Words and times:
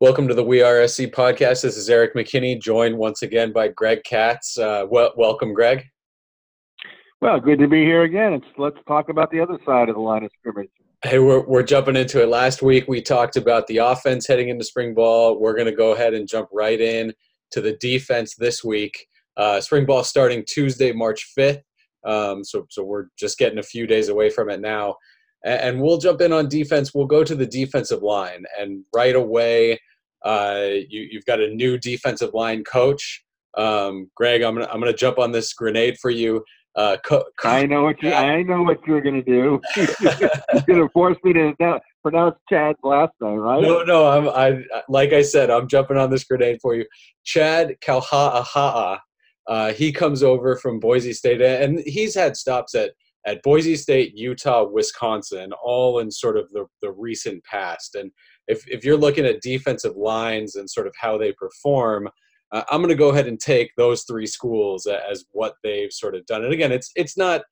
Welcome 0.00 0.28
to 0.28 0.34
the 0.34 0.42
We 0.42 0.62
Are 0.62 0.88
SC 0.88 1.02
podcast. 1.02 1.60
This 1.60 1.76
is 1.76 1.90
Eric 1.90 2.14
McKinney, 2.14 2.58
joined 2.58 2.96
once 2.96 3.20
again 3.20 3.52
by 3.52 3.68
Greg 3.68 4.02
Katz. 4.02 4.56
Uh, 4.56 4.86
well, 4.88 5.12
welcome, 5.14 5.52
Greg. 5.52 5.84
Well, 7.20 7.38
good 7.38 7.58
to 7.58 7.68
be 7.68 7.84
here 7.84 8.04
again. 8.04 8.32
It's, 8.32 8.46
let's 8.56 8.78
talk 8.88 9.10
about 9.10 9.30
the 9.30 9.40
other 9.40 9.58
side 9.66 9.90
of 9.90 9.96
the 9.96 10.00
line 10.00 10.24
of 10.24 10.30
scrimmage. 10.38 10.70
Hey, 11.04 11.18
we're, 11.18 11.44
we're 11.46 11.62
jumping 11.62 11.96
into 11.96 12.22
it. 12.22 12.30
Last 12.30 12.62
week 12.62 12.86
we 12.88 13.02
talked 13.02 13.36
about 13.36 13.66
the 13.66 13.76
offense 13.76 14.26
heading 14.26 14.48
into 14.48 14.64
spring 14.64 14.94
ball. 14.94 15.38
We're 15.38 15.52
going 15.52 15.66
to 15.66 15.76
go 15.76 15.92
ahead 15.92 16.14
and 16.14 16.26
jump 16.26 16.48
right 16.50 16.80
in 16.80 17.12
to 17.50 17.60
the 17.60 17.76
defense 17.76 18.36
this 18.36 18.64
week. 18.64 19.06
Uh, 19.36 19.60
spring 19.60 19.84
ball 19.84 20.02
starting 20.02 20.46
Tuesday, 20.48 20.92
March 20.92 21.30
5th. 21.38 21.60
Um, 22.06 22.42
so, 22.42 22.66
so 22.70 22.82
we're 22.82 23.08
just 23.18 23.36
getting 23.36 23.58
a 23.58 23.62
few 23.62 23.86
days 23.86 24.08
away 24.08 24.30
from 24.30 24.48
it 24.48 24.62
now. 24.62 24.94
And, 25.44 25.60
and 25.60 25.82
we'll 25.82 25.98
jump 25.98 26.22
in 26.22 26.32
on 26.32 26.48
defense. 26.48 26.94
We'll 26.94 27.04
go 27.04 27.22
to 27.22 27.34
the 27.34 27.44
defensive 27.44 28.02
line. 28.02 28.44
And 28.58 28.82
right 28.94 29.14
away, 29.14 29.78
uh, 30.24 30.68
you, 30.88 31.08
you've 31.10 31.24
got 31.24 31.40
a 31.40 31.48
new 31.48 31.78
defensive 31.78 32.34
line 32.34 32.64
coach. 32.64 33.24
Um, 33.56 34.10
Greg, 34.14 34.42
I'm 34.42 34.54
gonna 34.54 34.68
I'm 34.72 34.80
gonna 34.80 34.92
jump 34.92 35.18
on 35.18 35.32
this 35.32 35.52
grenade 35.52 35.98
for 35.98 36.10
you. 36.10 36.44
Uh, 36.76 36.96
co- 37.04 37.24
I 37.42 37.66
know 37.66 37.82
what 37.82 38.00
you 38.02 38.12
I 38.12 38.42
know 38.42 38.62
what 38.62 38.78
you're 38.86 39.00
gonna 39.00 39.22
do. 39.22 39.60
you're 39.76 40.62
gonna 40.68 40.88
force 40.90 41.16
me 41.24 41.32
to 41.32 41.80
pronounce 42.02 42.36
Chad's 42.48 42.78
last 42.84 43.12
name, 43.20 43.38
right? 43.38 43.60
No, 43.60 43.82
no. 43.82 44.06
I'm 44.06 44.28
I 44.28 44.62
like 44.88 45.12
I 45.12 45.22
said, 45.22 45.50
I'm 45.50 45.68
jumping 45.68 45.96
on 45.96 46.10
this 46.10 46.24
grenade 46.24 46.58
for 46.62 46.74
you. 46.74 46.84
Chad 47.24 47.76
Kauha'aha'a. 47.84 48.98
Uh, 49.48 49.72
he 49.72 49.90
comes 49.90 50.22
over 50.22 50.54
from 50.56 50.78
Boise 50.78 51.12
State, 51.12 51.40
and 51.40 51.80
he's 51.80 52.14
had 52.14 52.36
stops 52.36 52.74
at 52.76 52.92
at 53.26 53.42
Boise 53.42 53.76
State, 53.76 54.16
Utah, 54.16 54.64
Wisconsin, 54.64 55.52
all 55.62 55.98
in 55.98 56.10
sort 56.10 56.36
of 56.36 56.48
the, 56.50 56.66
the 56.82 56.92
recent 56.92 57.44
past. 57.44 57.94
And 57.94 58.10
if, 58.50 58.66
if 58.68 58.84
you're 58.84 58.96
looking 58.96 59.24
at 59.24 59.40
defensive 59.40 59.96
lines 59.96 60.56
and 60.56 60.68
sort 60.68 60.86
of 60.86 60.94
how 61.00 61.16
they 61.16 61.32
perform, 61.32 62.08
uh, 62.52 62.62
I'm 62.70 62.80
going 62.80 62.88
to 62.88 62.94
go 62.96 63.10
ahead 63.10 63.28
and 63.28 63.38
take 63.38 63.70
those 63.76 64.02
three 64.02 64.26
schools 64.26 64.86
as 64.86 65.24
what 65.32 65.54
they've 65.62 65.92
sort 65.92 66.14
of 66.14 66.26
done. 66.26 66.44
And 66.44 66.52
again, 66.52 66.72
it's 66.72 66.90
it's 66.96 67.16
not 67.16 67.42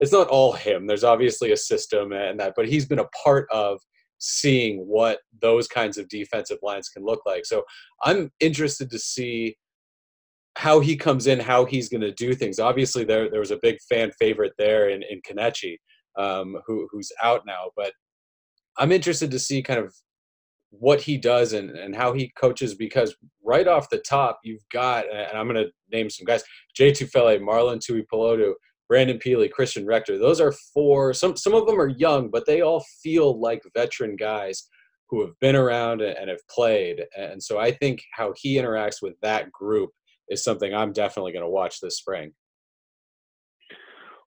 it's 0.00 0.12
not 0.12 0.28
all 0.28 0.52
him. 0.52 0.86
There's 0.86 1.04
obviously 1.04 1.52
a 1.52 1.56
system 1.56 2.12
and 2.12 2.38
that, 2.40 2.54
but 2.56 2.68
he's 2.68 2.86
been 2.86 2.98
a 2.98 3.08
part 3.22 3.46
of 3.50 3.80
seeing 4.18 4.78
what 4.80 5.20
those 5.40 5.68
kinds 5.68 5.96
of 5.96 6.08
defensive 6.08 6.58
lines 6.62 6.88
can 6.88 7.04
look 7.04 7.20
like. 7.24 7.46
So 7.46 7.62
I'm 8.02 8.30
interested 8.40 8.90
to 8.90 8.98
see 8.98 9.56
how 10.56 10.80
he 10.80 10.96
comes 10.96 11.28
in, 11.28 11.38
how 11.38 11.64
he's 11.64 11.88
going 11.88 12.00
to 12.00 12.12
do 12.12 12.34
things. 12.34 12.58
Obviously, 12.58 13.04
there 13.04 13.30
there 13.30 13.40
was 13.40 13.52
a 13.52 13.60
big 13.62 13.78
fan 13.88 14.10
favorite 14.18 14.54
there 14.58 14.88
in 14.88 15.04
in 15.04 15.20
Kenechi, 15.22 15.76
um, 16.18 16.56
who 16.66 16.88
who's 16.90 17.12
out 17.22 17.42
now, 17.46 17.70
but 17.76 17.92
I'm 18.78 18.92
interested 18.92 19.30
to 19.30 19.38
see 19.38 19.62
kind 19.62 19.80
of 19.80 19.94
what 20.70 21.00
he 21.00 21.16
does 21.16 21.54
and, 21.54 21.70
and 21.70 21.96
how 21.96 22.12
he 22.12 22.30
coaches 22.36 22.74
because 22.74 23.16
right 23.42 23.66
off 23.66 23.88
the 23.88 23.98
top 23.98 24.38
you've 24.44 24.68
got 24.70 25.06
and 25.10 25.36
I'm 25.36 25.48
going 25.48 25.64
to 25.64 25.72
name 25.90 26.10
some 26.10 26.26
guys 26.26 26.44
Jay 26.74 26.92
Tufele, 26.92 27.40
Marlon 27.40 27.80
Tuipulotu, 27.80 28.52
Brandon 28.88 29.18
Pili, 29.18 29.50
Christian 29.50 29.86
Rector. 29.86 30.18
Those 30.18 30.40
are 30.40 30.52
four. 30.74 31.12
Some 31.12 31.36
some 31.36 31.54
of 31.54 31.66
them 31.66 31.80
are 31.80 31.88
young, 31.88 32.30
but 32.30 32.46
they 32.46 32.62
all 32.62 32.84
feel 33.02 33.38
like 33.38 33.62
veteran 33.74 34.16
guys 34.16 34.68
who 35.10 35.20
have 35.22 35.38
been 35.40 35.56
around 35.56 36.02
and 36.02 36.28
have 36.28 36.46
played. 36.50 37.04
And 37.16 37.42
so 37.42 37.58
I 37.58 37.72
think 37.72 38.02
how 38.12 38.34
he 38.36 38.56
interacts 38.56 39.00
with 39.00 39.14
that 39.22 39.50
group 39.52 39.90
is 40.28 40.44
something 40.44 40.74
I'm 40.74 40.92
definitely 40.92 41.32
going 41.32 41.44
to 41.44 41.50
watch 41.50 41.80
this 41.80 41.96
spring. 41.96 42.32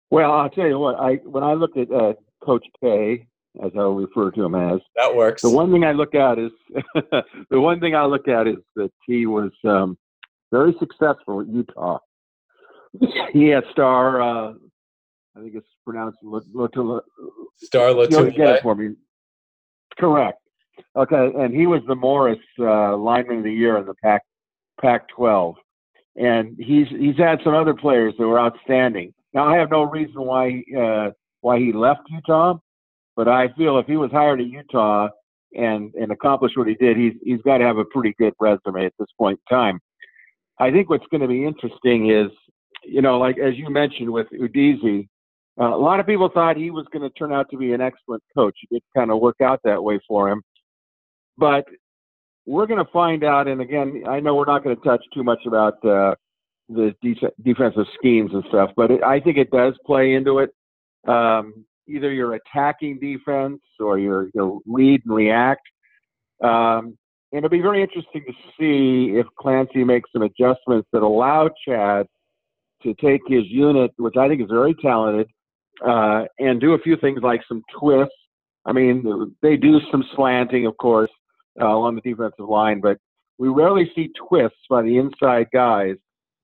Well, 0.10 0.32
I'll 0.32 0.50
tell 0.50 0.68
you 0.68 0.80
what. 0.80 1.00
I 1.00 1.16
when 1.24 1.44
I 1.44 1.54
looked 1.54 1.78
at 1.78 1.92
uh, 1.92 2.14
Coach 2.44 2.66
K, 2.84 3.28
as 3.64 3.72
I'll 3.76 3.94
refer 3.94 4.32
to 4.32 4.46
him 4.46 4.56
as. 4.56 4.80
That 4.96 5.16
works. 5.16 5.42
The 5.42 5.50
one 5.50 5.72
thing 5.72 5.84
I 5.84 5.92
look 5.92 6.16
at 6.16 6.40
is 6.40 6.52
the 7.50 7.60
one 7.60 7.80
thing 7.80 7.96
I 7.96 8.06
look 8.06 8.28
at 8.28 8.48
is 8.48 8.58
that 8.76 8.92
he 9.06 9.26
was 9.26 9.52
um, 9.66 9.98
very 10.52 10.76
successful 10.80 11.42
at 11.42 11.48
Utah. 11.48 12.00
he 13.34 13.48
had 13.48 13.64
Star, 13.72 14.22
uh, 14.22 14.54
I 15.36 15.40
think 15.42 15.56
it's 15.56 15.68
pronounced 15.86 16.20
Lotula. 16.24 17.02
Star 17.58 17.92
Lotula. 17.94 18.32
Get 18.32 18.56
it 18.56 18.64
for 18.64 18.76
me. 18.76 18.96
Correct. 19.98 20.40
Okay, 20.96 21.32
and 21.38 21.54
he 21.54 21.68
was 21.68 21.82
the 21.88 21.96
Morris 21.96 22.40
uh, 22.60 22.96
lineman 22.98 23.40
of 23.40 23.44
the 23.44 23.52
year 23.52 23.78
in 23.78 23.86
the 23.86 23.94
Pac 23.96 24.24
Pac-12, 24.82 25.56
and 26.16 26.58
he's 26.58 26.88
he's 26.90 27.18
had 27.18 27.40
some 27.44 27.54
other 27.54 27.74
players 27.74 28.14
that 28.18 28.26
were 28.26 28.40
outstanding. 28.40 29.14
Now 29.34 29.48
I 29.48 29.58
have 29.58 29.70
no 29.70 29.84
reason 29.84 30.22
why 30.22 30.64
uh, 30.78 31.12
why 31.42 31.60
he 31.60 31.72
left 31.72 32.02
Utah, 32.10 32.56
but 33.16 33.28
I 33.28 33.50
feel 33.58 33.78
if 33.80 33.88
he 33.88 33.98
was 33.98 34.12
hired 34.12 34.42
at 34.42 34.48
Utah 34.48 35.10
and 35.54 35.94
and 35.96 36.12
accomplished 36.12 36.58
what 36.58 36.68
he 36.68 36.76
did, 36.76 36.98
he's 36.98 37.14
he's 37.24 37.42
got 37.42 37.58
to 37.58 37.66
have 37.66 37.78
a 37.78 37.86
pretty 37.86 38.14
good 38.18 38.34
resume 38.40 38.86
at 38.86 38.94
this 39.00 39.10
point 39.18 39.40
in 39.50 39.56
time. 39.56 39.80
I 40.60 40.72
think 40.72 40.90
what's 40.90 41.06
going 41.12 41.22
to 41.22 41.28
be 41.28 41.46
interesting 41.46 42.12
is, 42.12 42.30
you 42.84 43.02
know, 43.02 43.18
like 43.18 43.38
as 43.38 43.58
you 43.58 43.70
mentioned 43.70 44.10
with 44.10 44.28
Udeze, 44.32 45.08
uh, 45.60 45.76
a 45.76 45.78
lot 45.78 46.00
of 46.00 46.06
people 46.06 46.30
thought 46.34 46.56
he 46.56 46.72
was 46.72 46.86
going 46.94 47.02
to 47.02 47.10
turn 47.12 47.34
out 47.34 47.50
to 47.52 47.58
be 47.58 47.74
an 47.74 47.82
excellent 47.82 48.24
coach. 48.36 48.56
It 48.64 48.76
did 48.76 48.84
kind 48.96 49.12
of 49.12 49.20
work 49.20 49.38
out 49.42 49.60
that 49.64 49.84
way 49.84 50.00
for 50.08 50.30
him, 50.30 50.42
but 51.38 51.66
we're 52.46 52.68
going 52.68 52.84
to 52.84 52.92
find 52.92 53.24
out. 53.24 53.48
And 53.48 53.62
again, 53.62 54.04
I 54.08 54.20
know 54.20 54.36
we're 54.36 54.46
not 54.46 54.64
going 54.64 54.76
to 54.76 54.84
touch 54.84 55.04
too 55.14 55.24
much 55.24 55.40
about 55.46 55.84
uh, 55.86 56.16
the 56.70 56.96
de- 57.02 57.32
defensive 57.44 57.86
schemes 57.98 58.32
and 58.34 58.44
stuff, 58.50 58.72
but 58.76 58.92
it, 58.92 59.04
I 59.04 59.20
think 59.20 59.38
it 59.38 59.52
does 59.52 59.74
play 59.86 60.14
into 60.14 60.40
it. 60.40 60.52
Um, 61.08 61.66
either 61.88 62.12
your 62.12 62.36
attacking 62.36 63.00
defense 63.00 63.62
or 63.80 64.00
your, 64.00 64.30
your 64.34 64.60
lead 64.66 65.02
and 65.06 65.16
react. 65.16 65.62
Um, 66.44 66.98
and 67.32 67.40
it'll 67.40 67.50
be 67.50 67.62
very 67.62 67.82
interesting 67.82 68.24
to 68.26 68.34
see 68.60 69.18
if 69.18 69.26
Clancy 69.40 69.84
makes 69.84 70.12
some 70.12 70.22
adjustments 70.24 70.88
that 70.92 71.02
allow 71.02 71.50
Chad 71.68 72.06
to 72.84 72.94
take 72.96 73.22
his 73.28 73.44
unit, 73.46 73.92
which 73.98 74.16
I 74.18 74.28
think 74.28 74.42
is 74.42 74.50
very 74.50 74.76
talented, 74.76 75.28
uh, 75.86 76.26
and 76.40 76.60
do 76.60 76.74
a 76.74 76.80
few 76.80 76.98
things 76.98 77.20
like 77.22 77.42
some 77.48 77.62
twists. 77.80 78.14
I 78.66 78.74
mean, 78.74 79.36
they 79.42 79.56
do 79.56 79.80
some 79.92 80.04
slanting, 80.16 80.66
of 80.66 80.78
course, 80.78 81.10
uh, 81.60 81.68
along 81.68 81.96
the 81.96 82.02
defensive 82.02 82.48
line, 82.48 82.82
but 82.82 82.98
we 83.38 83.48
rarely 83.50 83.92
see 83.96 84.12
twists 84.28 84.60
by 84.70 84.82
the 84.82 84.98
inside 84.98 85.48
guys. 85.54 85.96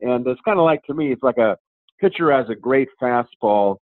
And 0.02 0.25
it's 0.25 0.42
kind 0.46 0.58
of 0.58 0.66
like, 0.66 0.84
to 0.84 0.94
me, 0.94 1.12
it's 1.12 1.24
like 1.24 1.38
a 1.38 1.58
pitcher 2.00 2.31
has 2.31 2.50
a 2.50 2.56
great 2.56 2.90
fastball 3.02 3.78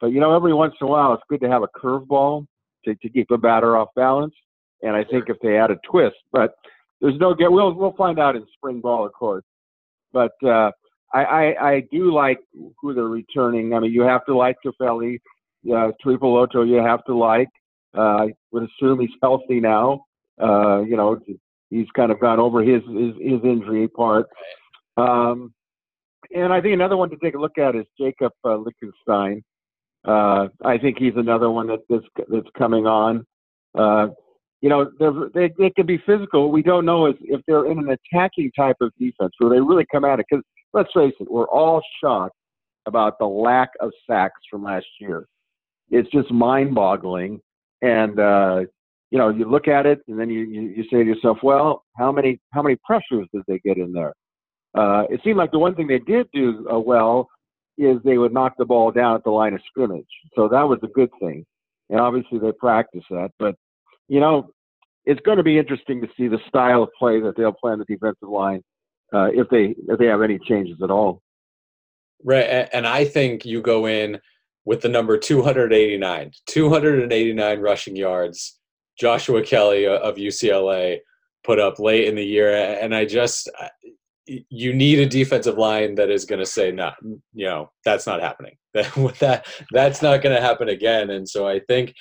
but 0.00 0.08
you 0.08 0.20
know, 0.20 0.34
every 0.34 0.54
once 0.54 0.74
in 0.80 0.86
a 0.86 0.90
while, 0.90 1.12
it's 1.14 1.22
good 1.28 1.40
to 1.40 1.48
have 1.48 1.62
a 1.62 1.68
curveball 1.68 2.46
to, 2.84 2.94
to 2.94 3.08
keep 3.08 3.30
a 3.30 3.38
batter 3.38 3.76
off 3.76 3.88
balance. 3.96 4.34
And 4.82 4.94
I 4.94 5.04
think 5.04 5.24
if 5.28 5.36
they 5.42 5.56
add 5.56 5.70
a 5.70 5.76
twist, 5.90 6.16
but 6.32 6.54
there's 7.00 7.18
no 7.18 7.34
get. 7.34 7.50
We'll 7.50 7.74
we'll 7.74 7.92
find 7.92 8.18
out 8.18 8.36
in 8.36 8.46
spring 8.54 8.80
ball, 8.80 9.06
of 9.06 9.12
course. 9.12 9.44
But 10.12 10.32
uh, 10.44 10.70
I, 11.12 11.24
I 11.24 11.68
I 11.70 11.82
do 11.92 12.12
like 12.12 12.38
who 12.80 12.94
they're 12.94 13.04
returning. 13.04 13.74
I 13.74 13.80
mean, 13.80 13.92
you 13.92 14.02
have 14.02 14.24
to 14.26 14.36
like 14.36 14.56
Tufele, 14.64 15.18
uh, 15.66 15.90
Tuipulotu. 16.04 16.68
You 16.68 16.76
have 16.76 17.04
to 17.04 17.14
like. 17.14 17.48
Uh, 17.96 18.00
I 18.00 18.32
would 18.52 18.68
assume 18.68 19.00
he's 19.00 19.10
healthy 19.22 19.60
now. 19.60 20.04
Uh, 20.40 20.80
you 20.80 20.96
know, 20.96 21.18
he's 21.70 21.86
kind 21.96 22.12
of 22.12 22.20
gone 22.20 22.38
over 22.38 22.62
his 22.62 22.82
his, 22.84 23.14
his 23.20 23.40
injury 23.44 23.88
part. 23.88 24.26
Um, 24.96 25.52
and 26.34 26.52
I 26.52 26.60
think 26.60 26.74
another 26.74 26.96
one 26.96 27.10
to 27.10 27.16
take 27.22 27.34
a 27.34 27.40
look 27.40 27.58
at 27.58 27.76
is 27.76 27.86
Jacob 27.98 28.32
uh, 28.44 28.56
Lichtenstein. 28.56 29.42
Uh, 30.08 30.48
I 30.64 30.78
think 30.78 30.96
he's 30.98 31.16
another 31.16 31.50
one 31.50 31.66
that, 31.66 31.80
that's 31.90 32.06
that's 32.28 32.48
coming 32.56 32.86
on. 32.86 33.26
Uh, 33.78 34.08
you 34.62 34.70
know, 34.70 34.90
they 35.34 35.52
they 35.58 35.70
can 35.70 35.84
be 35.84 36.02
physical. 36.06 36.50
We 36.50 36.62
don't 36.62 36.86
know 36.86 37.04
if, 37.06 37.16
if 37.20 37.42
they're 37.46 37.70
in 37.70 37.78
an 37.78 37.90
attacking 37.90 38.50
type 38.56 38.76
of 38.80 38.90
defense 38.98 39.32
where 39.38 39.50
they 39.50 39.60
really 39.60 39.84
come 39.92 40.06
at 40.06 40.18
it. 40.18 40.26
Because 40.30 40.42
let's 40.72 40.88
face 40.94 41.12
it, 41.20 41.30
we're 41.30 41.48
all 41.48 41.82
shocked 42.02 42.34
about 42.86 43.18
the 43.18 43.26
lack 43.26 43.68
of 43.80 43.90
sacks 44.08 44.40
from 44.50 44.64
last 44.64 44.86
year. 44.98 45.26
It's 45.90 46.10
just 46.10 46.30
mind-boggling. 46.30 47.40
And 47.82 48.18
uh, 48.18 48.60
you 49.10 49.18
know, 49.18 49.28
you 49.28 49.44
look 49.44 49.68
at 49.68 49.84
it, 49.84 50.00
and 50.08 50.18
then 50.18 50.30
you, 50.30 50.40
you 50.40 50.62
you 50.62 50.84
say 50.84 51.02
to 51.02 51.04
yourself, 51.04 51.38
well, 51.42 51.84
how 51.98 52.10
many 52.10 52.40
how 52.52 52.62
many 52.62 52.76
pressures 52.82 53.28
did 53.34 53.42
they 53.46 53.58
get 53.58 53.76
in 53.76 53.92
there? 53.92 54.14
Uh, 54.74 55.04
it 55.10 55.20
seemed 55.22 55.36
like 55.36 55.50
the 55.50 55.58
one 55.58 55.74
thing 55.74 55.86
they 55.86 55.98
did 55.98 56.26
do 56.32 56.66
uh, 56.72 56.78
well 56.78 57.28
is 57.78 57.98
they 58.04 58.18
would 58.18 58.32
knock 58.32 58.54
the 58.58 58.64
ball 58.64 58.90
down 58.90 59.14
at 59.14 59.24
the 59.24 59.30
line 59.30 59.54
of 59.54 59.60
scrimmage. 59.66 60.06
So 60.34 60.48
that 60.48 60.68
was 60.68 60.78
a 60.82 60.88
good 60.88 61.10
thing. 61.20 61.46
And 61.88 62.00
obviously 62.00 62.38
they 62.38 62.52
practice 62.52 63.04
that. 63.10 63.30
But, 63.38 63.54
you 64.08 64.20
know, 64.20 64.50
it's 65.04 65.20
going 65.20 65.38
to 65.38 65.42
be 65.42 65.58
interesting 65.58 66.02
to 66.02 66.08
see 66.16 66.28
the 66.28 66.38
style 66.48 66.82
of 66.82 66.90
play 66.98 67.20
that 67.20 67.36
they'll 67.36 67.52
play 67.52 67.72
on 67.72 67.78
the 67.78 67.84
defensive 67.86 68.28
line 68.28 68.62
uh, 69.14 69.28
if 69.32 69.48
they 69.48 69.74
if 69.88 69.98
they 69.98 70.06
have 70.06 70.22
any 70.22 70.38
changes 70.38 70.76
at 70.82 70.90
all. 70.90 71.22
Right, 72.22 72.68
and 72.72 72.86
I 72.86 73.04
think 73.04 73.46
you 73.46 73.62
go 73.62 73.86
in 73.86 74.20
with 74.64 74.82
the 74.82 74.88
number 74.88 75.16
289, 75.16 76.32
289 76.46 77.60
rushing 77.60 77.96
yards. 77.96 78.58
Joshua 78.98 79.42
Kelly 79.42 79.86
of 79.86 80.16
UCLA 80.16 80.98
put 81.44 81.58
up 81.60 81.78
late 81.78 82.08
in 82.08 82.16
the 82.16 82.24
year, 82.24 82.52
and 82.52 82.94
I 82.94 83.04
just 83.04 83.48
you 84.50 84.74
need 84.74 84.98
a 84.98 85.06
defensive 85.06 85.58
line 85.58 85.94
that 85.96 86.10
is 86.10 86.24
going 86.24 86.38
to 86.40 86.46
say, 86.46 86.70
no, 86.70 86.92
you 87.32 87.46
know, 87.46 87.70
that's 87.84 88.06
not 88.06 88.20
happening. 88.20 88.56
That 88.74 89.18
that 89.18 89.46
that's 89.72 90.02
not 90.02 90.22
going 90.22 90.36
to 90.36 90.42
happen 90.42 90.68
again. 90.68 91.10
And 91.10 91.28
so 91.28 91.48
I 91.48 91.58
think 91.58 91.94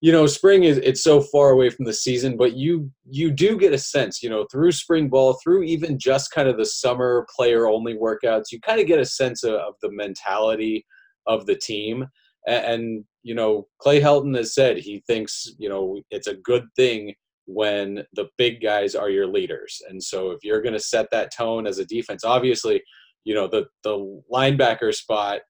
you 0.00 0.12
know 0.12 0.26
spring 0.26 0.64
is 0.64 0.78
it's 0.78 1.02
so 1.02 1.20
far 1.20 1.50
away 1.50 1.70
from 1.70 1.84
the 1.84 1.92
season 1.92 2.36
but 2.36 2.54
you 2.54 2.90
you 3.08 3.30
do 3.30 3.58
get 3.58 3.72
a 3.72 3.78
sense 3.78 4.22
you 4.22 4.30
know 4.30 4.46
through 4.50 4.72
spring 4.72 5.08
ball 5.08 5.38
through 5.42 5.62
even 5.62 5.98
just 5.98 6.30
kind 6.30 6.48
of 6.48 6.56
the 6.56 6.64
summer 6.64 7.26
player 7.36 7.66
only 7.66 7.94
workouts 7.94 8.50
you 8.50 8.60
kind 8.60 8.80
of 8.80 8.86
get 8.86 8.98
a 8.98 9.04
sense 9.04 9.44
of, 9.44 9.54
of 9.54 9.74
the 9.82 9.90
mentality 9.92 10.84
of 11.26 11.46
the 11.46 11.56
team 11.56 12.06
and, 12.46 12.64
and, 12.64 13.04
you 13.22 13.34
know 13.34 13.66
clay 13.78 14.00
helton 14.00 14.34
has 14.34 14.54
said 14.54 14.78
he 14.78 15.02
thinks 15.06 15.46
you 15.58 15.68
know 15.68 16.00
it's 16.10 16.26
a 16.26 16.36
good 16.36 16.64
thing 16.74 17.14
when 17.52 18.04
the 18.14 18.28
big 18.38 18.62
guys 18.62 18.94
are 18.94 19.10
your 19.10 19.26
leaders 19.26 19.80
and 19.88 20.02
so 20.02 20.30
if 20.30 20.38
you're 20.42 20.62
going 20.62 20.72
to 20.72 20.80
set 20.80 21.06
that 21.10 21.32
tone 21.34 21.66
as 21.66 21.78
a 21.78 21.84
defense 21.84 22.24
obviously 22.24 22.82
you 23.24 23.34
know 23.34 23.46
the 23.46 23.66
the 23.82 24.22
linebacker 24.32 24.94
spot 24.94 25.40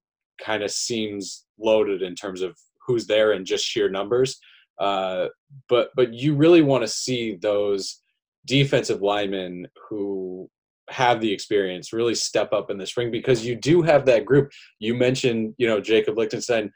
kind 0.41 0.63
of 0.63 0.71
seems 0.71 1.45
loaded 1.59 2.03
in 2.03 2.15
terms 2.15 2.43
of 2.43 2.57
who's 2.87 3.07
there 3.07 3.33
and 3.33 3.47
just 3.47 3.65
sheer 3.65 3.89
numbers. 3.89 4.39
Uh, 4.79 5.29
but 5.69 5.91
but 5.95 6.15
you 6.15 6.35
really 6.35 6.63
want 6.63 6.83
to 6.83 6.89
see 6.89 7.37
those 7.41 8.01
defensive 8.47 9.03
linemen 9.03 9.69
who 9.89 10.49
have 10.89 11.21
the 11.21 11.33
experience 11.33 11.93
really 11.93 12.15
step 12.15 12.53
up 12.53 12.71
in 12.71 12.79
the 12.79 12.87
spring 12.87 13.11
because 13.11 13.45
you 13.45 13.55
do 13.55 13.83
have 13.83 14.07
that 14.07 14.25
group. 14.25 14.51
You 14.79 14.95
mentioned 14.95 15.55
you 15.59 15.67
know 15.67 15.81
Jacob 15.81 16.17
Lichtenstein 16.17 16.73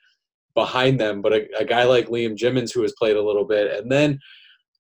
behind 0.55 1.01
them, 1.01 1.21
but 1.21 1.33
a, 1.33 1.49
a 1.59 1.65
guy 1.65 1.85
like 1.85 2.09
Liam 2.09 2.37
Jimmons 2.37 2.73
who 2.73 2.83
has 2.83 2.95
played 2.99 3.17
a 3.17 3.23
little 3.25 3.45
bit, 3.45 3.79
and 3.79 3.91
then 3.91 4.19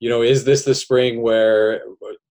you 0.04 0.10
know 0.10 0.20
is 0.20 0.44
this 0.44 0.66
the 0.66 0.74
spring 0.74 1.22
where 1.22 1.80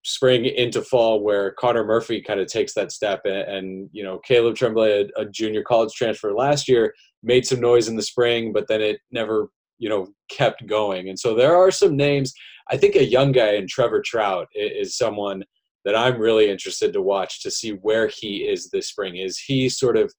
spring 0.03 0.45
into 0.45 0.79
fall 0.83 1.23
where 1.23 1.53
Connor 1.53 1.83
Murphy 1.83 2.21
kind 2.21 2.39
of 2.39 2.45
takes 2.45 2.75
that 2.75 2.91
step? 2.91 3.21
And, 3.25 3.35
and 3.35 3.89
you 3.91 4.03
know 4.03 4.19
Caleb 4.19 4.55
Tremblay 4.55 5.09
a, 5.17 5.21
a, 5.21 5.25
junior 5.25 5.63
college 5.63 5.91
transfer 5.95 6.33
last 6.33 6.67
year 6.67 6.93
made 7.23 7.47
some 7.47 7.59
noise 7.59 7.87
in 7.87 7.95
the 7.95 8.03
spring 8.03 8.53
but 8.53 8.67
then 8.67 8.79
it 8.79 8.99
never 9.09 9.49
you 9.79 9.89
know 9.89 10.07
kept 10.29 10.67
going. 10.67 11.09
And 11.09 11.17
so 11.17 11.33
there 11.33 11.55
are 11.55 11.71
some 11.71 11.97
names. 11.97 12.31
I 12.69 12.77
think 12.77 12.95
a 12.95 13.03
young 13.03 13.31
guy 13.31 13.53
in 13.53 13.65
Trevor 13.67 14.03
Trout 14.05 14.49
is, 14.53 14.89
is 14.89 14.95
someone 14.95 15.43
that 15.83 15.95
I'm 15.95 16.19
really 16.19 16.51
interested 16.51 16.93
to 16.93 17.01
watch 17.01 17.41
to 17.41 17.49
see 17.49 17.71
where 17.71 18.07
he 18.07 18.47
is 18.47 18.69
this 18.69 18.89
spring. 18.89 19.15
Is 19.15 19.39
he 19.39 19.67
sort 19.67 19.97
of 19.97 20.13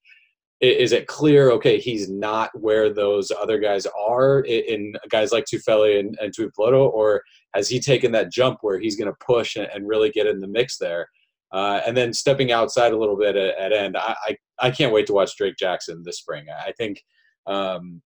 is 0.61 0.93
it 0.93 1.07
clear 1.07 1.51
okay 1.51 1.79
he's 1.79 2.09
not 2.09 2.49
where 2.57 2.93
those 2.93 3.31
other 3.31 3.59
guys 3.59 3.85
are 3.97 4.39
in 4.41 4.93
guys 5.09 5.31
like 5.31 5.45
Tufele 5.45 5.99
and, 5.99 6.17
and 6.21 6.33
Tuipulotu 6.33 6.91
or 6.93 7.21
has 7.55 7.69
he 7.69 7.79
taken 7.79 8.11
that 8.11 8.31
jump 8.31 8.59
where 8.61 8.79
he's 8.79 8.95
going 8.95 9.11
to 9.11 9.25
push 9.25 9.55
and, 9.55 9.87
really 9.87 10.09
get 10.11 10.27
in 10.27 10.41
the 10.41 10.47
mix 10.47 10.77
there? 10.77 11.07
Uh, 11.51 11.79
and 11.85 11.95
then 11.95 12.11
stepping 12.11 12.51
outside 12.51 12.91
a 12.91 12.97
little 12.97 13.17
bit 13.17 13.35
at, 13.35 13.57
at 13.57 13.71
end 13.71 13.95
I, 13.95 14.15
I, 14.27 14.37
I 14.59 14.71
can't 14.71 14.91
wait 14.91 15.07
to 15.07 15.13
watch 15.13 15.37
Drake 15.37 15.55
Jackson 15.57 16.01
this 16.03 16.17
spring. 16.17 16.47
I 16.49 16.73
think 16.73 17.01
um, 17.47 18.01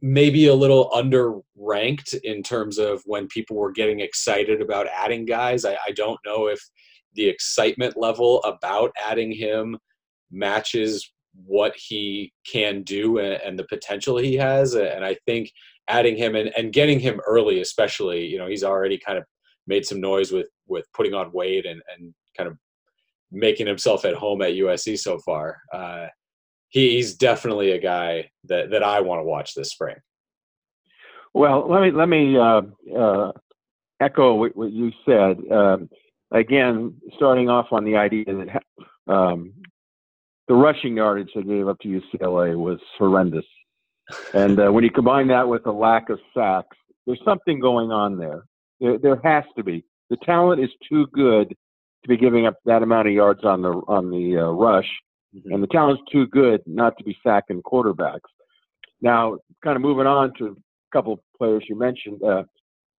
maybe 0.00 0.48
a 0.48 0.54
little 0.54 0.90
underranked 0.90 2.14
in 2.24 2.42
terms 2.42 2.78
of 2.78 3.02
when 3.06 3.28
people 3.28 3.56
were 3.56 3.72
getting 3.72 4.00
excited 4.00 4.60
about 4.60 4.88
adding 4.88 5.24
guys. 5.24 5.64
I, 5.64 5.76
I 5.86 5.92
don't 5.92 6.18
know 6.26 6.48
if 6.48 6.60
the 7.14 7.28
excitement 7.28 7.96
level 7.96 8.42
about 8.42 8.90
adding 9.02 9.32
him 9.32 9.78
matches 10.30 11.12
what 11.46 11.74
he 11.76 12.32
can 12.46 12.82
do 12.82 13.18
and, 13.18 13.40
and, 13.42 13.58
the 13.58 13.64
potential 13.64 14.16
he 14.16 14.36
has. 14.36 14.74
And 14.74 15.04
I 15.04 15.16
think 15.26 15.50
adding 15.88 16.16
him 16.16 16.36
and, 16.36 16.50
and 16.56 16.72
getting 16.72 17.00
him 17.00 17.20
early, 17.26 17.60
especially, 17.60 18.26
you 18.26 18.38
know, 18.38 18.46
he's 18.46 18.64
already 18.64 18.98
kind 18.98 19.18
of 19.18 19.24
made 19.66 19.84
some 19.84 20.00
noise 20.00 20.30
with 20.30 20.48
with 20.66 20.86
putting 20.94 21.14
on 21.14 21.32
weight 21.32 21.66
and, 21.66 21.82
and 21.94 22.14
kind 22.36 22.48
of 22.48 22.56
making 23.30 23.66
himself 23.66 24.04
at 24.04 24.14
home 24.14 24.42
at 24.42 24.52
USC 24.52 24.98
so 24.98 25.18
far. 25.18 25.60
Uh, 25.72 26.06
he, 26.68 26.96
he's 26.96 27.14
definitely 27.14 27.72
a 27.72 27.80
guy 27.80 28.30
that, 28.44 28.70
that 28.70 28.82
I 28.82 29.00
want 29.00 29.20
to 29.20 29.24
watch 29.24 29.54
this 29.54 29.70
spring. 29.70 29.96
Well, 31.32 31.68
let 31.68 31.82
me 31.82 31.90
let 31.90 32.08
me 32.08 32.38
uh, 32.38 32.62
uh, 32.96 33.32
echo 34.00 34.34
what, 34.34 34.56
what, 34.56 34.70
you 34.70 34.92
said. 35.04 35.38
Um, 35.50 35.90
again, 36.30 36.94
starting 37.16 37.48
off 37.48 37.72
on 37.72 37.84
the 37.84 37.96
idea 37.96 38.24
that 38.26 38.62
um, 39.12 39.52
the 40.48 40.54
rushing 40.54 40.96
yardage 40.96 41.30
they 41.34 41.42
gave 41.42 41.68
up 41.68 41.78
to 41.80 41.88
UCLA 41.88 42.56
was 42.56 42.78
horrendous. 42.98 43.46
And 44.34 44.60
uh, 44.60 44.70
when 44.70 44.84
you 44.84 44.90
combine 44.90 45.28
that 45.28 45.48
with 45.48 45.64
the 45.64 45.72
lack 45.72 46.10
of 46.10 46.18
sacks, 46.36 46.76
there's 47.06 47.20
something 47.24 47.60
going 47.60 47.90
on 47.90 48.18
there. 48.18 48.44
There, 48.80 48.98
there 48.98 49.20
has 49.24 49.44
to 49.56 49.64
be. 49.64 49.84
The 50.10 50.16
talent 50.18 50.62
is 50.62 50.70
too 50.88 51.06
good 51.12 51.48
to 51.48 52.08
be 52.08 52.16
giving 52.16 52.46
up 52.46 52.56
that 52.66 52.82
amount 52.82 53.08
of 53.08 53.14
yards 53.14 53.44
on 53.44 53.62
the 53.62 53.70
on 53.88 54.10
the 54.10 54.38
uh, 54.38 54.50
rush, 54.50 54.88
mm-hmm. 55.34 55.52
and 55.52 55.62
the 55.62 55.66
talent 55.68 56.00
is 56.00 56.12
too 56.12 56.26
good 56.26 56.60
not 56.66 56.96
to 56.98 57.04
be 57.04 57.16
sacking 57.26 57.62
quarterbacks. 57.62 58.20
Now, 59.00 59.38
kind 59.62 59.76
of 59.76 59.82
moving 59.82 60.06
on 60.06 60.32
to 60.38 60.48
a 60.48 60.56
couple 60.92 61.14
of 61.14 61.20
players 61.38 61.64
you 61.68 61.78
mentioned, 61.78 62.22
uh, 62.22 62.42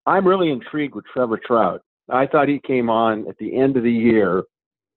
I'm 0.06 0.28
really 0.28 0.50
intrigued 0.50 0.96
with 0.96 1.06
Trevor 1.06 1.40
Trout. 1.46 1.82
I 2.10 2.28
thought 2.28 2.48
he 2.48 2.60
came 2.60 2.90
on 2.90 3.28
at 3.28 3.38
the 3.38 3.56
end 3.56 3.78
of 3.78 3.84
the 3.84 3.92
year, 3.92 4.44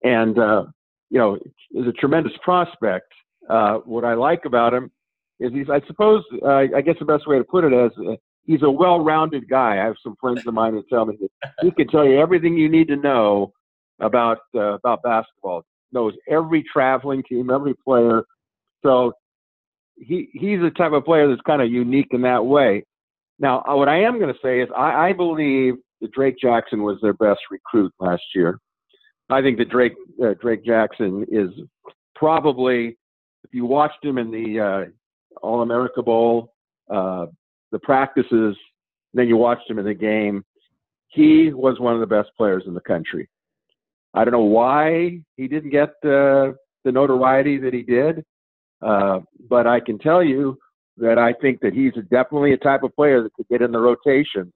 and 0.02 0.38
uh, 0.38 0.64
you 1.10 1.19
know, 1.19 1.37
is 1.72 1.87
a 1.87 1.93
tremendous 1.93 2.32
prospect. 2.43 3.12
Uh, 3.49 3.78
what 3.84 4.05
I 4.05 4.14
like 4.14 4.44
about 4.44 4.75
him 4.75 4.90
is 5.40 5.52
he's, 5.52 5.70
I 5.70 5.81
suppose, 5.87 6.22
uh, 6.44 6.66
I 6.76 6.81
guess 6.81 6.96
the 6.99 7.05
best 7.05 7.26
way 7.26 7.38
to 7.38 7.44
put 7.44 7.64
it 7.64 7.72
is 7.72 7.93
uh, 8.06 8.16
he's 8.44 8.62
a 8.62 8.70
well-rounded 8.70 9.49
guy. 9.49 9.81
I 9.81 9.84
have 9.84 9.96
some 10.02 10.16
friends 10.20 10.46
of 10.46 10.55
mine 10.55 10.72
who 10.72 10.84
tell 10.90 11.06
me 11.06 11.16
that 11.20 11.52
he 11.62 11.70
can 11.70 11.88
tell 11.88 12.05
you 12.05 12.19
everything 12.19 12.56
you 12.56 12.69
need 12.69 12.88
to 12.88 12.96
know 12.96 13.52
about 14.00 14.38
uh, 14.55 14.75
about 14.75 15.02
basketball. 15.02 15.64
Knows 15.93 16.14
every 16.28 16.64
traveling 16.70 17.22
team, 17.28 17.50
every 17.50 17.75
player. 17.75 18.25
So 18.84 19.12
he 19.96 20.28
he's 20.32 20.61
the 20.61 20.70
type 20.70 20.93
of 20.93 21.04
player 21.04 21.28
that's 21.28 21.40
kind 21.43 21.62
of 21.62 21.70
unique 21.70 22.08
in 22.11 22.22
that 22.22 22.44
way. 22.44 22.84
Now, 23.38 23.62
uh, 23.69 23.76
what 23.76 23.88
I 23.88 24.02
am 24.02 24.19
going 24.19 24.32
to 24.32 24.40
say 24.43 24.61
is 24.61 24.69
I, 24.76 25.08
I 25.08 25.12
believe 25.12 25.75
that 26.00 26.12
Drake 26.12 26.37
Jackson 26.40 26.82
was 26.82 26.99
their 27.00 27.12
best 27.14 27.40
recruit 27.50 27.93
last 28.00 28.22
year. 28.34 28.58
I 29.30 29.42
think 29.42 29.58
that 29.58 29.69
Drake 29.69 29.94
uh, 30.22 30.34
Drake 30.40 30.64
Jackson 30.64 31.26
is 31.30 31.50
probably, 32.14 32.96
if 33.44 33.52
you 33.52 33.64
watched 33.64 34.04
him 34.04 34.19
in 34.19 34.30
the 34.30 34.60
uh, 34.60 34.84
All 35.42 35.62
America 35.62 36.02
Bowl, 36.02 36.52
uh, 36.92 37.26
the 37.70 37.78
practices, 37.78 38.56
then 39.14 39.28
you 39.28 39.36
watched 39.36 39.69
him 39.69 39.78
in 39.78 39.84
the 39.84 39.94
game, 39.94 40.44
he 41.08 41.52
was 41.52 41.78
one 41.78 41.94
of 41.94 42.00
the 42.00 42.06
best 42.06 42.30
players 42.36 42.64
in 42.66 42.75
the 42.75 42.80
country. 42.80 43.28
I 44.14 44.25
don't 44.25 44.32
know 44.32 44.40
why 44.40 45.20
he 45.36 45.48
didn't 45.48 45.70
get 45.70 45.90
the 46.02 46.56
the 46.84 46.92
notoriety 46.92 47.58
that 47.58 47.75
he 47.75 47.82
did, 47.82 48.25
uh, 48.82 49.20
but 49.48 49.66
I 49.66 49.80
can 49.80 49.98
tell 49.98 50.22
you 50.22 50.58
that 50.96 51.19
I 51.19 51.32
think 51.34 51.60
that 51.60 51.75
he's 51.75 51.92
definitely 52.10 52.52
a 52.52 52.58
type 52.58 52.82
of 52.82 52.94
player 52.94 53.22
that 53.22 53.34
could 53.34 53.48
get 53.48 53.62
in 53.62 53.72
the 53.72 53.78
rotation. 53.78 54.52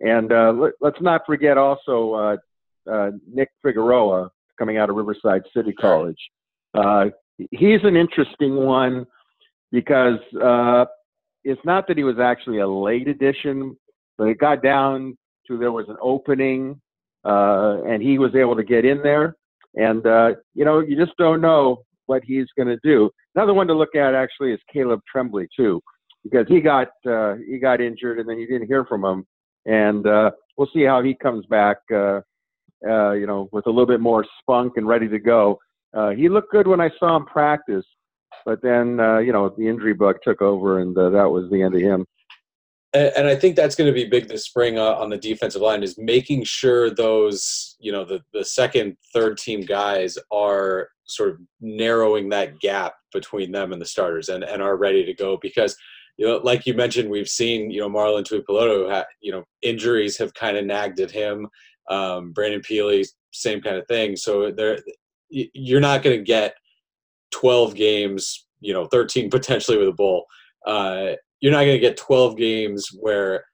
And 0.00 0.32
uh, 0.32 0.52
let, 0.80 0.94
us 0.94 1.00
not 1.00 1.22
forget 1.26 1.56
also 1.56 2.38
uh, 2.90 3.10
Nick 3.32 3.50
Figueroa 3.62 4.30
coming 4.58 4.78
out 4.78 4.90
of 4.90 4.96
Riverside 4.96 5.42
City 5.54 5.72
College. 5.72 6.18
Uh, 6.74 7.06
he's 7.50 7.80
an 7.82 7.96
interesting 7.96 8.56
one 8.56 9.06
because 9.72 10.18
uh, 10.42 10.84
it's 11.44 11.60
not 11.64 11.86
that 11.88 11.96
he 11.96 12.04
was 12.04 12.18
actually 12.18 12.60
a 12.60 12.68
late 12.68 13.08
addition, 13.08 13.76
but 14.18 14.28
it 14.28 14.38
got 14.38 14.62
down 14.62 15.16
to 15.46 15.58
there 15.58 15.72
was 15.72 15.88
an 15.88 15.96
opening 16.00 16.80
uh, 17.24 17.82
and 17.86 18.02
he 18.02 18.18
was 18.18 18.34
able 18.34 18.56
to 18.56 18.64
get 18.64 18.84
in 18.84 19.02
there. 19.02 19.36
And, 19.74 20.06
uh, 20.06 20.34
you 20.54 20.64
know, 20.64 20.80
you 20.80 20.96
just 20.96 21.16
don't 21.18 21.40
know 21.40 21.82
what 22.06 22.22
he's 22.24 22.46
going 22.56 22.68
to 22.68 22.78
do. 22.84 23.10
Another 23.34 23.54
one 23.54 23.66
to 23.66 23.74
look 23.74 23.96
at 23.96 24.14
actually 24.14 24.52
is 24.52 24.60
Caleb 24.72 25.00
Tremblay, 25.10 25.48
too, 25.56 25.80
because 26.22 26.46
he 26.48 26.60
got, 26.60 26.88
uh, 27.08 27.34
he 27.48 27.58
got 27.58 27.80
injured 27.80 28.20
and 28.20 28.28
then 28.28 28.38
you 28.38 28.46
didn't 28.46 28.68
hear 28.68 28.84
from 28.84 29.04
him. 29.04 29.26
And 29.66 30.04
we'll 30.56 30.68
see 30.72 30.84
how 30.84 31.02
he 31.02 31.14
comes 31.14 31.46
back 31.46 31.78
uh, 31.94 32.20
uh, 32.86 33.12
you 33.12 33.26
know, 33.26 33.48
with 33.52 33.66
a 33.66 33.70
little 33.70 33.86
bit 33.86 34.00
more 34.00 34.24
spunk 34.40 34.74
and 34.76 34.86
ready 34.86 35.08
to 35.08 35.18
go. 35.18 35.58
Uh, 35.94 36.10
he 36.10 36.28
looked 36.28 36.50
good 36.50 36.66
when 36.66 36.80
I 36.80 36.90
saw 36.98 37.16
him 37.16 37.24
practice, 37.24 37.84
but 38.44 38.60
then 38.62 38.98
uh, 39.00 39.18
you 39.18 39.32
know 39.32 39.54
the 39.56 39.68
injury 39.68 39.94
bug 39.94 40.16
took 40.22 40.42
over, 40.42 40.80
and 40.80 40.96
uh, 40.96 41.10
that 41.10 41.30
was 41.30 41.50
the 41.50 41.62
end 41.62 41.74
of 41.74 41.80
him. 41.80 42.04
And, 42.92 43.12
and 43.16 43.26
I 43.28 43.36
think 43.36 43.56
that's 43.56 43.74
going 43.74 43.86
to 43.88 43.94
be 43.94 44.08
big 44.08 44.28
this 44.28 44.44
spring 44.44 44.78
uh, 44.78 44.94
on 44.94 45.10
the 45.10 45.16
defensive 45.16 45.62
line 45.62 45.82
is 45.82 45.96
making 45.98 46.44
sure 46.44 46.90
those 46.90 47.76
you 47.78 47.92
know 47.92 48.04
the 48.04 48.20
the 48.32 48.44
second, 48.44 48.96
third 49.12 49.38
team 49.38 49.62
guys 49.62 50.18
are 50.32 50.88
sort 51.06 51.30
of 51.30 51.38
narrowing 51.60 52.28
that 52.30 52.58
gap 52.60 52.94
between 53.12 53.52
them 53.52 53.72
and 53.72 53.80
the 53.80 53.86
starters, 53.86 54.28
and 54.28 54.42
and 54.42 54.62
are 54.62 54.76
ready 54.76 55.04
to 55.04 55.14
go 55.14 55.38
because 55.40 55.76
you 56.16 56.26
know, 56.26 56.40
like 56.44 56.66
you 56.66 56.74
mentioned, 56.74 57.10
we've 57.10 57.28
seen, 57.28 57.70
you 57.70 57.80
know, 57.80 57.88
Marlon 57.88 58.24
Tuipulotu, 58.24 59.04
you 59.20 59.32
know, 59.32 59.44
injuries 59.62 60.16
have 60.18 60.32
kind 60.34 60.56
of 60.56 60.64
nagged 60.64 61.00
at 61.00 61.10
him. 61.10 61.48
Um, 61.90 62.32
Brandon 62.32 62.60
Pili, 62.60 63.06
same 63.32 63.60
kind 63.60 63.76
of 63.76 63.86
thing. 63.86 64.16
So 64.16 64.50
there, 64.50 64.78
you're 65.28 65.80
not 65.80 66.02
going 66.02 66.18
to 66.18 66.24
get 66.24 66.54
12 67.32 67.74
games, 67.74 68.46
you 68.60 68.72
know, 68.72 68.86
13 68.86 69.30
potentially 69.30 69.78
with 69.78 69.88
a 69.88 69.92
bowl. 69.92 70.24
Uh, 70.66 71.12
you're 71.40 71.52
not 71.52 71.64
going 71.64 71.76
to 71.76 71.78
get 71.78 71.96
12 71.96 72.36
games 72.36 72.88
where 72.98 73.44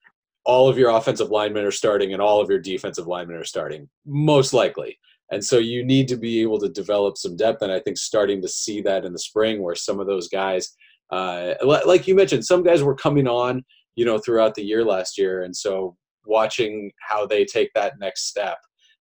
all 0.45 0.69
of 0.69 0.79
your 0.79 0.91
offensive 0.91 1.31
linemen 1.31 1.65
are 1.65 1.71
starting 1.71 2.13
and 2.13 2.23
all 2.23 2.41
of 2.41 2.49
your 2.49 2.59
defensive 2.59 3.07
linemen 3.07 3.37
are 3.37 3.45
starting, 3.45 3.89
most 4.07 4.53
likely. 4.53 4.99
And 5.33 5.45
so 5.45 5.59
you 5.59 5.85
need 5.85 6.09
to 6.09 6.17
be 6.17 6.41
able 6.43 6.59
to 6.61 6.69
develop 6.69 7.17
some 7.17 7.37
depth. 7.37 7.63
And 7.63 7.71
I 7.71 7.79
think 7.79 7.99
starting 7.99 8.43
to 8.43 8.49
see 8.49 8.81
that 8.83 9.05
in 9.05 9.13
the 9.13 9.19
spring 9.19 9.63
where 9.63 9.75
some 9.75 10.01
of 10.01 10.07
those 10.07 10.29
guys, 10.29 10.77
uh, 11.11 11.55
like 11.63 12.09
you 12.09 12.15
mentioned, 12.15 12.45
some 12.45 12.63
guys 12.63 12.83
were 12.83 12.97
coming 12.97 13.29
on 13.29 13.65
you 14.01 14.07
know, 14.07 14.19
throughout 14.19 14.55
the 14.55 14.63
year 14.63 14.85
last 14.85 15.19
year. 15.19 15.43
And 15.43 15.55
so 15.55 15.97
watching 16.25 16.91
how 17.01 17.27
they 17.27 17.45
take 17.45 17.71
that 17.75 17.99
next 17.99 18.29
step, 18.29 18.59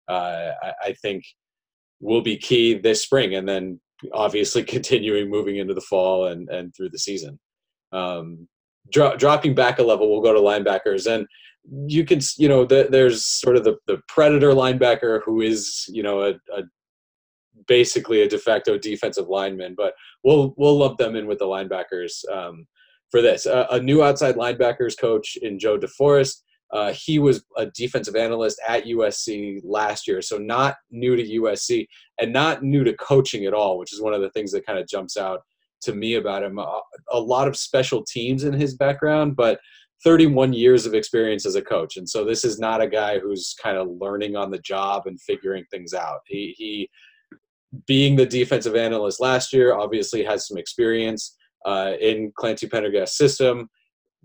uh, 0.08 0.52
I, 0.62 0.72
I 0.86 0.92
think 1.02 1.24
will 2.00 2.22
be 2.22 2.36
key 2.36 2.74
this 2.74 3.02
spring. 3.02 3.34
And 3.34 3.48
then 3.48 3.80
obviously 4.12 4.62
continuing 4.64 5.30
moving 5.30 5.56
into 5.56 5.74
the 5.74 5.80
fall 5.80 6.26
and, 6.26 6.48
and 6.48 6.74
through 6.74 6.90
the 6.90 6.98
season. 6.98 7.38
Um, 7.92 8.48
dro- 8.92 9.16
dropping 9.16 9.54
back 9.54 9.78
a 9.78 9.82
level, 9.82 10.10
we'll 10.10 10.22
go 10.22 10.32
to 10.32 10.40
linebackers. 10.40 11.12
And 11.12 11.26
you 11.86 12.04
can, 12.04 12.20
you 12.36 12.48
know, 12.48 12.64
the, 12.64 12.88
there's 12.90 13.24
sort 13.24 13.56
of 13.56 13.64
the, 13.64 13.76
the 13.86 14.00
predator 14.08 14.52
linebacker 14.52 15.20
who 15.24 15.40
is, 15.40 15.84
you 15.88 16.02
know, 16.02 16.22
a, 16.22 16.30
a 16.56 16.62
basically 17.66 18.22
a 18.22 18.28
de 18.28 18.38
facto 18.38 18.78
defensive 18.78 19.28
lineman, 19.28 19.74
but 19.76 19.94
we'll 20.24 20.54
we'll 20.56 20.78
lump 20.78 20.98
them 20.98 21.16
in 21.16 21.26
with 21.26 21.38
the 21.38 21.44
linebackers 21.44 22.28
um, 22.32 22.66
for 23.10 23.20
this. 23.20 23.46
Uh, 23.46 23.66
a 23.70 23.80
new 23.80 24.02
outside 24.02 24.36
linebackers 24.36 24.98
coach 24.98 25.36
in 25.42 25.58
Joe 25.58 25.78
DeForest. 25.78 26.42
Uh, 26.72 26.92
he 26.92 27.18
was 27.18 27.44
a 27.56 27.66
defensive 27.66 28.16
analyst 28.16 28.60
at 28.66 28.84
USC 28.84 29.60
last 29.64 30.06
year, 30.06 30.20
so 30.20 30.36
not 30.36 30.76
new 30.90 31.16
to 31.16 31.22
USC 31.40 31.86
and 32.20 32.32
not 32.32 32.62
new 32.62 32.84
to 32.84 32.92
coaching 32.94 33.46
at 33.46 33.54
all, 33.54 33.78
which 33.78 33.92
is 33.92 34.02
one 34.02 34.12
of 34.12 34.20
the 34.20 34.30
things 34.30 34.52
that 34.52 34.66
kind 34.66 34.78
of 34.78 34.86
jumps 34.86 35.16
out 35.16 35.40
to 35.82 35.94
me 35.94 36.14
about 36.14 36.42
him. 36.42 36.58
A, 36.58 36.80
a 37.12 37.20
lot 37.20 37.48
of 37.48 37.56
special 37.56 38.04
teams 38.04 38.44
in 38.44 38.52
his 38.52 38.74
background, 38.74 39.36
but 39.36 39.60
31 40.04 40.52
years 40.52 40.86
of 40.86 40.94
experience 40.94 41.46
as 41.46 41.54
a 41.54 41.62
coach. 41.62 41.96
And 41.96 42.08
so 42.08 42.24
this 42.24 42.44
is 42.44 42.58
not 42.58 42.80
a 42.80 42.86
guy 42.86 43.18
who's 43.18 43.54
kind 43.60 43.76
of 43.76 43.88
learning 44.00 44.36
on 44.36 44.50
the 44.50 44.60
job 44.60 45.06
and 45.06 45.20
figuring 45.20 45.64
things 45.70 45.94
out. 45.94 46.20
He, 46.26 46.54
he 46.56 46.90
being 47.86 48.16
the 48.16 48.26
defensive 48.26 48.76
analyst 48.76 49.20
last 49.20 49.52
year, 49.52 49.74
obviously 49.74 50.24
has 50.24 50.46
some 50.46 50.56
experience 50.56 51.36
uh, 51.66 51.92
in 52.00 52.32
Clancy 52.36 52.68
Pendergast's 52.68 53.16
system, 53.16 53.68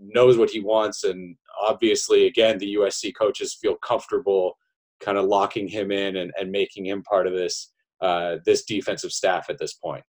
knows 0.04 0.38
what 0.38 0.50
he 0.50 0.60
wants, 0.60 1.04
and 1.04 1.36
obviously, 1.62 2.28
again, 2.28 2.58
the 2.58 2.76
USC 2.76 3.14
coaches 3.20 3.58
feel 3.60 3.76
comfortable 3.76 4.58
kind 5.00 5.18
of 5.18 5.26
locking 5.26 5.68
him 5.68 5.92
in 5.92 6.16
and, 6.18 6.32
and 6.40 6.52
making 6.52 6.86
him 6.86 7.04
part 7.04 7.28
of 7.28 7.34
this 7.34 7.72
uh, 8.02 8.38
this 8.46 8.64
defensive 8.64 9.12
staff 9.12 9.50
at 9.50 9.58
this 9.58 9.74
point. 9.74 10.04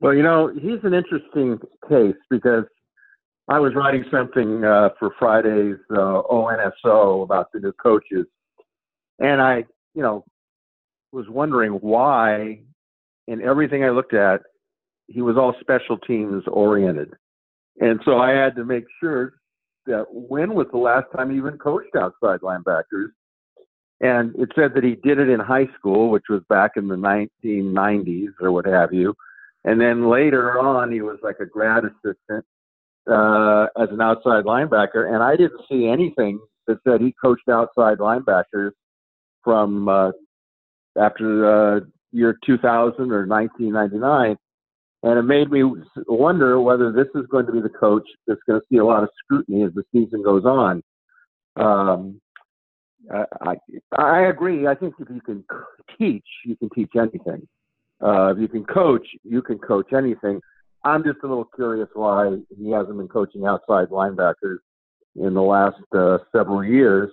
Well, 0.00 0.14
you 0.14 0.22
know, 0.22 0.48
he's 0.48 0.82
an 0.82 0.94
interesting 0.94 1.58
case 1.88 2.16
because 2.30 2.64
I 3.48 3.58
was 3.58 3.74
writing 3.74 4.04
something 4.10 4.64
uh, 4.64 4.90
for 4.98 5.10
Friday's 5.18 5.76
uh, 5.90 6.22
ONSO 6.30 7.22
about 7.22 7.48
the 7.52 7.60
new 7.60 7.72
coaches, 7.72 8.26
and 9.18 9.42
I, 9.42 9.64
you 9.94 10.02
know, 10.02 10.24
was 11.12 11.26
wondering 11.28 11.72
why, 11.72 12.60
in 13.28 13.42
everything 13.42 13.84
I 13.84 13.90
looked 13.90 14.14
at, 14.14 14.40
he 15.06 15.20
was 15.20 15.36
all 15.36 15.54
special 15.60 15.98
teams 15.98 16.44
oriented. 16.46 17.12
And 17.80 18.00
so 18.04 18.18
I 18.18 18.30
had 18.30 18.54
to 18.56 18.64
make 18.64 18.84
sure 19.00 19.34
that 19.86 20.06
when 20.10 20.54
was 20.54 20.66
the 20.72 20.78
last 20.78 21.06
time 21.14 21.30
he 21.30 21.36
even 21.36 21.58
coached 21.58 21.94
outside 21.96 22.40
linebackers? 22.40 23.08
And 24.00 24.34
it 24.36 24.50
said 24.54 24.74
that 24.74 24.84
he 24.84 24.96
did 24.96 25.18
it 25.18 25.28
in 25.28 25.40
high 25.40 25.68
school, 25.78 26.10
which 26.10 26.24
was 26.28 26.42
back 26.48 26.72
in 26.76 26.88
the 26.88 26.96
1990s 26.96 28.32
or 28.40 28.52
what 28.52 28.66
have 28.66 28.92
you. 28.92 29.14
And 29.64 29.80
then 29.80 30.08
later 30.10 30.58
on, 30.60 30.92
he 30.92 31.00
was 31.00 31.18
like 31.22 31.36
a 31.40 31.46
grad 31.46 31.84
assistant 31.84 32.44
uh, 33.10 33.66
as 33.80 33.88
an 33.90 34.00
outside 34.00 34.44
linebacker. 34.44 35.12
And 35.12 35.22
I 35.22 35.36
didn't 35.36 35.60
see 35.70 35.86
anything 35.86 36.40
that 36.66 36.78
said 36.86 37.00
he 37.00 37.14
coached 37.22 37.48
outside 37.48 37.98
linebackers 37.98 38.72
from 39.42 39.88
uh, 39.88 40.12
after 40.98 41.76
uh, 41.76 41.80
year 42.12 42.36
2000 42.44 43.10
or 43.10 43.26
1999. 43.26 44.36
And 45.04 45.18
it 45.18 45.22
made 45.24 45.50
me 45.50 45.62
wonder 46.08 46.58
whether 46.62 46.90
this 46.90 47.08
is 47.14 47.26
going 47.30 47.44
to 47.44 47.52
be 47.52 47.60
the 47.60 47.68
coach 47.68 48.08
that's 48.26 48.40
going 48.48 48.58
to 48.58 48.66
see 48.70 48.78
a 48.78 48.84
lot 48.84 49.02
of 49.02 49.10
scrutiny 49.22 49.62
as 49.62 49.70
the 49.74 49.84
season 49.92 50.22
goes 50.22 50.46
on. 50.46 50.82
Um, 51.56 52.22
I, 53.42 53.56
I 53.98 54.20
agree. 54.28 54.66
I 54.66 54.74
think 54.74 54.94
if 54.98 55.10
you 55.10 55.20
can 55.20 55.44
teach, 55.98 56.24
you 56.46 56.56
can 56.56 56.70
teach 56.70 56.92
anything. 56.96 57.46
Uh, 58.02 58.32
if 58.32 58.38
you 58.38 58.48
can 58.48 58.64
coach, 58.64 59.06
you 59.24 59.42
can 59.42 59.58
coach 59.58 59.92
anything. 59.92 60.40
I'm 60.84 61.04
just 61.04 61.18
a 61.22 61.26
little 61.26 61.50
curious 61.54 61.88
why 61.92 62.38
he 62.58 62.70
hasn't 62.70 62.96
been 62.96 63.08
coaching 63.08 63.44
outside 63.44 63.88
linebackers 63.88 64.58
in 65.16 65.34
the 65.34 65.42
last 65.42 65.76
uh, 65.94 66.16
several 66.32 66.64
years. 66.64 67.10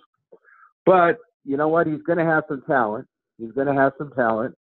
But 0.86 1.18
you 1.44 1.58
know 1.58 1.68
what? 1.68 1.88
He's 1.88 2.02
going 2.04 2.20
to 2.20 2.26
have 2.26 2.46
some 2.48 2.64
talent. 2.66 3.06
He's 3.38 3.52
going 3.52 3.68
to 3.68 3.74
have 3.74 3.92
some 3.98 4.14
talent. 4.16 4.56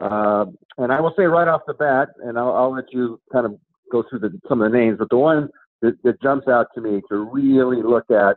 Uh, 0.00 0.46
and 0.78 0.92
I 0.92 1.00
will 1.00 1.12
say 1.16 1.24
right 1.24 1.48
off 1.48 1.62
the 1.66 1.74
bat, 1.74 2.08
and 2.22 2.38
I'll, 2.38 2.54
I'll 2.54 2.74
let 2.74 2.92
you 2.92 3.20
kind 3.32 3.46
of 3.46 3.56
go 3.90 4.04
through 4.08 4.20
the, 4.20 4.38
some 4.48 4.62
of 4.62 4.70
the 4.70 4.78
names, 4.78 4.98
but 4.98 5.10
the 5.10 5.16
one 5.16 5.48
that, 5.82 5.94
that 6.04 6.22
jumps 6.22 6.46
out 6.48 6.68
to 6.74 6.80
me 6.80 7.02
to 7.08 7.16
really 7.16 7.82
look 7.82 8.10
at 8.10 8.36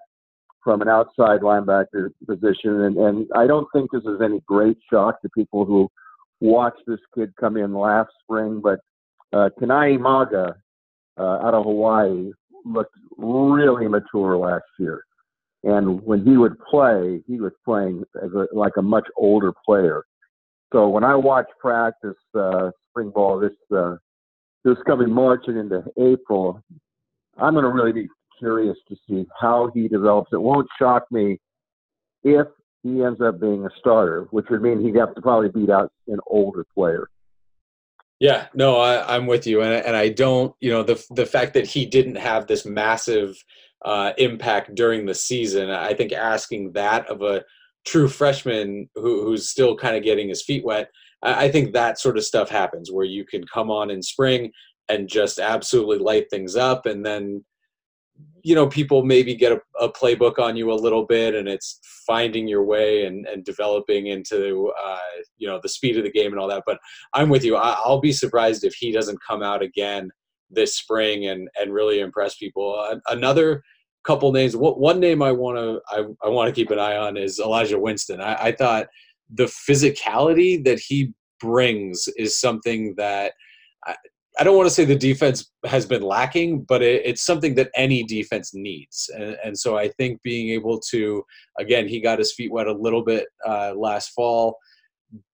from 0.64 0.82
an 0.82 0.88
outside 0.88 1.42
linebacker 1.42 2.10
position, 2.28 2.82
and, 2.82 2.98
and 2.98 3.28
I 3.36 3.48
don't 3.48 3.68
think 3.74 3.92
this 3.92 4.04
is 4.04 4.22
any 4.24 4.42
great 4.46 4.78
shock 4.92 5.22
to 5.22 5.30
people 5.30 5.66
who 5.66 5.90
watched 6.40 6.82
this 6.88 7.00
kid 7.16 7.34
come 7.40 7.58
in 7.58 7.74
last 7.74 8.10
spring, 8.24 8.62
but 8.62 8.80
uh, 9.34 9.50
Kana'i 9.60 9.98
Mauga 9.98 10.56
uh, 11.18 11.24
out 11.46 11.54
of 11.54 11.66
Hawaii 11.66 12.32
looked 12.66 12.96
really 13.18 13.88
mature 13.88 14.38
last 14.38 14.64
year. 14.80 15.04
And 15.64 16.02
when 16.02 16.26
he 16.26 16.38
would 16.38 16.58
play, 16.60 17.22
he 17.28 17.40
was 17.40 17.52
playing 17.64 18.04
as 18.24 18.32
a, 18.34 18.48
like 18.52 18.74
a 18.78 18.82
much 18.82 19.08
older 19.16 19.54
player. 19.66 20.04
So 20.72 20.88
when 20.88 21.04
I 21.04 21.16
watch 21.16 21.48
practice 21.60 22.18
uh, 22.38 22.72
spring 22.90 23.10
ball 23.10 23.40
this 23.40 23.52
uh, 23.76 23.96
this 24.64 24.78
coming 24.86 25.12
March 25.12 25.46
and 25.48 25.58
into 25.58 25.84
April, 26.00 26.62
I'm 27.38 27.54
going 27.54 27.66
to 27.66 27.72
really 27.72 27.92
be 27.92 28.08
curious 28.40 28.78
to 28.88 28.96
see 29.08 29.26
how 29.40 29.72
he 29.74 29.88
develops. 29.88 30.32
It 30.34 30.42
won't 30.42 30.68
shock 30.80 31.06
me 31.12 31.40
if 32.24 32.48
he 32.84 33.04
ends 33.04 33.22
up 33.22 33.40
being 33.40 33.66
a 33.66 33.70
starter, 33.80 34.28
which 34.32 34.46
would 34.50 34.62
mean 34.62 34.82
he'd 34.82 34.96
have 34.96 35.14
to 35.16 35.22
probably 35.22 35.50
beat 35.50 35.70
out 35.70 35.92
an 36.08 36.20
older 36.28 36.66
player. 36.74 37.10
Yeah, 38.20 38.48
no, 38.54 38.78
I, 38.78 39.16
am 39.16 39.26
with 39.26 39.48
you, 39.48 39.62
and 39.64 39.74
and 39.84 39.96
I 39.96 40.10
don't, 40.10 40.54
you 40.60 40.72
know, 40.72 40.84
the 40.84 41.04
the 41.10 41.26
fact 41.26 41.56
that 41.56 41.66
he 41.66 41.88
didn't 41.88 42.18
have 42.18 42.46
this 42.46 42.66
massive 42.66 43.36
uh, 43.84 44.14
impact 44.18 44.76
during 44.76 45.06
the 45.08 45.16
season. 45.16 45.72
I 45.72 45.96
think 45.96 46.14
asking 46.14 46.74
that 46.74 47.08
of 47.08 47.24
a 47.24 47.44
true 47.86 48.08
freshman 48.08 48.90
who, 48.96 49.24
who's 49.24 49.50
still 49.50 49.76
kind 49.76 49.96
of 49.96 50.04
getting 50.04 50.30
his 50.30 50.44
feet 50.44 50.64
wet, 50.64 50.90
I, 51.24 51.46
I 51.46 51.52
think 51.52 51.74
that 51.74 52.00
sort 52.00 52.18
of 52.18 52.24
stuff 52.24 52.50
happens 52.50 52.92
where 52.92 53.06
you 53.06 53.26
can 53.26 53.44
come 53.46 53.72
on 53.72 53.90
in 53.90 54.02
spring 54.02 54.52
and 54.90 55.08
just 55.08 55.40
absolutely 55.40 56.00
light 56.00 56.30
things 56.30 56.56
up, 56.56 56.86
and 56.86 57.06
then 57.06 57.44
you 58.44 58.54
know 58.56 58.68
people 58.68 59.04
maybe 59.04 59.34
get 59.36 59.52
a, 59.52 59.62
a, 59.80 59.92
playbook 59.92 60.38
on 60.38 60.56
you 60.56 60.72
a 60.72 60.74
little 60.74 61.06
bit 61.06 61.34
and 61.34 61.48
it's 61.48 61.80
finding 62.06 62.48
your 62.48 62.64
way 62.64 63.06
and, 63.06 63.26
and 63.26 63.46
developing 63.46 64.08
into 64.08 64.72
uh, 64.84 64.98
you 65.38 65.48
know 65.48 65.60
the 65.64 65.70
speed 65.70 65.98
of 65.98 66.04
the 66.04 66.12
game 66.12 66.32
and 66.32 66.40
all 66.40 66.48
that 66.48 66.64
but 66.66 66.78
i'm 67.14 67.30
with 67.30 67.44
you 67.44 67.56
I, 67.56 67.80
will 67.86 68.02
be 68.02 68.12
surprised 68.12 68.64
if 68.64 68.76
he 68.76 68.92
doesn't 68.92 69.18
come 69.28 69.42
out 69.42 69.64
again 69.64 70.12
this 70.52 70.76
spring 70.76 71.28
and 71.28 71.50
and 71.60 71.74
really 71.74 72.00
impress 72.00 72.36
people. 72.36 73.00
Another 73.08 73.64
couple 74.04 74.32
names. 74.32 74.56
One 74.56 75.00
name 75.00 75.22
I 75.22 75.32
want 75.32 75.58
to 75.58 75.82
I, 75.90 76.04
I 76.26 76.30
want 76.30 76.48
to 76.48 76.54
keep 76.54 76.72
an 76.72 76.80
eye 76.80 76.98
on 76.98 77.18
is 77.18 77.40
Elijah 77.40 77.80
Winston. 77.80 78.22
I, 78.22 78.48
I 78.48 78.52
thought 78.52 78.88
the 79.34 79.46
physicality 79.46 80.64
that 80.66 80.80
he 80.80 81.14
brings 81.40 82.08
is 82.18 82.40
something 82.40 82.96
that. 82.98 83.34
I, 83.86 83.96
I 84.40 84.46
don't 84.46 84.56
want 84.56 84.68
to 84.68 84.74
say 84.74 84.86
the 84.86 84.96
defense 84.96 85.52
has 85.66 85.86
been 85.86 86.02
lacking, 86.02 86.62
but 86.62 86.82
it, 86.82 87.02
it's 87.04 87.22
something 87.22 87.54
that 87.56 87.70
any 87.76 88.04
defense 88.04 88.54
needs. 88.54 89.10
And, 89.14 89.38
and, 89.44 89.60
so 89.60 89.78
I 89.78 89.90
think 89.90 90.22
being 90.22 90.50
able 90.52 90.80
to, 90.90 91.26
again, 91.60 91.86
he 91.86 92.00
got 92.00 92.18
his 92.18 92.34
feet 92.34 92.50
wet 92.50 92.68
a 92.68 92.72
little 92.72 93.04
bit 93.04 93.28
uh, 93.46 93.74
last 93.76 94.12
fall, 94.12 94.58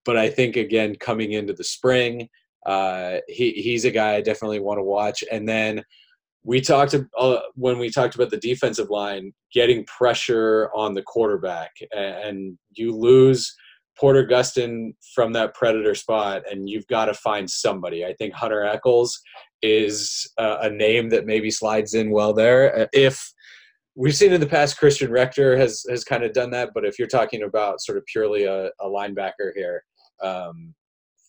but 0.03 0.17
I 0.17 0.29
think, 0.29 0.55
again, 0.55 0.95
coming 0.95 1.33
into 1.33 1.53
the 1.53 1.63
spring, 1.63 2.27
uh, 2.65 3.17
he 3.27 3.51
he's 3.51 3.85
a 3.85 3.91
guy 3.91 4.15
I 4.15 4.21
definitely 4.21 4.59
want 4.59 4.79
to 4.79 4.83
watch. 4.83 5.23
And 5.31 5.47
then 5.47 5.83
we 6.43 6.61
talked 6.61 6.95
uh, 7.17 7.39
when 7.55 7.77
we 7.77 7.89
talked 7.89 8.15
about 8.15 8.29
the 8.29 8.37
defensive 8.37 8.89
line 8.89 9.33
getting 9.53 9.85
pressure 9.85 10.69
on 10.73 10.93
the 10.93 11.01
quarterback, 11.01 11.71
and 11.91 12.57
you 12.71 12.95
lose 12.95 13.53
Porter 13.99 14.25
Gustin 14.25 14.93
from 15.13 15.33
that 15.33 15.53
predator 15.53 15.95
spot, 15.95 16.43
and 16.49 16.69
you've 16.69 16.87
got 16.87 17.05
to 17.05 17.13
find 17.13 17.49
somebody. 17.49 18.05
I 18.05 18.13
think 18.13 18.33
Hunter 18.33 18.63
Echols 18.63 19.19
is 19.61 20.31
uh, 20.37 20.57
a 20.61 20.69
name 20.69 21.09
that 21.09 21.25
maybe 21.25 21.49
slides 21.49 21.93
in 21.93 22.11
well 22.11 22.33
there. 22.33 22.81
Uh, 22.81 22.87
if 22.93 23.33
we've 23.95 24.15
seen 24.15 24.31
in 24.31 24.39
the 24.39 24.47
past, 24.47 24.77
Christian 24.77 25.11
Rector 25.11 25.57
has 25.57 25.83
has 25.89 26.03
kind 26.03 26.23
of 26.23 26.33
done 26.33 26.51
that, 26.51 26.69
but 26.73 26.85
if 26.85 26.99
you're 26.99 27.07
talking 27.07 27.43
about 27.43 27.81
sort 27.81 27.97
of 27.97 28.05
purely 28.05 28.45
a, 28.45 28.67
a 28.79 28.85
linebacker 28.85 29.51
here, 29.55 29.83
um, 30.21 30.73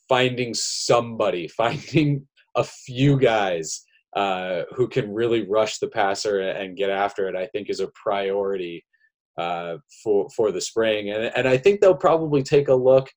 finding 0.08 0.54
somebody, 0.54 1.48
finding 1.56 2.26
a 2.54 2.64
few 2.64 3.18
guys 3.18 3.84
uh, 4.14 4.62
who 4.74 4.88
can 4.88 5.12
really 5.12 5.46
rush 5.48 5.78
the 5.78 5.88
passer 5.88 6.40
and 6.40 6.76
get 6.76 6.90
after 6.90 7.28
it, 7.28 7.36
I 7.36 7.46
think 7.46 7.68
is 7.68 7.80
a 7.80 7.90
priority 7.94 8.84
uh, 9.38 9.76
for 10.02 10.28
for 10.30 10.50
the 10.52 10.60
spring. 10.60 11.10
And 11.10 11.30
and 11.36 11.48
I 11.48 11.56
think 11.56 11.80
they'll 11.80 11.94
probably 11.94 12.42
take 12.42 12.68
a 12.68 12.74
look 12.74 13.10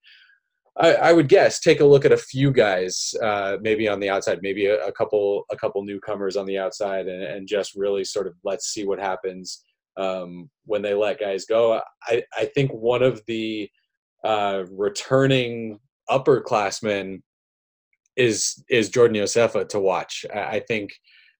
I, 0.77 0.93
I, 0.93 1.13
would 1.13 1.27
guess 1.27 1.59
take 1.59 1.81
a 1.81 1.85
look 1.85 2.05
at 2.05 2.13
a 2.13 2.17
few 2.17 2.51
guys, 2.51 3.13
uh, 3.21 3.57
maybe 3.61 3.89
on 3.89 3.99
the 3.99 4.09
outside, 4.09 4.39
maybe 4.41 4.67
a, 4.67 4.85
a, 4.85 4.91
couple 4.91 5.43
a 5.51 5.57
couple 5.57 5.83
newcomers 5.83 6.37
on 6.37 6.45
the 6.45 6.57
outside, 6.57 7.07
and, 7.07 7.21
and 7.21 7.47
just 7.47 7.75
really 7.75 8.05
sort 8.05 8.27
of 8.27 8.33
let's 8.43 8.67
see 8.67 8.85
what 8.85 8.99
happens 8.99 9.63
um, 9.97 10.49
when 10.65 10.81
they 10.81 10.93
let 10.93 11.19
guys 11.19 11.45
go. 11.45 11.81
I, 12.07 12.23
I 12.37 12.45
think 12.45 12.71
one 12.71 13.03
of 13.03 13.21
the 13.27 13.69
uh, 14.23 14.63
returning 14.71 15.79
upperclassmen 16.09 17.21
is 18.15 18.63
is 18.69 18.89
Jordan 18.89 19.17
Iosefa 19.17 19.67
to 19.69 19.79
watch. 19.79 20.25
I, 20.33 20.39
I 20.39 20.59
think 20.59 20.91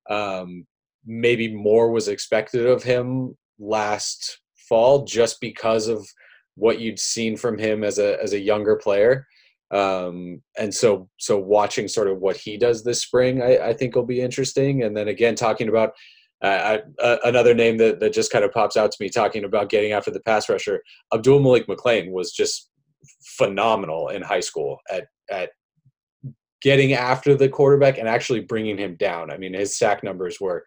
um, 0.09 0.65
maybe 1.05 1.53
more 1.53 1.91
was 1.91 2.07
expected 2.07 2.65
of 2.65 2.83
him 2.83 3.37
last 3.59 4.39
fall 4.69 5.05
just 5.05 5.39
because 5.41 5.87
of 5.87 6.07
what 6.55 6.79
you'd 6.79 6.99
seen 6.99 7.37
from 7.37 7.57
him 7.57 7.83
as 7.83 7.99
a 7.99 8.21
as 8.21 8.33
a 8.33 8.39
younger 8.39 8.75
player. 8.75 9.27
Um, 9.71 10.41
and 10.57 10.73
so 10.73 11.09
so 11.17 11.37
watching 11.37 11.87
sort 11.87 12.09
of 12.09 12.19
what 12.19 12.37
he 12.37 12.57
does 12.57 12.83
this 12.83 13.01
spring, 13.01 13.41
I, 13.41 13.69
I 13.69 13.73
think 13.73 13.95
will 13.95 14.05
be 14.05 14.21
interesting. 14.21 14.83
And 14.83 14.95
then 14.95 15.07
again, 15.07 15.35
talking 15.35 15.69
about 15.69 15.93
uh, 16.43 16.79
I, 16.99 17.03
uh, 17.03 17.17
another 17.23 17.53
name 17.53 17.77
that, 17.77 17.99
that 17.99 18.13
just 18.13 18.31
kind 18.31 18.43
of 18.43 18.51
pops 18.51 18.75
out 18.75 18.91
to 18.91 18.97
me, 18.99 19.09
talking 19.09 19.43
about 19.43 19.69
getting 19.69 19.91
after 19.91 20.09
the 20.09 20.19
pass 20.21 20.49
rusher, 20.49 20.81
Abdul 21.13 21.39
Malik 21.39 21.67
McClain 21.67 22.11
was 22.11 22.31
just 22.31 22.69
phenomenal 23.37 24.09
in 24.09 24.21
high 24.21 24.39
school 24.39 24.79
at 24.89 25.07
at 25.29 25.51
getting 26.61 26.93
after 26.93 27.35
the 27.35 27.49
quarterback 27.49 27.97
and 27.97 28.07
actually 28.07 28.41
bringing 28.41 28.77
him 28.77 28.95
down. 28.95 29.31
I 29.31 29.37
mean, 29.37 29.53
his 29.53 29.77
sack 29.77 30.03
numbers 30.03 30.39
were 30.39 30.63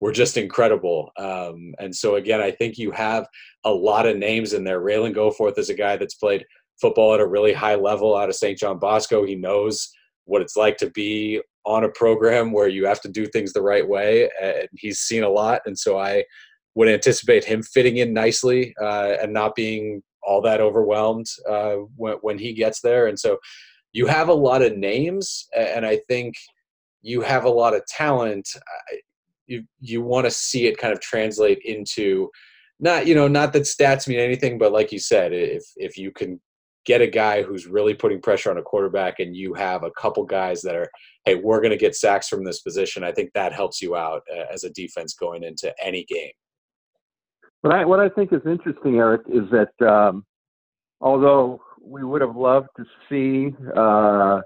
were 0.00 0.12
just 0.12 0.36
incredible. 0.36 1.10
Um, 1.16 1.74
and 1.78 1.94
so 1.94 2.16
again, 2.16 2.40
I 2.40 2.50
think 2.50 2.76
you 2.76 2.90
have 2.90 3.26
a 3.64 3.70
lot 3.70 4.06
of 4.06 4.16
names 4.16 4.52
in 4.52 4.64
there. 4.64 4.80
Ralen 4.80 5.14
Goforth 5.14 5.56
is 5.56 5.70
a 5.70 5.74
guy 5.74 5.96
that's 5.96 6.14
played 6.14 6.44
football 6.80 7.14
at 7.14 7.20
a 7.20 7.26
really 7.26 7.52
high 7.52 7.76
level 7.76 8.16
out 8.16 8.28
of 8.28 8.34
St. 8.34 8.58
John 8.58 8.78
Bosco. 8.78 9.24
He 9.24 9.34
knows 9.34 9.90
what 10.24 10.42
it's 10.42 10.56
like 10.56 10.76
to 10.78 10.90
be 10.90 11.40
on 11.64 11.84
a 11.84 11.88
program 11.90 12.52
where 12.52 12.68
you 12.68 12.86
have 12.86 13.00
to 13.02 13.08
do 13.08 13.24
things 13.26 13.52
the 13.52 13.62
right 13.62 13.88
way, 13.88 14.28
and 14.42 14.68
he's 14.74 14.98
seen 14.98 15.22
a 15.22 15.28
lot. 15.28 15.62
And 15.64 15.78
so 15.78 15.98
I 15.98 16.24
would 16.74 16.88
anticipate 16.88 17.44
him 17.44 17.62
fitting 17.62 17.98
in 17.98 18.12
nicely 18.12 18.74
uh, 18.82 19.14
and 19.22 19.32
not 19.32 19.54
being 19.54 20.02
all 20.22 20.42
that 20.42 20.60
overwhelmed 20.60 21.26
uh, 21.48 21.76
when, 21.96 22.14
when 22.22 22.38
he 22.38 22.52
gets 22.52 22.80
there. 22.80 23.06
And 23.06 23.18
so 23.18 23.38
you 23.94 24.06
have 24.06 24.28
a 24.28 24.34
lot 24.34 24.60
of 24.60 24.76
names, 24.76 25.48
and 25.56 25.86
I 25.86 26.00
think 26.08 26.34
you 27.00 27.22
have 27.22 27.44
a 27.44 27.50
lot 27.50 27.74
of 27.74 27.86
talent 27.86 28.48
you 29.46 29.64
you 29.80 30.02
want 30.02 30.24
to 30.24 30.30
see 30.30 30.66
it 30.66 30.78
kind 30.78 30.92
of 30.92 31.00
translate 31.00 31.60
into 31.64 32.30
not 32.80 33.06
you 33.06 33.14
know 33.14 33.28
not 33.28 33.52
that 33.52 33.62
stats 33.62 34.08
mean 34.08 34.18
anything 34.18 34.58
but 34.58 34.72
like 34.72 34.92
you 34.92 34.98
said 34.98 35.32
if 35.32 35.62
if 35.76 35.96
you 35.96 36.10
can 36.10 36.40
get 36.84 37.00
a 37.00 37.06
guy 37.06 37.42
who's 37.42 37.66
really 37.66 37.94
putting 37.94 38.20
pressure 38.20 38.50
on 38.50 38.58
a 38.58 38.62
quarterback 38.62 39.18
and 39.18 39.34
you 39.34 39.54
have 39.54 39.84
a 39.84 39.90
couple 39.92 40.24
guys 40.24 40.60
that 40.62 40.74
are 40.74 40.88
hey 41.24 41.34
we're 41.34 41.60
going 41.60 41.70
to 41.70 41.76
get 41.76 41.94
sacks 41.94 42.28
from 42.28 42.44
this 42.44 42.60
position 42.60 43.04
i 43.04 43.12
think 43.12 43.30
that 43.32 43.52
helps 43.52 43.80
you 43.80 43.96
out 43.96 44.22
uh, 44.34 44.44
as 44.52 44.64
a 44.64 44.70
defense 44.70 45.14
going 45.14 45.42
into 45.42 45.72
any 45.82 46.04
game. 46.04 46.32
What 47.62 47.74
i 47.74 47.84
what 47.84 48.00
i 48.00 48.08
think 48.08 48.32
is 48.32 48.40
interesting 48.46 48.96
eric 48.96 49.22
is 49.28 49.44
that 49.50 49.86
um, 49.86 50.24
although 51.00 51.60
we 51.84 52.04
would 52.04 52.20
have 52.20 52.36
loved 52.36 52.68
to 52.76 52.84
see 53.08 53.54
uh, 53.76 54.40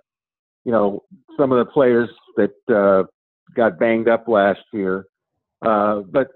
you 0.64 0.72
know 0.72 1.02
some 1.38 1.52
of 1.52 1.58
the 1.58 1.70
players 1.72 2.08
that 2.36 2.52
uh, 2.68 3.04
got 3.54 3.78
banged 3.78 4.08
up 4.08 4.28
last 4.28 4.60
year. 4.72 5.06
Uh, 5.62 6.00
but 6.00 6.28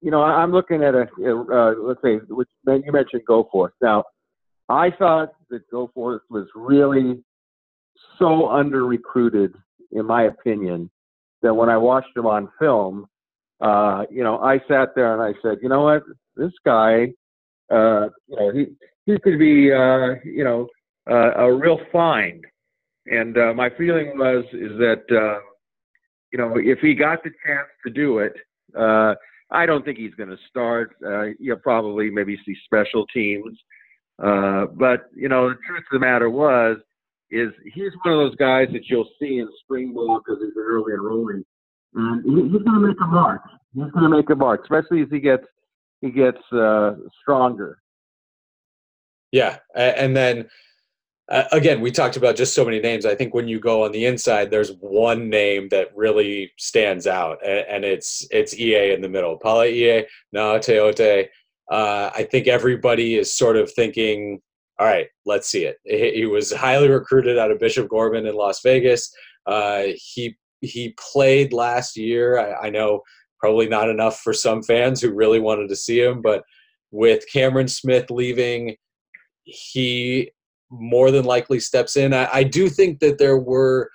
you 0.00 0.10
know, 0.10 0.22
I'm 0.22 0.52
looking 0.52 0.82
at 0.82 0.94
a 0.94 1.06
uh, 1.24 1.74
let's 1.78 2.00
say 2.02 2.16
which 2.28 2.48
you 2.64 2.92
mentioned 2.92 3.22
Goforth. 3.28 3.70
Now, 3.80 4.04
I 4.68 4.90
thought 4.90 5.30
that 5.50 5.68
Goforth 5.70 6.20
was 6.30 6.46
really 6.54 7.22
so 8.18 8.48
under 8.48 8.84
recruited, 8.84 9.54
in 9.92 10.06
my 10.06 10.24
opinion, 10.24 10.90
that 11.42 11.54
when 11.54 11.68
I 11.68 11.76
watched 11.76 12.16
him 12.16 12.26
on 12.26 12.48
film, 12.58 13.06
uh, 13.60 14.04
you 14.10 14.22
know, 14.22 14.38
I 14.38 14.58
sat 14.68 14.94
there 14.94 15.12
and 15.12 15.22
I 15.22 15.38
said, 15.42 15.58
you 15.62 15.68
know 15.68 15.82
what, 15.82 16.02
this 16.36 16.52
guy, 16.64 17.12
uh, 17.70 18.08
you 18.26 18.36
know, 18.36 18.52
he 18.52 18.66
he 19.06 19.18
could 19.18 19.38
be, 19.38 19.72
uh, 19.72 20.16
you 20.24 20.44
know, 20.44 20.68
uh, 21.10 21.32
a 21.36 21.52
real 21.52 21.78
find. 21.90 22.44
And 23.06 23.38
uh, 23.38 23.54
my 23.54 23.70
feeling 23.78 24.18
was 24.18 24.44
is 24.52 24.76
that 24.78 25.04
uh, 25.10 25.40
you 26.32 26.38
know, 26.38 26.54
if 26.56 26.80
he 26.80 26.94
got 26.94 27.22
the 27.22 27.30
chance 27.46 27.68
to 27.84 27.90
do 27.90 28.18
it, 28.18 28.34
uh, 28.78 29.14
I 29.50 29.64
don't 29.64 29.84
think 29.84 29.98
he's 29.98 30.14
going 30.14 30.28
to 30.28 30.36
start. 30.48 30.96
Uh, 31.04 31.32
you'll 31.38 31.56
probably 31.58 32.10
maybe 32.10 32.38
see 32.44 32.54
special 32.64 33.06
teams. 33.06 33.58
Uh, 34.22 34.66
but, 34.74 35.08
you 35.14 35.28
know, 35.28 35.48
the 35.48 35.56
truth 35.66 35.84
of 35.90 35.92
the 35.92 35.98
matter 35.98 36.28
was, 36.30 36.78
is 37.30 37.48
he's 37.74 37.92
one 38.02 38.14
of 38.14 38.20
those 38.20 38.36
guys 38.36 38.68
that 38.72 38.82
you'll 38.88 39.08
see 39.20 39.38
in 39.38 39.48
spring 39.62 39.94
ball 39.94 40.20
because 40.24 40.42
he's 40.42 40.56
an 40.56 40.64
early 40.66 40.92
enrolling. 40.94 41.44
And 41.94 42.22
he's 42.24 42.62
going 42.62 42.82
to 42.82 42.86
make 42.86 43.00
a 43.00 43.06
mark. 43.06 43.42
He's 43.74 43.90
going 43.92 44.10
to 44.10 44.16
make 44.16 44.30
a 44.30 44.34
mark, 44.34 44.62
especially 44.62 45.02
as 45.02 45.08
he 45.10 45.20
gets 45.20 45.44
he 46.02 46.10
gets 46.10 46.38
uh, 46.52 46.92
stronger. 47.22 47.78
Yeah, 49.36 49.58
and 49.74 50.16
then 50.16 50.48
uh, 51.30 51.44
again, 51.52 51.82
we 51.82 51.90
talked 51.90 52.16
about 52.16 52.36
just 52.36 52.54
so 52.54 52.64
many 52.64 52.80
names. 52.80 53.04
I 53.04 53.14
think 53.14 53.34
when 53.34 53.48
you 53.48 53.60
go 53.60 53.84
on 53.84 53.92
the 53.92 54.06
inside, 54.06 54.50
there's 54.50 54.72
one 54.80 55.28
name 55.28 55.68
that 55.72 55.88
really 55.94 56.52
stands 56.56 57.06
out, 57.06 57.38
and, 57.44 57.84
it's 57.84 58.26
it's 58.30 58.58
EA 58.58 58.94
in 58.94 59.02
the 59.02 59.10
middle. 59.10 59.38
Palaie, 59.38 60.06
Na 60.32 60.56
Teote. 60.56 61.26
Uh, 61.70 62.10
I 62.14 62.22
think 62.22 62.46
everybody 62.46 63.16
is 63.16 63.34
sort 63.34 63.58
of 63.58 63.70
thinking, 63.70 64.40
all 64.78 64.86
right, 64.86 65.08
let's 65.26 65.48
see 65.48 65.64
it. 65.64 65.76
He, 65.84 66.20
he 66.20 66.26
was 66.26 66.50
highly 66.50 66.88
recruited 66.88 67.36
out 67.36 67.50
of 67.50 67.58
Bishop 67.58 67.90
Gorman 67.90 68.24
in 68.26 68.34
Las 68.34 68.62
Vegas. 68.62 69.12
Uh, 69.44 69.82
he 69.96 70.34
he 70.62 70.94
played 71.12 71.52
last 71.52 71.98
year. 71.98 72.38
I, 72.38 72.68
I 72.68 72.70
know 72.70 73.02
probably 73.38 73.68
not 73.68 73.90
enough 73.90 74.20
for 74.20 74.32
some 74.32 74.62
fans 74.62 75.02
who 75.02 75.12
really 75.12 75.40
wanted 75.40 75.68
to 75.68 75.76
see 75.76 76.00
him, 76.00 76.22
but 76.22 76.42
with 76.90 77.24
Cameron 77.30 77.68
Smith 77.68 78.10
leaving, 78.10 78.76
he 79.46 80.30
more 80.70 81.10
than 81.10 81.24
likely 81.24 81.60
steps 81.60 81.96
in. 81.96 82.12
I, 82.12 82.28
I 82.32 82.42
do 82.42 82.68
think 82.68 82.98
that 83.00 83.18
there 83.18 83.38
were 83.38 83.90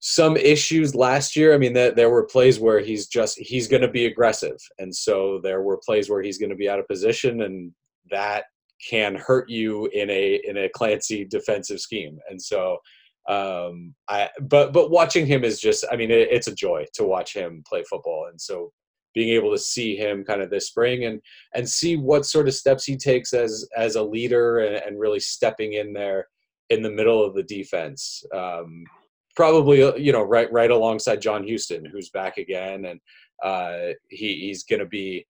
some 0.00 0.36
issues 0.36 0.94
last 0.94 1.36
year. 1.36 1.54
I 1.54 1.58
mean, 1.58 1.74
that 1.74 1.94
there 1.94 2.10
were 2.10 2.24
plays 2.24 2.58
where 2.58 2.80
he's 2.80 3.06
just 3.06 3.38
he's 3.38 3.68
going 3.68 3.82
to 3.82 3.88
be 3.88 4.06
aggressive, 4.06 4.56
and 4.78 4.94
so 4.94 5.40
there 5.42 5.62
were 5.62 5.80
plays 5.84 6.08
where 6.08 6.22
he's 6.22 6.38
going 6.38 6.50
to 6.50 6.56
be 6.56 6.68
out 6.68 6.78
of 6.78 6.88
position, 6.88 7.42
and 7.42 7.72
that 8.10 8.44
can 8.88 9.14
hurt 9.14 9.48
you 9.50 9.88
in 9.92 10.08
a 10.10 10.40
in 10.44 10.56
a 10.56 10.68
Clancy 10.70 11.26
defensive 11.26 11.80
scheme. 11.80 12.18
And 12.30 12.40
so, 12.40 12.78
um, 13.28 13.94
I 14.08 14.30
but 14.40 14.72
but 14.72 14.90
watching 14.90 15.26
him 15.26 15.44
is 15.44 15.60
just 15.60 15.84
I 15.92 15.96
mean, 15.96 16.10
it, 16.10 16.28
it's 16.30 16.48
a 16.48 16.54
joy 16.54 16.86
to 16.94 17.04
watch 17.04 17.34
him 17.34 17.62
play 17.68 17.84
football, 17.88 18.28
and 18.30 18.40
so 18.40 18.72
being 19.14 19.30
able 19.30 19.50
to 19.50 19.58
see 19.58 19.96
him 19.96 20.24
kind 20.24 20.40
of 20.40 20.50
this 20.50 20.68
spring 20.68 21.04
and 21.04 21.20
and 21.54 21.68
see 21.68 21.96
what 21.96 22.26
sort 22.26 22.48
of 22.48 22.54
steps 22.54 22.84
he 22.84 22.96
takes 22.96 23.32
as 23.32 23.68
as 23.76 23.96
a 23.96 24.02
leader 24.02 24.60
and, 24.60 24.76
and 24.76 25.00
really 25.00 25.20
stepping 25.20 25.74
in 25.74 25.92
there 25.92 26.26
in 26.70 26.82
the 26.82 26.90
middle 26.90 27.24
of 27.24 27.34
the 27.34 27.42
defense. 27.42 28.22
Um, 28.34 28.84
probably 29.36 29.82
uh, 29.82 29.94
you 29.94 30.12
know 30.12 30.22
right 30.22 30.50
right 30.52 30.70
alongside 30.70 31.20
John 31.20 31.44
Houston, 31.44 31.84
who's 31.84 32.10
back 32.10 32.38
again, 32.38 32.86
and 32.86 33.00
uh, 33.42 33.94
he, 34.08 34.40
he's 34.40 34.64
going 34.64 34.80
to 34.80 34.86
be 34.86 35.26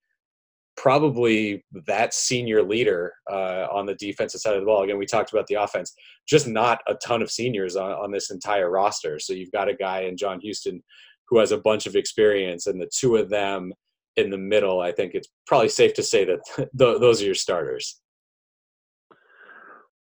probably 0.77 1.63
that 1.87 2.15
senior 2.15 2.63
leader 2.63 3.13
uh, 3.31 3.67
on 3.71 3.85
the 3.85 3.95
defensive 3.97 4.41
side 4.41 4.55
of 4.55 4.61
the 4.61 4.67
ball. 4.67 4.83
Again, 4.83 4.97
we 4.99 5.05
talked 5.05 5.31
about 5.31 5.47
the 5.47 5.57
offense, 5.57 5.95
just 6.27 6.47
not 6.47 6.81
a 6.89 6.95
ton 6.95 7.21
of 7.21 7.31
seniors 7.31 7.77
on, 7.77 7.93
on 7.93 8.11
this 8.11 8.31
entire 8.31 8.71
roster. 8.71 9.19
So 9.19 9.35
you've 9.35 9.53
got 9.53 9.69
a 9.69 9.75
guy 9.75 10.01
in 10.03 10.17
John 10.17 10.41
Houston 10.41 10.83
who 11.31 11.39
has 11.39 11.53
a 11.53 11.59
bunch 11.59 11.87
of 11.87 11.97
experience, 11.97 12.67
and 12.67 12.81
the 12.81 12.91
two 12.93 13.17
of 13.17 13.31
them 13.31 13.73
in 14.17 14.31
the 14.31 14.39
middle, 14.39 14.81
I 14.81 14.93
think 14.93 15.15
it's 15.15 15.29
probably 15.47 15.69
safe 15.69 15.95
to 15.95 16.03
say 16.03 16.25
that 16.25 16.41
th- 16.57 16.69
those 17.01 17.23
are 17.23 17.27
your 17.27 17.35
starters. 17.35 18.01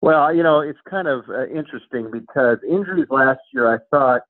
Well, 0.02 0.34
you 0.34 0.44
know, 0.44 0.62
it's 0.62 0.80
kind 0.90 1.08
of 1.08 1.24
uh, 1.30 1.48
interesting 1.48 2.10
because 2.12 2.58
injuries 2.68 3.08
last 3.10 3.42
year, 3.54 3.74
I 3.74 3.78
thought, 3.92 4.22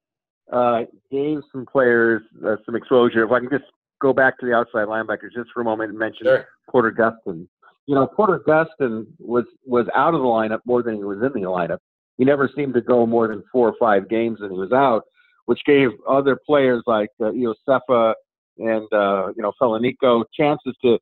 uh, 0.51 0.85
gave 1.11 1.39
some 1.51 1.65
players 1.65 2.23
uh, 2.45 2.55
some 2.65 2.75
exposure. 2.75 3.23
If 3.23 3.31
I 3.31 3.39
can 3.39 3.49
just 3.49 3.65
go 4.01 4.13
back 4.13 4.39
to 4.39 4.45
the 4.45 4.53
outside 4.53 4.87
linebackers 4.87 5.33
just 5.35 5.51
for 5.53 5.61
a 5.61 5.63
moment 5.63 5.91
and 5.91 5.99
mention 5.99 6.25
sure. 6.25 6.47
Porter 6.69 6.91
Gustin. 6.91 7.47
You 7.85 7.95
know, 7.95 8.07
Porter 8.07 8.41
Gustin 8.47 9.05
was 9.19 9.45
was 9.65 9.85
out 9.95 10.15
of 10.15 10.21
the 10.21 10.25
lineup 10.25 10.59
more 10.65 10.81
than 10.81 10.95
he 10.95 11.03
was 11.03 11.19
in 11.19 11.39
the 11.39 11.47
lineup. 11.47 11.77
He 12.17 12.25
never 12.25 12.49
seemed 12.55 12.73
to 12.73 12.81
go 12.81 13.05
more 13.05 13.27
than 13.27 13.43
four 13.51 13.69
or 13.69 13.75
five 13.79 14.09
games, 14.09 14.39
and 14.41 14.51
he 14.51 14.57
was 14.57 14.71
out 14.71 15.03
which 15.49 15.61
gave 15.65 15.89
other 16.07 16.37
players 16.45 16.83
like 16.85 17.09
uh, 17.19 17.31
Iosefa 17.31 18.13
and 18.59 18.87
uh, 18.93 19.29
you 19.35 19.41
know 19.41 19.51
Falaniko 19.59 20.23
chances 20.31 20.75
to, 20.83 20.99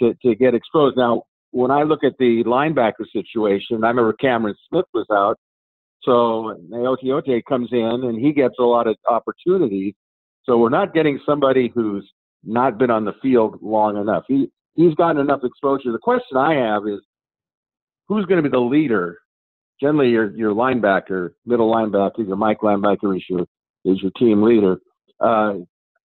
to 0.00 0.14
to 0.22 0.36
get 0.36 0.54
exposed. 0.54 0.96
Now, 0.96 1.22
when 1.50 1.72
I 1.72 1.82
look 1.82 2.04
at 2.04 2.12
the 2.16 2.44
linebacker 2.44 3.10
situation, 3.12 3.82
I 3.82 3.88
remember 3.88 4.12
Cameron 4.12 4.54
Smith 4.68 4.84
was 4.94 5.06
out, 5.10 5.36
so 6.04 6.56
Gaoteote 6.70 7.42
comes 7.48 7.70
in 7.72 8.04
and 8.04 8.20
he 8.24 8.32
gets 8.32 8.54
a 8.60 8.62
lot 8.62 8.86
of 8.86 8.94
opportunities. 9.10 9.94
So 10.44 10.58
we're 10.58 10.68
not 10.68 10.94
getting 10.94 11.18
somebody 11.26 11.72
who's 11.74 12.08
not 12.44 12.78
been 12.78 12.92
on 12.92 13.04
the 13.04 13.14
field 13.20 13.58
long 13.60 13.96
enough. 13.96 14.22
He 14.28 14.48
he's 14.76 14.94
gotten 14.94 15.20
enough 15.20 15.40
exposure. 15.42 15.90
The 15.90 15.98
question 15.98 16.36
I 16.36 16.54
have 16.54 16.86
is, 16.86 17.00
who's 18.06 18.26
going 18.26 18.40
to 18.40 18.48
be 18.48 18.52
the 18.52 18.60
leader 18.60 19.18
generally 19.80 20.10
your 20.10 20.30
your 20.36 20.54
linebacker, 20.54 21.30
middle 21.44 21.68
linebacker, 21.68 22.26
your 22.26 22.36
Mike 22.36 22.60
linebacker 22.60 23.16
is 23.16 23.24
your 23.28 23.44
is 23.88 24.02
your 24.02 24.12
team 24.12 24.42
leader. 24.42 24.78
Uh, 25.20 25.54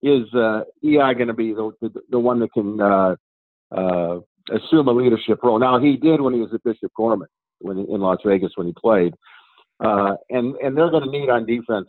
is 0.02 0.34
uh, 0.34 0.62
EI 0.84 1.14
going 1.14 1.28
to 1.28 1.34
be 1.34 1.54
the, 1.54 1.72
the, 1.82 1.92
the 2.10 2.20
one 2.20 2.40
that 2.40 2.52
can 2.52 2.82
uh, 2.82 3.16
uh, 3.72 4.20
assume 4.52 4.88
a 4.88 4.92
leadership 4.92 5.40
role? 5.42 5.60
Now 5.60 5.80
he 5.80 5.96
did 5.96 6.20
when 6.20 6.34
he 6.34 6.42
was 6.42 6.54
at 6.54 6.64
Bishop 6.64 6.92
Gorman 6.96 7.30
when 7.60 7.80
in 7.80 8.02
Las 8.02 8.20
Vegas 8.26 8.52
when 8.56 8.68
he 8.68 8.74
played, 8.74 9.14
uh, 9.84 10.16
and 10.30 10.56
and 10.58 10.78
they're 10.78 10.92
going 10.92 11.06
to 11.06 11.10
need 11.10 11.30
on 11.30 11.46
defense. 11.46 11.88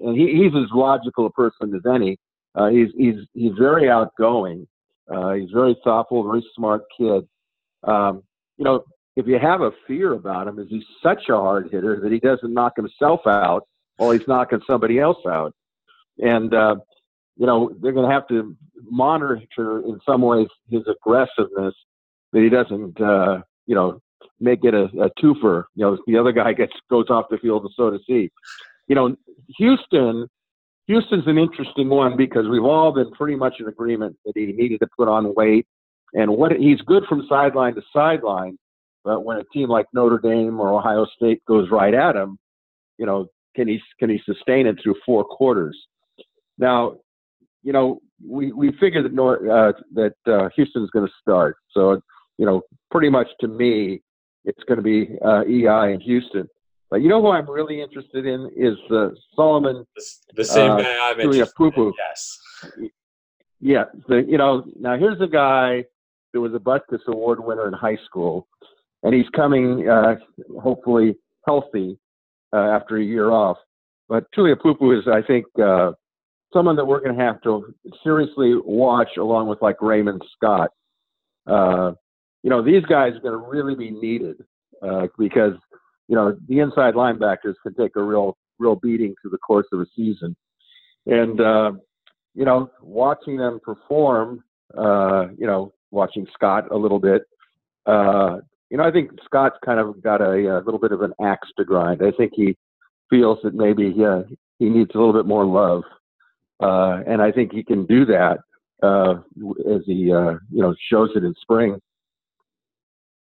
And 0.00 0.16
he, 0.16 0.42
he's 0.42 0.54
as 0.56 0.68
logical 0.72 1.26
a 1.26 1.30
person 1.30 1.72
as 1.74 1.82
any. 1.88 2.18
Uh, 2.54 2.68
he's 2.68 2.88
he's 2.96 3.14
he's 3.32 3.52
very 3.58 3.88
outgoing. 3.88 4.66
Uh, 5.12 5.34
he's 5.34 5.50
very 5.50 5.76
thoughtful, 5.84 6.24
very 6.24 6.44
smart 6.56 6.82
kid. 6.98 7.26
Um, 7.84 8.22
you 8.56 8.64
know, 8.64 8.82
if 9.16 9.26
you 9.26 9.38
have 9.38 9.60
a 9.60 9.70
fear 9.86 10.14
about 10.14 10.48
him, 10.48 10.58
is 10.58 10.66
he's 10.68 10.84
such 11.02 11.28
a 11.28 11.34
hard 11.34 11.68
hitter 11.70 12.00
that 12.00 12.12
he 12.12 12.18
doesn't 12.18 12.52
knock 12.52 12.72
himself 12.76 13.20
out 13.26 13.66
while 13.96 14.10
he's 14.12 14.26
knocking 14.28 14.60
somebody 14.66 14.98
else 14.98 15.18
out. 15.26 15.54
And 16.18 16.52
uh, 16.52 16.76
you 17.36 17.46
know, 17.46 17.74
they're 17.80 17.92
going 17.92 18.08
to 18.08 18.14
have 18.14 18.28
to 18.28 18.56
monitor 18.84 19.80
in 19.80 19.98
some 20.06 20.22
ways 20.22 20.48
his 20.68 20.82
aggressiveness 20.88 21.74
that 22.32 22.42
he 22.42 22.48
doesn't, 22.48 23.00
uh, 23.00 23.42
you 23.66 23.74
know, 23.74 24.00
make 24.40 24.64
it 24.64 24.74
a, 24.74 24.84
a 24.84 25.10
twofer. 25.20 25.64
You 25.74 25.84
know, 25.84 25.98
the 26.06 26.18
other 26.18 26.32
guy 26.32 26.52
gets 26.52 26.72
goes 26.90 27.06
off 27.10 27.26
the 27.30 27.38
field 27.38 27.62
and 27.62 27.72
so 27.76 27.90
does 27.90 28.02
he. 28.06 28.30
You 28.88 28.94
know, 28.94 29.16
Houston, 29.58 30.26
Houston's 30.86 31.26
an 31.26 31.38
interesting 31.38 31.88
one 31.88 32.16
because 32.16 32.48
we've 32.48 32.64
all 32.64 32.92
been 32.92 33.10
pretty 33.12 33.36
much 33.36 33.54
in 33.60 33.68
agreement 33.68 34.16
that 34.24 34.32
he 34.34 34.46
needed 34.46 34.80
to 34.80 34.88
put 34.96 35.08
on 35.08 35.34
weight, 35.34 35.66
and 36.14 36.30
what 36.30 36.52
he's 36.52 36.80
good 36.82 37.04
from 37.08 37.26
sideline 37.28 37.74
to 37.74 37.82
sideline. 37.92 38.58
But 39.04 39.24
when 39.24 39.38
a 39.38 39.44
team 39.52 39.68
like 39.68 39.86
Notre 39.92 40.18
Dame 40.18 40.60
or 40.60 40.72
Ohio 40.72 41.06
State 41.16 41.44
goes 41.46 41.70
right 41.70 41.94
at 41.94 42.14
him, 42.14 42.38
you 42.98 43.06
know, 43.06 43.28
can 43.54 43.68
he 43.68 43.80
can 43.98 44.10
he 44.10 44.20
sustain 44.24 44.66
it 44.66 44.78
through 44.82 44.96
four 45.04 45.24
quarters? 45.24 45.78
Now, 46.58 46.96
you 47.62 47.72
know, 47.72 48.00
we 48.26 48.52
we 48.52 48.72
figure 48.72 49.02
that 49.02 49.12
North, 49.12 49.40
uh, 49.48 49.72
that 49.94 50.14
uh, 50.26 50.48
Houston's 50.56 50.90
going 50.90 51.06
to 51.06 51.12
start. 51.20 51.56
So, 51.70 52.00
you 52.38 52.46
know, 52.46 52.62
pretty 52.90 53.08
much 53.08 53.28
to 53.40 53.48
me, 53.48 54.02
it's 54.44 54.62
going 54.64 54.78
to 54.78 54.82
be 54.82 55.16
uh, 55.24 55.42
EI 55.42 55.92
and 55.92 56.02
Houston. 56.02 56.48
But 56.90 57.00
you 57.00 57.08
know 57.08 57.22
who 57.22 57.28
I'm 57.28 57.48
really 57.48 57.80
interested 57.80 58.26
in 58.26 58.50
is 58.54 58.76
uh, 58.90 59.08
Solomon. 59.34 59.86
The, 59.96 60.04
the 60.36 60.44
same 60.44 60.72
uh, 60.72 60.76
guy 60.76 61.10
I'm 61.10 61.20
interested 61.20 61.32
in. 61.86 61.92
Yes. 61.98 62.38
Yeah. 63.60 63.84
The, 64.08 64.26
you 64.28 64.36
know, 64.36 64.64
now 64.78 64.98
here's 64.98 65.20
a 65.22 65.26
guy 65.26 65.84
that 66.32 66.40
was 66.40 66.52
a 66.54 66.58
Butkus 66.58 67.00
Award 67.06 67.42
winner 67.42 67.66
in 67.66 67.72
high 67.72 67.98
school, 68.04 68.46
and 69.02 69.14
he's 69.14 69.28
coming 69.34 69.88
uh, 69.88 70.16
hopefully 70.60 71.16
healthy 71.46 71.98
uh, 72.52 72.56
after 72.56 72.96
a 72.96 73.04
year 73.04 73.30
off. 73.30 73.56
But 74.08 74.24
Tuliaupupu 74.36 74.98
is, 74.98 75.08
I 75.08 75.22
think, 75.22 75.46
uh, 75.62 75.92
someone 76.52 76.76
that 76.76 76.84
we're 76.84 77.00
going 77.00 77.16
to 77.16 77.24
have 77.24 77.40
to 77.42 77.74
seriously 78.04 78.54
watch 78.64 79.08
along 79.18 79.48
with 79.48 79.62
like 79.62 79.80
Raymond 79.80 80.22
Scott. 80.36 80.70
Uh, 81.46 81.92
you 82.42 82.50
know, 82.50 82.62
these 82.62 82.84
guys 82.84 83.12
are 83.14 83.20
going 83.20 83.32
to 83.32 83.48
really 83.48 83.74
be 83.74 83.90
needed 83.90 84.36
uh, 84.82 85.06
because, 85.18 85.54
you 86.08 86.16
know, 86.16 86.36
the 86.48 86.58
inside 86.58 86.94
linebackers 86.94 87.54
can 87.62 87.74
take 87.74 87.96
a 87.96 88.02
real, 88.02 88.36
real 88.58 88.76
beating 88.76 89.14
through 89.20 89.30
the 89.30 89.38
course 89.38 89.66
of 89.72 89.80
a 89.80 89.86
season. 89.96 90.36
And, 91.06 91.40
uh, 91.40 91.72
you 92.34 92.44
know, 92.44 92.70
watching 92.80 93.36
them 93.36 93.60
perform, 93.62 94.44
uh, 94.76 95.28
you 95.38 95.46
know, 95.46 95.72
watching 95.90 96.26
Scott 96.34 96.70
a 96.70 96.76
little 96.76 96.98
bit, 96.98 97.22
you 98.72 98.78
know, 98.78 98.84
I 98.84 98.90
think 98.90 99.10
Scott's 99.24 99.58
kind 99.64 99.78
of 99.78 100.02
got 100.02 100.20
a, 100.20 100.32
a 100.32 100.64
little 100.64 100.80
bit 100.80 100.90
of 100.90 101.02
an 101.02 101.12
axe 101.22 101.48
to 101.58 101.64
grind. 101.64 102.02
I 102.02 102.10
think 102.10 102.32
he 102.34 102.56
feels 103.08 103.38
that 103.44 103.54
maybe 103.54 103.92
he 104.58 104.68
needs 104.68 104.90
a 104.94 104.98
little 104.98 105.12
bit 105.12 105.26
more 105.26 105.44
love 105.44 105.84
uh, 106.62 107.02
and 107.06 107.20
I 107.20 107.32
think 107.32 107.52
he 107.52 107.64
can 107.64 107.86
do 107.86 108.04
that 108.06 108.38
uh, 108.82 109.14
as 109.70 109.82
he 109.84 110.12
uh, 110.12 110.34
you 110.50 110.62
know 110.62 110.74
shows 110.90 111.10
it 111.16 111.24
in 111.24 111.34
spring. 111.40 111.78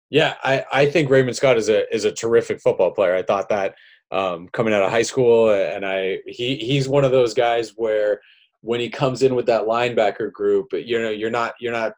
Yeah, 0.10 0.36
I, 0.44 0.64
I 0.72 0.86
think 0.86 1.10
Raymond 1.10 1.36
Scott 1.36 1.58
is 1.58 1.68
a 1.68 1.92
is 1.94 2.06
a 2.06 2.12
terrific 2.12 2.62
football 2.62 2.92
player. 2.92 3.16
I 3.16 3.24
thought 3.24 3.50
that 3.50 3.76
um, 4.12 4.48
coming 4.50 4.74
out 4.74 4.84
of 4.84 4.92
high 4.92 5.02
school, 5.02 5.50
and 5.50 5.86
I 5.86 6.20
he 6.28 6.58
he's 6.58 6.88
one 6.88 7.04
of 7.04 7.12
those 7.12 7.34
guys 7.34 7.74
where 7.76 8.22
when 8.62 8.80
he 8.80 8.90
comes 8.90 9.24
in 9.24 9.34
with 9.34 9.48
that 9.48 9.64
linebacker 9.64 10.32
group, 10.32 10.68
you 10.74 11.02
know 11.02 11.10
you're 11.10 11.32
not 11.32 11.56
you're 11.60 11.74
not 11.74 11.94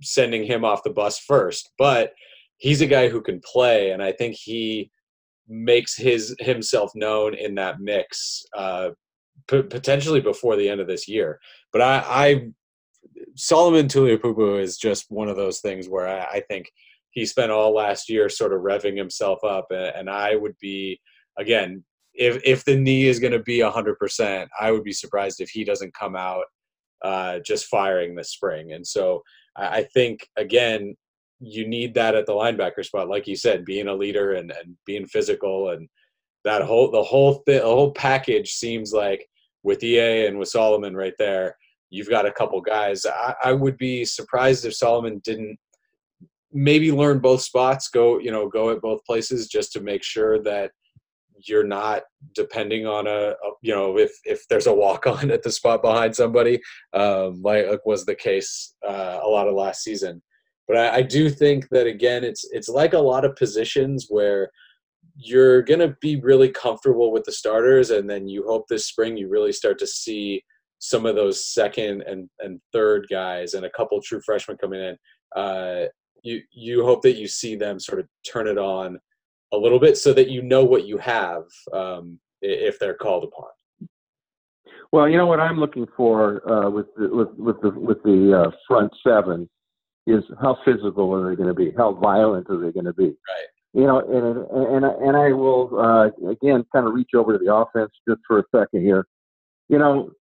sending 0.00 0.44
him 0.44 0.64
off 0.64 0.82
the 0.82 0.90
bus 0.90 1.18
first, 1.18 1.70
but 1.78 2.14
he's 2.58 2.80
a 2.80 2.86
guy 2.86 3.08
who 3.08 3.20
can 3.20 3.40
play, 3.40 3.90
and 3.90 4.02
I 4.02 4.12
think 4.12 4.36
he 4.36 4.90
makes 5.48 5.96
his 5.96 6.34
himself 6.40 6.92
known 6.94 7.34
in 7.34 7.54
that 7.56 7.80
mix 7.80 8.44
uh, 8.56 8.90
p- 9.48 9.62
potentially 9.62 10.20
before 10.20 10.56
the 10.56 10.68
end 10.68 10.80
of 10.80 10.86
this 10.86 11.06
year. 11.08 11.38
But 11.72 11.82
I, 11.82 12.04
I 12.06 12.46
Solomon 13.36 13.86
Tuliaupupu 13.86 14.60
is 14.60 14.78
just 14.78 15.06
one 15.10 15.28
of 15.28 15.36
those 15.36 15.60
things 15.60 15.88
where 15.88 16.08
I, 16.08 16.36
I, 16.36 16.40
think 16.48 16.70
he 17.10 17.26
spent 17.26 17.52
all 17.52 17.74
last 17.74 18.08
year 18.08 18.28
sort 18.28 18.54
of 18.54 18.60
revving 18.60 18.96
himself 18.96 19.44
up, 19.44 19.66
and, 19.70 20.08
I 20.08 20.34
would 20.36 20.56
be 20.60 21.00
again 21.38 21.84
if 22.14 22.40
if 22.44 22.64
the 22.64 22.76
knee 22.76 23.06
is 23.06 23.18
going 23.18 23.32
to 23.32 23.42
be 23.42 23.60
hundred 23.60 23.98
percent, 23.98 24.48
I 24.58 24.70
would 24.70 24.84
be 24.84 24.92
surprised 24.92 25.40
if 25.40 25.50
he 25.50 25.64
doesn't 25.64 25.94
come 25.94 26.16
out 26.16 26.44
uh, 27.02 27.40
just 27.44 27.66
firing 27.66 28.14
this 28.14 28.30
spring. 28.30 28.72
And 28.72 28.86
so 28.86 29.22
I 29.56 29.82
think 29.94 30.26
again 30.36 30.96
you 31.44 31.66
need 31.68 31.94
that 31.94 32.14
at 32.14 32.26
the 32.26 32.32
linebacker 32.32 32.84
spot, 32.84 33.08
like 33.08 33.26
you 33.26 33.36
said, 33.36 33.64
being 33.64 33.88
a 33.88 33.94
leader 33.94 34.32
and, 34.32 34.50
and 34.50 34.76
being 34.86 35.06
physical 35.06 35.70
and 35.70 35.88
that 36.44 36.62
whole 36.62 36.90
the 36.90 37.02
whole 37.02 37.42
thing 37.46 37.60
the 37.60 37.64
whole 37.64 37.92
package 37.92 38.52
seems 38.52 38.92
like 38.92 39.26
with 39.62 39.82
EA 39.82 40.26
and 40.26 40.38
with 40.38 40.48
Solomon 40.48 40.94
right 40.94 41.14
there, 41.18 41.56
you've 41.90 42.10
got 42.10 42.26
a 42.26 42.32
couple 42.32 42.60
guys. 42.60 43.06
I, 43.06 43.34
I 43.44 43.52
would 43.52 43.78
be 43.78 44.04
surprised 44.04 44.64
if 44.64 44.74
Solomon 44.74 45.20
didn't 45.24 45.58
maybe 46.52 46.92
learn 46.92 47.18
both 47.18 47.40
spots, 47.40 47.88
go 47.88 48.18
you 48.18 48.30
know 48.30 48.48
go 48.48 48.70
at 48.70 48.82
both 48.82 49.04
places 49.04 49.48
just 49.48 49.72
to 49.72 49.80
make 49.80 50.02
sure 50.02 50.42
that 50.42 50.70
you're 51.48 51.66
not 51.66 52.02
depending 52.34 52.86
on 52.86 53.06
a, 53.06 53.30
a, 53.30 53.50
you 53.62 53.74
know 53.74 53.98
if 53.98 54.12
if 54.24 54.46
there's 54.48 54.66
a 54.66 54.74
walk 54.74 55.06
on 55.06 55.30
at 55.32 55.42
the 55.42 55.50
spot 55.50 55.82
behind 55.82 56.14
somebody 56.14 56.60
um, 56.92 57.40
like, 57.42 57.66
was 57.84 58.04
the 58.04 58.14
case 58.14 58.74
uh, 58.86 59.18
a 59.22 59.28
lot 59.28 59.48
of 59.48 59.54
last 59.54 59.82
season 59.82 60.22
but 60.66 60.76
I, 60.76 60.96
I, 60.96 61.02
do 61.02 61.28
think 61.28 61.68
that 61.70 61.86
again 61.86 62.24
it's 62.24 62.44
it's 62.52 62.68
like 62.68 62.94
a 62.94 62.98
lot 62.98 63.24
of 63.24 63.36
positions 63.36 64.06
where 64.08 64.50
you're 65.16 65.62
to 65.62 65.96
be 66.00 66.16
really 66.20 66.48
comfortable 66.48 67.12
with 67.12 67.24
the 67.24 67.32
starters 67.32 67.90
and 67.90 68.08
then 68.08 68.28
you 68.28 68.44
hope 68.46 68.66
this 68.68 68.86
spring 68.86 69.16
you 69.16 69.28
really 69.28 69.52
start 69.52 69.78
to 69.78 69.86
see 69.86 70.42
some 70.84 71.06
of 71.06 71.14
those 71.14 71.46
second 71.46 72.02
and, 72.02 72.28
and 72.40 72.60
third 72.72 73.06
guys 73.10 73.54
and 73.54 73.64
a 73.64 73.70
couple 73.70 74.00
true 74.02 74.20
freshmen 74.20 74.58
coming 74.58 74.80
in. 74.80 74.96
Uh, 75.34 75.84
you 76.22 76.40
you 76.52 76.84
hope 76.84 77.02
that 77.02 77.16
you 77.16 77.26
see 77.26 77.56
them 77.56 77.78
sort 77.78 78.00
of 78.00 78.06
turn 78.30 78.46
it 78.46 78.58
on 78.58 78.98
a 79.52 79.56
little 79.56 79.78
bit 79.78 79.96
so 79.96 80.12
that 80.12 80.28
you 80.28 80.42
know 80.42 80.64
what 80.64 80.86
you 80.86 80.98
have 80.98 81.44
um, 81.72 82.18
if 82.42 82.78
they're 82.78 82.94
called 82.94 83.24
upon. 83.24 83.48
Well 84.92 85.08
you 85.08 85.16
know 85.16 85.26
what 85.26 85.40
i'm 85.40 85.58
looking 85.58 85.86
for 85.96 86.48
uh, 86.50 86.70
with 86.70 86.86
the, 86.96 87.08
with 87.08 87.28
with 87.36 87.60
the 87.62 87.70
with 87.70 88.02
the 88.04 88.44
uh, 88.44 88.50
front 88.68 88.92
seven 89.04 89.48
is 90.06 90.22
how 90.40 90.56
physical 90.64 91.14
are 91.14 91.30
they 91.30 91.36
going 91.36 91.48
to 91.48 91.54
be 91.54 91.72
how 91.76 91.92
violent 91.92 92.48
are 92.50 92.58
they 92.58 92.72
going 92.72 92.84
to 92.84 92.92
be 92.92 93.06
right 93.06 93.48
you 93.74 93.88
know, 93.88 93.98
and 93.98 94.84
and 94.84 94.84
and 94.84 95.16
I 95.16 95.32
will 95.32 95.68
uh, 95.76 96.30
again 96.30 96.64
kind 96.72 96.86
of 96.86 96.94
reach 96.94 97.10
over 97.14 97.36
to 97.36 97.44
the 97.44 97.52
offense 97.52 97.90
just 98.08 98.20
for 98.24 98.38
a 98.38 98.44
second 98.54 98.82
here. 98.82 99.04
You 99.68 99.78
know, 99.78 100.12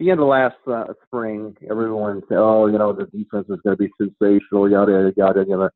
the 0.00 0.10
end 0.10 0.18
of 0.18 0.26
last 0.26 0.56
uh, 0.66 0.86
spring, 1.04 1.56
everyone 1.70 2.22
said, 2.28 2.38
"Oh, 2.38 2.66
you 2.66 2.78
know, 2.78 2.92
the 2.92 3.04
defense 3.04 3.46
is 3.48 3.60
going 3.62 3.76
to 3.76 3.82
be 3.84 3.90
sensational." 3.96 4.68
Yada 4.68 5.12
yada 5.16 5.44
yada. 5.46 5.70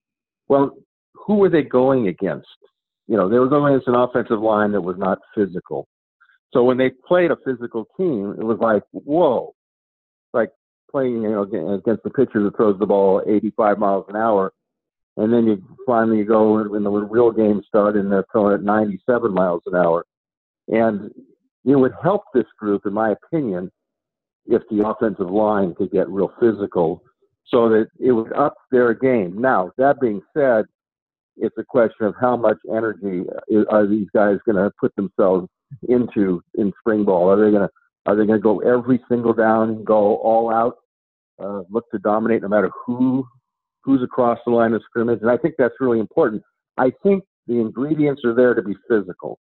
Well, 0.48 0.76
who 1.14 1.36
were 1.36 1.48
they 1.48 1.62
going 1.62 2.08
against? 2.08 2.48
You 3.06 3.16
know, 3.16 3.28
they 3.28 3.38
were 3.38 3.48
going 3.48 3.72
against 3.72 3.86
an 3.86 3.94
offensive 3.94 4.40
line 4.40 4.72
that 4.72 4.80
was 4.80 4.96
not 4.98 5.18
physical. 5.36 5.86
So 6.52 6.64
when 6.64 6.78
they 6.78 6.90
played 7.06 7.30
a 7.30 7.36
physical 7.44 7.86
team, 7.96 8.34
it 8.36 8.42
was 8.42 8.58
like, 8.60 8.82
whoa, 8.90 9.54
like 10.32 10.50
playing, 10.90 11.22
you 11.22 11.30
know, 11.30 11.42
against 11.42 12.02
the 12.02 12.10
pitcher 12.10 12.42
that 12.42 12.56
throws 12.56 12.78
the 12.78 12.86
ball 12.86 13.22
85 13.26 13.78
miles 13.78 14.06
an 14.08 14.16
hour 14.16 14.52
and 15.16 15.32
then 15.32 15.46
you 15.46 15.62
finally 15.86 16.24
go 16.24 16.62
when 16.66 16.82
the 16.82 16.90
real 16.90 17.30
game 17.30 17.62
started 17.66 18.02
and 18.02 18.12
they're 18.12 18.24
throwing 18.32 18.54
at 18.54 18.62
97 18.62 19.32
miles 19.32 19.62
an 19.66 19.74
hour. 19.74 20.06
And 20.68 21.10
it 21.64 21.76
would 21.76 21.92
help 22.02 22.22
this 22.32 22.46
group, 22.58 22.86
in 22.86 22.94
my 22.94 23.12
opinion, 23.12 23.70
if 24.46 24.62
the 24.70 24.86
offensive 24.86 25.30
line 25.30 25.74
could 25.74 25.90
get 25.90 26.08
real 26.08 26.32
physical 26.40 27.02
so 27.46 27.68
that 27.68 27.88
it 27.98 28.12
would 28.12 28.32
up 28.32 28.54
their 28.70 28.94
game. 28.94 29.38
Now, 29.38 29.72
that 29.76 30.00
being 30.00 30.22
said, 30.34 30.64
it's 31.36 31.58
a 31.58 31.64
question 31.64 32.06
of 32.06 32.14
how 32.18 32.36
much 32.36 32.58
energy 32.74 33.24
uh, 33.52 33.64
are 33.68 33.86
these 33.86 34.08
guys 34.14 34.38
going 34.46 34.56
to 34.56 34.70
put 34.80 34.94
themselves 34.96 35.48
into 35.88 36.42
in 36.54 36.72
spring 36.78 37.04
ball? 37.04 37.30
Are 37.30 37.36
they 37.36 37.50
going 37.50 37.68
to 37.68 37.74
are 38.10 38.16
they 38.16 38.26
going 38.26 38.38
to 38.38 38.42
go 38.42 38.58
every 38.60 39.00
single 39.08 39.32
down 39.32 39.70
and 39.70 39.84
go 39.84 40.16
all 40.16 40.52
out, 40.52 40.76
uh, 41.42 41.62
look 41.70 41.88
to 41.90 41.98
dominate 41.98 42.42
no 42.42 42.48
matter 42.48 42.70
who 42.86 43.24
who's 43.82 44.02
across 44.02 44.38
the 44.44 44.52
line 44.52 44.74
of 44.74 44.82
scrimmage, 44.84 45.20
and 45.22 45.30
I 45.30 45.36
think 45.36 45.54
that's 45.56 45.74
really 45.80 46.00
important. 46.00 46.42
I 46.76 46.92
think 47.02 47.24
the 47.46 47.54
ingredients 47.54 48.22
are 48.24 48.34
there 48.34 48.52
to 48.54 48.62
be 48.62 48.74
physical. 48.88 49.38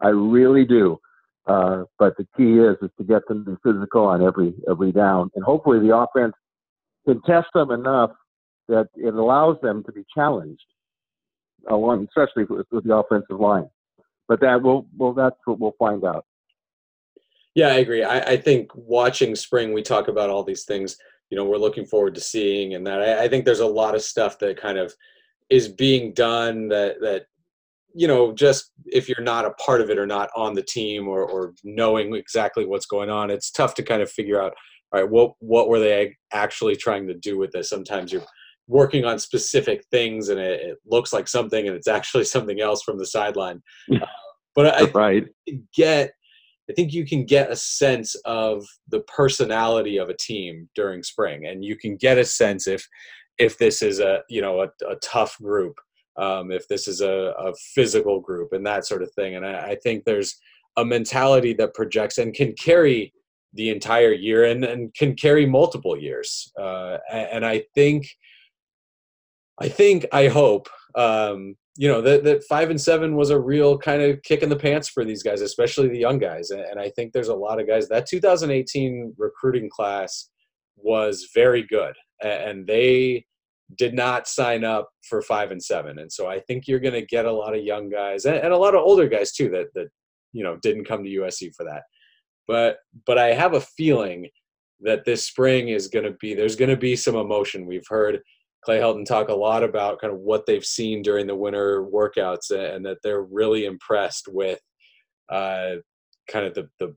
I 0.00 0.08
really 0.08 0.64
do. 0.64 0.98
Uh, 1.46 1.84
but 1.98 2.16
the 2.16 2.26
key 2.36 2.58
is 2.58 2.76
is 2.82 2.90
to 2.98 3.04
get 3.04 3.26
them 3.26 3.44
to 3.44 3.52
be 3.52 3.56
physical 3.64 4.04
on 4.04 4.22
every 4.22 4.54
every 4.70 4.92
down, 4.92 5.30
and 5.34 5.44
hopefully 5.44 5.80
the 5.80 5.96
offense 5.96 6.34
can 7.06 7.20
test 7.22 7.48
them 7.54 7.70
enough 7.70 8.10
that 8.68 8.86
it 8.94 9.14
allows 9.14 9.56
them 9.62 9.82
to 9.84 9.90
be 9.90 10.04
challenged, 10.14 10.64
along, 11.68 12.06
especially 12.06 12.44
with, 12.44 12.66
with 12.70 12.84
the 12.84 12.94
offensive 12.94 13.40
line. 13.40 13.68
But 14.28 14.40
that 14.42 14.62
will 14.62 14.86
well, 14.96 15.14
that's 15.14 15.36
what 15.46 15.58
we'll 15.58 15.74
find 15.78 16.04
out. 16.04 16.24
Yeah, 17.54 17.68
I 17.68 17.76
agree. 17.76 18.04
I, 18.04 18.20
I 18.20 18.36
think 18.36 18.70
watching 18.74 19.34
spring, 19.34 19.72
we 19.72 19.82
talk 19.82 20.08
about 20.08 20.30
all 20.30 20.44
these 20.44 20.64
things. 20.64 20.96
You 21.30 21.36
know, 21.36 21.44
we're 21.44 21.58
looking 21.58 21.86
forward 21.86 22.14
to 22.14 22.20
seeing, 22.20 22.74
and 22.74 22.86
that 22.86 23.02
I, 23.02 23.24
I 23.24 23.28
think 23.28 23.44
there's 23.44 23.60
a 23.60 23.66
lot 23.66 23.94
of 23.94 24.02
stuff 24.02 24.38
that 24.38 24.60
kind 24.60 24.78
of 24.78 24.94
is 25.48 25.68
being 25.68 26.12
done 26.14 26.68
that 26.68 27.00
that 27.00 27.26
you 27.94 28.06
know 28.06 28.32
just 28.32 28.70
if 28.86 29.08
you're 29.08 29.20
not 29.20 29.44
a 29.44 29.50
part 29.52 29.80
of 29.80 29.90
it 29.90 29.98
or 29.98 30.06
not 30.06 30.30
on 30.36 30.54
the 30.54 30.62
team 30.62 31.08
or, 31.08 31.24
or 31.24 31.52
knowing 31.64 32.14
exactly 32.14 32.64
what's 32.64 32.86
going 32.86 33.10
on 33.10 33.30
it's 33.30 33.50
tough 33.50 33.74
to 33.74 33.82
kind 33.82 34.00
of 34.00 34.10
figure 34.10 34.40
out 34.40 34.54
all 34.92 35.00
right 35.00 35.10
what 35.10 35.32
what 35.40 35.68
were 35.68 35.80
they 35.80 36.16
actually 36.32 36.76
trying 36.76 37.06
to 37.06 37.14
do 37.14 37.36
with 37.36 37.50
this 37.50 37.68
sometimes 37.68 38.12
you're 38.12 38.24
working 38.68 39.04
on 39.04 39.18
specific 39.18 39.84
things 39.90 40.28
and 40.28 40.38
it, 40.38 40.60
it 40.60 40.78
looks 40.86 41.12
like 41.12 41.26
something 41.26 41.66
and 41.66 41.76
it's 41.76 41.88
actually 41.88 42.24
something 42.36 42.60
else 42.60 42.82
from 42.82 42.98
the 42.98 43.06
sideline 43.06 43.60
uh, 43.92 44.06
but 44.54 44.66
i 44.80 44.88
right. 44.90 45.26
get 45.74 46.12
i 46.70 46.72
think 46.74 46.92
you 46.92 47.04
can 47.04 47.24
get 47.24 47.50
a 47.50 47.56
sense 47.56 48.14
of 48.24 48.64
the 48.88 49.00
personality 49.00 49.98
of 49.98 50.08
a 50.08 50.16
team 50.16 50.68
during 50.74 51.02
spring 51.02 51.46
and 51.46 51.64
you 51.64 51.76
can 51.76 51.96
get 51.96 52.18
a 52.18 52.24
sense 52.24 52.66
if 52.66 52.86
if 53.38 53.58
this 53.58 53.82
is 53.82 54.00
a 54.00 54.20
you 54.28 54.40
know 54.40 54.60
a, 54.60 54.68
a 54.88 54.96
tough 54.96 55.36
group 55.38 55.78
um, 56.16 56.50
if 56.50 56.68
this 56.68 56.86
is 56.86 57.00
a, 57.00 57.32
a, 57.38 57.54
physical 57.74 58.20
group 58.20 58.52
and 58.52 58.66
that 58.66 58.84
sort 58.84 59.02
of 59.02 59.12
thing. 59.12 59.36
And 59.36 59.46
I, 59.46 59.70
I, 59.70 59.76
think 59.76 60.04
there's 60.04 60.36
a 60.76 60.84
mentality 60.84 61.54
that 61.54 61.72
projects 61.72 62.18
and 62.18 62.34
can 62.34 62.52
carry 62.52 63.12
the 63.54 63.70
entire 63.70 64.12
year 64.12 64.44
and, 64.44 64.64
and 64.64 64.94
can 64.94 65.14
carry 65.14 65.46
multiple 65.46 65.96
years. 65.96 66.52
Uh, 66.60 66.98
and 67.10 67.44
i 67.44 67.62
think 67.74 68.06
i 69.60 69.68
think 69.68 70.06
i 70.12 70.28
hope 70.28 70.68
um, 70.94 71.56
you 71.80 71.88
know 71.88 72.02
that, 72.02 72.24
that 72.24 72.44
five 72.44 72.68
and 72.68 72.80
seven 72.80 73.16
was 73.16 73.30
a 73.30 73.40
real 73.40 73.78
kind 73.78 74.02
of 74.02 74.20
kick 74.22 74.42
in 74.42 74.50
the 74.50 74.56
pants 74.56 74.90
for 74.90 75.02
these 75.02 75.22
guys 75.22 75.40
especially 75.40 75.88
the 75.88 75.98
young 75.98 76.18
guys 76.18 76.50
and, 76.50 76.60
and 76.60 76.78
i 76.78 76.90
think 76.90 77.10
there's 77.10 77.28
a 77.28 77.34
lot 77.34 77.58
of 77.58 77.66
guys 77.66 77.88
that 77.88 78.06
2018 78.06 79.14
recruiting 79.16 79.70
class 79.70 80.28
was 80.76 81.30
very 81.34 81.62
good 81.62 81.94
and 82.22 82.66
they 82.66 83.24
did 83.78 83.94
not 83.94 84.28
sign 84.28 84.64
up 84.64 84.90
for 85.08 85.22
five 85.22 85.52
and 85.52 85.62
seven. 85.62 86.00
And 86.00 86.10
so 86.10 86.26
I 86.26 86.40
think 86.40 86.66
you're 86.66 86.80
going 86.80 86.94
to 86.94 87.06
get 87.06 87.24
a 87.24 87.32
lot 87.32 87.54
of 87.54 87.62
young 87.62 87.88
guys 87.88 88.24
and, 88.24 88.36
and, 88.36 88.52
a 88.52 88.58
lot 88.58 88.74
of 88.74 88.80
older 88.80 89.08
guys 89.08 89.32
too 89.32 89.48
that, 89.50 89.66
that, 89.74 89.88
you 90.32 90.42
know, 90.42 90.58
didn't 90.62 90.86
come 90.86 91.04
to 91.04 91.10
USC 91.10 91.54
for 91.54 91.64
that. 91.64 91.82
But, 92.48 92.78
but 93.06 93.16
I 93.16 93.32
have 93.32 93.54
a 93.54 93.60
feeling 93.60 94.28
that 94.80 95.04
this 95.04 95.24
spring 95.24 95.68
is 95.68 95.88
going 95.88 96.04
to 96.04 96.16
be, 96.20 96.34
there's 96.34 96.56
going 96.56 96.70
to 96.70 96.76
be 96.76 96.96
some 96.96 97.14
emotion. 97.14 97.66
We've 97.66 97.86
heard 97.88 98.20
Clay 98.62 98.78
Helton 98.78 99.06
talk 99.06 99.28
a 99.28 99.34
lot 99.34 99.62
about 99.62 100.00
kind 100.00 100.12
of 100.12 100.20
what 100.20 100.46
they've 100.46 100.64
seen 100.64 101.02
during 101.02 101.26
the 101.26 101.34
winter 101.34 101.82
workouts 101.82 102.50
and 102.50 102.84
that 102.84 102.98
they're 103.02 103.22
really 103.22 103.64
impressed 103.64 104.28
with, 104.28 104.60
uh, 105.30 105.76
kind 106.28 106.46
of 106.46 106.54
the, 106.54 106.68
the 106.78 106.94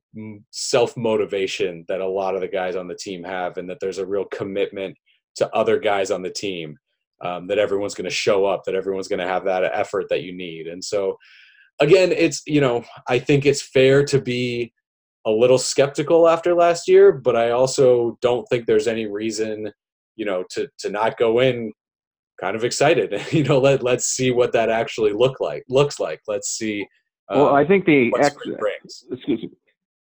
self 0.52 0.96
motivation 0.98 1.86
that 1.88 2.02
a 2.02 2.08
lot 2.08 2.36
of 2.36 2.42
the 2.42 2.48
guys 2.48 2.76
on 2.76 2.88
the 2.88 2.96
team 2.96 3.24
have 3.24 3.58
and 3.58 3.70
that 3.70 3.80
there's 3.80 3.98
a 3.98 4.06
real 4.06 4.26
commitment 4.26 4.96
to 5.36 5.50
other 5.56 5.80
guys 5.80 6.12
on 6.12 6.22
the 6.22 6.30
team 6.30 6.78
um, 7.24 7.48
that 7.48 7.58
everyone's 7.58 7.96
going 7.96 8.10
to 8.10 8.16
show 8.16 8.46
up 8.46 8.64
that 8.66 8.76
everyone's 8.76 9.08
going 9.08 9.20
to 9.20 9.28
have 9.28 9.46
that 9.46 9.64
effort 9.74 10.06
that 10.10 10.24
you 10.24 10.36
need. 10.36 10.68
And 10.68 10.84
so 10.84 11.18
again 11.80 12.12
it's 12.12 12.42
you 12.46 12.62
know 12.62 12.84
i 13.08 13.18
think 13.18 13.46
it's 13.46 13.62
fair 13.62 14.04
to 14.04 14.22
be 14.22 14.72
a 15.26 15.32
little 15.32 15.58
skeptical 15.58 16.28
after 16.28 16.54
last 16.54 16.88
year 16.88 17.12
but 17.12 17.36
i 17.36 17.52
also 17.52 18.18
don't 18.22 18.46
think 18.50 18.66
there's 18.66 18.88
any 18.88 19.06
reason 19.06 19.72
you 20.16 20.26
know 20.26 20.44
to 20.50 20.68
to 20.80 20.90
not 20.90 21.18
go 21.18 21.40
in 21.40 21.72
kind 22.40 22.56
of 22.56 22.64
excited 22.64 23.14
you 23.32 23.44
know 23.44 23.60
let 23.60 23.84
let's 23.84 24.06
see 24.06 24.32
what 24.32 24.52
that 24.54 24.70
actually 24.70 25.14
look 25.14 25.40
like 25.40 25.64
looks 25.70 26.00
like 26.00 26.22
let's 26.28 26.50
see 26.50 26.86
um, 27.30 27.40
well 27.40 27.56
i 27.56 27.66
think 27.66 27.86
the 27.86 28.12
x 28.20 28.36
brings. 28.60 29.06
excuse 29.12 29.42
me 29.44 29.50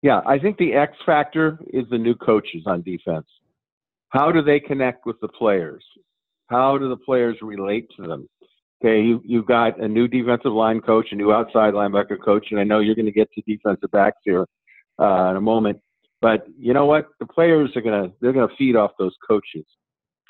yeah 0.02 0.22
i 0.26 0.40
think 0.40 0.58
the 0.58 0.74
x 0.74 0.96
factor 1.06 1.60
is 1.74 1.86
the 1.90 1.98
new 1.98 2.16
coaches 2.16 2.64
on 2.66 2.82
defense 2.82 3.28
how 4.12 4.30
do 4.30 4.42
they 4.42 4.60
connect 4.60 5.06
with 5.06 5.20
the 5.22 5.30
players? 5.30 5.84
How 6.48 6.78
do 6.78 6.90
the 6.90 6.98
players 6.98 7.38
relate 7.42 7.88
to 7.96 8.06
them? 8.06 8.28
Okay, 8.84 9.02
you, 9.02 9.22
you've 9.24 9.46
got 9.46 9.80
a 9.80 9.88
new 9.88 10.08
defensive 10.08 10.52
line 10.52 10.82
coach, 10.82 11.08
a 11.12 11.16
new 11.16 11.32
outside 11.32 11.74
linebacker 11.74 12.22
coach, 12.24 12.48
and 12.52 12.60
I 12.60 12.66
know 12.66 12.80
you're 12.80 12.96
going 12.96 13.06
to 13.06 13.12
get 13.12 13.32
to 13.34 13.42
defensive 13.48 13.90
backs 13.92 14.18
here 14.24 14.46
uh, 15.00 15.30
in 15.30 15.38
a 15.38 15.42
moment. 15.42 15.80
But 16.20 16.46
you 16.60 16.74
know 16.74 16.86
what? 16.86 17.08
The 17.20 17.26
players 17.26 17.72
are 17.76 17.82
going 17.82 18.04
to 18.04 18.16
they're 18.20 18.34
going 18.34 18.48
to 18.48 18.56
feed 18.58 18.76
off 18.76 18.92
those 19.00 19.16
coaches. 19.26 19.66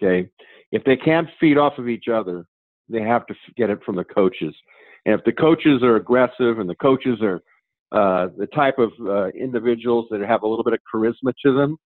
Okay, 0.01 0.29
if 0.71 0.83
they 0.83 0.95
can't 0.95 1.27
feed 1.39 1.57
off 1.57 1.77
of 1.77 1.87
each 1.87 2.07
other, 2.07 2.45
they 2.89 3.01
have 3.01 3.25
to 3.27 3.35
get 3.55 3.69
it 3.69 3.79
from 3.85 3.95
the 3.95 4.03
coaches. 4.03 4.55
And 5.05 5.17
if 5.17 5.23
the 5.25 5.31
coaches 5.31 5.83
are 5.83 5.95
aggressive 5.95 6.59
and 6.59 6.69
the 6.69 6.75
coaches 6.75 7.19
are 7.21 7.41
uh, 7.91 8.29
the 8.37 8.47
type 8.47 8.79
of 8.79 8.91
uh, 9.05 9.27
individuals 9.29 10.07
that 10.11 10.21
have 10.21 10.43
a 10.43 10.47
little 10.47 10.63
bit 10.63 10.73
of 10.73 10.79
charisma 10.93 11.33
to 11.43 11.53
them, 11.53 11.77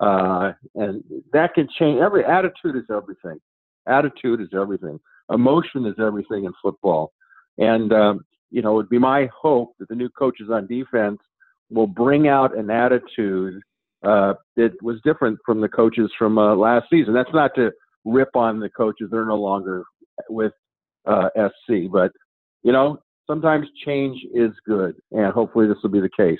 uh, 0.00 0.52
and 0.74 1.04
that 1.32 1.54
can 1.54 1.68
change. 1.78 2.00
Every 2.00 2.24
attitude 2.24 2.76
is 2.76 2.84
everything. 2.90 3.38
Attitude 3.86 4.40
is 4.40 4.48
everything. 4.54 4.98
Emotion 5.30 5.84
is 5.84 5.94
everything 5.98 6.44
in 6.44 6.52
football. 6.62 7.12
And 7.58 7.92
um, 7.92 8.24
you 8.50 8.62
know, 8.62 8.72
it 8.72 8.76
would 8.76 8.88
be 8.88 8.98
my 8.98 9.28
hope 9.38 9.74
that 9.78 9.88
the 9.88 9.94
new 9.94 10.08
coaches 10.08 10.48
on 10.50 10.66
defense 10.66 11.18
will 11.70 11.86
bring 11.86 12.26
out 12.26 12.56
an 12.56 12.70
attitude 12.70 13.60
uh, 14.02 14.34
that 14.56 14.72
was 14.82 14.98
different 15.04 15.38
from 15.44 15.60
the 15.60 15.68
coaches 15.68 16.10
from 16.18 16.38
uh, 16.38 16.54
last 16.54 16.86
season. 16.90 17.14
That's 17.14 17.32
not 17.32 17.54
to 17.56 17.70
rip 18.04 18.34
on 18.34 18.60
the 18.60 18.70
coaches; 18.70 19.08
they're 19.10 19.26
no 19.26 19.36
longer 19.36 19.84
with 20.28 20.52
uh, 21.06 21.28
SC. 21.36 21.90
But 21.90 22.12
you 22.62 22.72
know, 22.72 22.98
sometimes 23.26 23.66
change 23.84 24.20
is 24.34 24.52
good, 24.66 24.96
and 25.12 25.32
hopefully 25.32 25.66
this 25.66 25.78
will 25.82 25.90
be 25.90 26.00
the 26.00 26.10
case. 26.16 26.38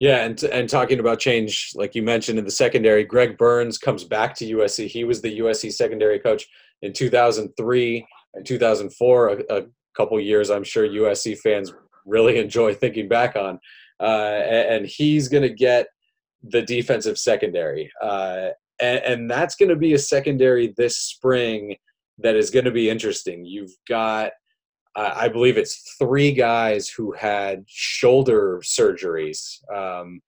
Yeah, 0.00 0.24
and 0.24 0.42
and 0.44 0.68
talking 0.68 1.00
about 1.00 1.20
change, 1.20 1.72
like 1.74 1.94
you 1.94 2.02
mentioned 2.02 2.38
in 2.38 2.44
the 2.44 2.50
secondary, 2.50 3.04
Greg 3.04 3.38
Burns 3.38 3.78
comes 3.78 4.04
back 4.04 4.34
to 4.36 4.56
USC. 4.56 4.88
He 4.88 5.04
was 5.04 5.22
the 5.22 5.38
USC 5.38 5.72
secondary 5.72 6.18
coach 6.18 6.46
in 6.82 6.92
2003 6.92 8.06
and 8.34 8.44
2004, 8.44 9.28
a, 9.28 9.56
a 9.56 9.62
couple 9.96 10.20
years 10.20 10.50
I'm 10.50 10.64
sure 10.64 10.86
USC 10.86 11.38
fans 11.38 11.72
really 12.04 12.38
enjoy 12.40 12.74
thinking 12.74 13.08
back 13.08 13.36
on. 13.36 13.58
Uh, 14.00 14.04
and, 14.04 14.84
he's 14.84 15.28
going 15.28 15.44
to 15.44 15.48
get 15.48 15.86
the 16.50 16.62
defensive 16.62 17.18
secondary, 17.18 17.90
uh, 18.02 18.48
and, 18.80 18.98
and 19.04 19.30
that's 19.30 19.56
going 19.56 19.68
to 19.68 19.76
be 19.76 19.94
a 19.94 19.98
secondary 19.98 20.74
this 20.76 20.96
spring 20.96 21.76
that 22.18 22.36
is 22.36 22.50
going 22.50 22.64
to 22.64 22.70
be 22.70 22.90
interesting. 22.90 23.44
You've 23.44 23.74
got 23.88 24.32
I 24.96 25.28
believe 25.28 25.58
it's 25.58 25.96
three 25.98 26.30
guys 26.30 26.88
who 26.88 27.12
had 27.12 27.64
shoulder 27.66 28.60
surgeries, 28.64 29.58
um, 29.74 30.20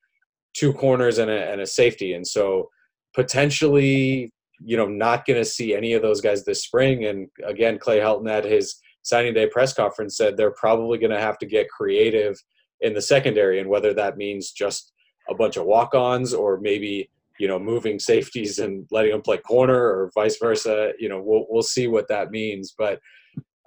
two 0.55 0.73
corners 0.73 1.19
and 1.19 1.31
a, 1.31 1.53
and 1.53 1.61
a 1.61 1.67
safety, 1.67 2.15
and 2.15 2.27
so 2.27 2.69
potentially, 3.15 4.33
you 4.61 4.77
know, 4.77 4.87
not 4.87 5.25
going 5.25 5.39
to 5.39 5.45
see 5.45 5.75
any 5.75 5.93
of 5.93 6.03
those 6.03 6.21
guys 6.21 6.45
this 6.45 6.65
spring. 6.65 7.05
And 7.05 7.29
again, 7.45 7.79
Clay 7.79 7.99
Helton 7.99 8.29
at 8.29 8.45
his 8.45 8.75
signing 9.03 9.35
day 9.35 9.47
press 9.47 9.73
conference 9.73 10.17
said 10.17 10.37
they're 10.37 10.51
probably 10.51 10.99
going 10.99 11.13
to 11.13 11.21
have 11.21 11.39
to 11.39 11.47
get 11.47 11.69
creative 11.69 12.37
in 12.81 12.93
the 12.93 13.03
secondary, 13.03 13.61
and 13.61 13.71
whether 13.71 13.95
that 13.95 14.17
means 14.17 14.51
just 14.51 14.93
a 15.29 15.35
bunch 15.35 15.57
of 15.57 15.65
walk-ons 15.65 16.33
or 16.35 16.59
maybe 16.61 17.11
you 17.39 17.49
know 17.49 17.59
moving 17.59 17.99
safeties 17.99 18.59
and 18.59 18.87
letting 18.91 19.13
them 19.13 19.23
play 19.23 19.39
corner 19.39 19.77
or 19.79 20.11
vice 20.15 20.39
versa. 20.39 20.93
You 20.99 21.09
know, 21.09 21.21
we'll 21.23 21.47
we'll 21.49 21.63
see 21.63 21.87
what 21.87 22.09
that 22.09 22.31
means, 22.31 22.75
but 22.77 23.01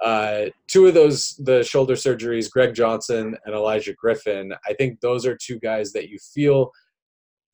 uh, 0.02 0.46
two 0.68 0.88
of 0.88 0.94
those, 0.94 1.36
the 1.44 1.64
shoulder 1.64 1.96
surgeries, 1.96 2.50
Greg 2.50 2.74
Johnson 2.74 3.36
and 3.46 3.54
Elijah 3.54 3.94
Griffin, 3.94 4.54
I 4.66 4.74
think 4.74 5.02
those 5.02 5.26
are 5.26 5.36
two 5.36 5.60
guys 5.60 5.92
that 5.92 6.10
you 6.10 6.18
feel. 6.34 6.72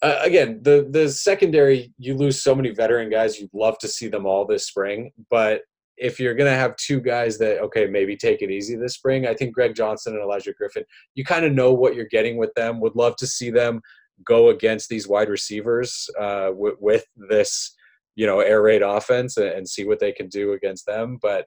Uh, 0.02 0.20
again, 0.22 0.60
the 0.62 0.88
the 0.92 1.10
secondary, 1.10 1.92
you 1.98 2.16
lose 2.16 2.44
so 2.44 2.54
many 2.54 2.70
veteran 2.70 3.10
guys. 3.10 3.40
You'd 3.40 3.50
love 3.54 3.78
to 3.80 3.88
see 3.88 4.08
them 4.08 4.26
all 4.26 4.46
this 4.46 4.68
spring, 4.68 5.12
but 5.30 5.62
if 5.98 6.20
you're 6.20 6.36
going 6.36 6.52
to 6.52 6.58
have 6.58 6.76
two 6.76 7.00
guys 7.00 7.38
that 7.38 7.60
okay 7.60 7.86
maybe 7.88 8.16
take 8.16 8.42
it 8.42 8.52
easy 8.52 8.76
this 8.76 8.94
spring 8.94 9.28
i 9.28 9.34
think 9.34 9.54
greg 9.54 9.76
johnson 9.76 10.14
and 10.14 10.22
elijah 10.22 10.54
griffin 10.54 10.84
you 11.16 11.24
kind 11.24 11.46
of 11.46 11.54
know 11.54 11.74
what 11.74 11.96
you're 11.96 12.06
getting 12.06 12.38
with 12.38 12.54
them 12.56 12.80
would 12.80 12.96
love 12.96 13.16
to 13.16 13.28
see 13.28 13.50
them 13.50 13.82
go 14.26 14.50
against 14.50 14.90
these 14.90 15.08
wide 15.08 15.30
receivers 15.30 16.10
uh, 16.20 16.48
w- 16.48 16.78
with 16.80 17.06
this 17.30 17.76
you 18.16 18.26
know 18.26 18.40
air 18.40 18.62
raid 18.62 18.82
offense 18.82 19.38
and, 19.38 19.48
and, 19.48 19.68
see 19.68 19.84
what 19.84 20.00
they 20.00 20.12
can 20.12 20.30
do 20.30 20.54
against 20.54 20.86
them 20.86 21.18
but 21.22 21.46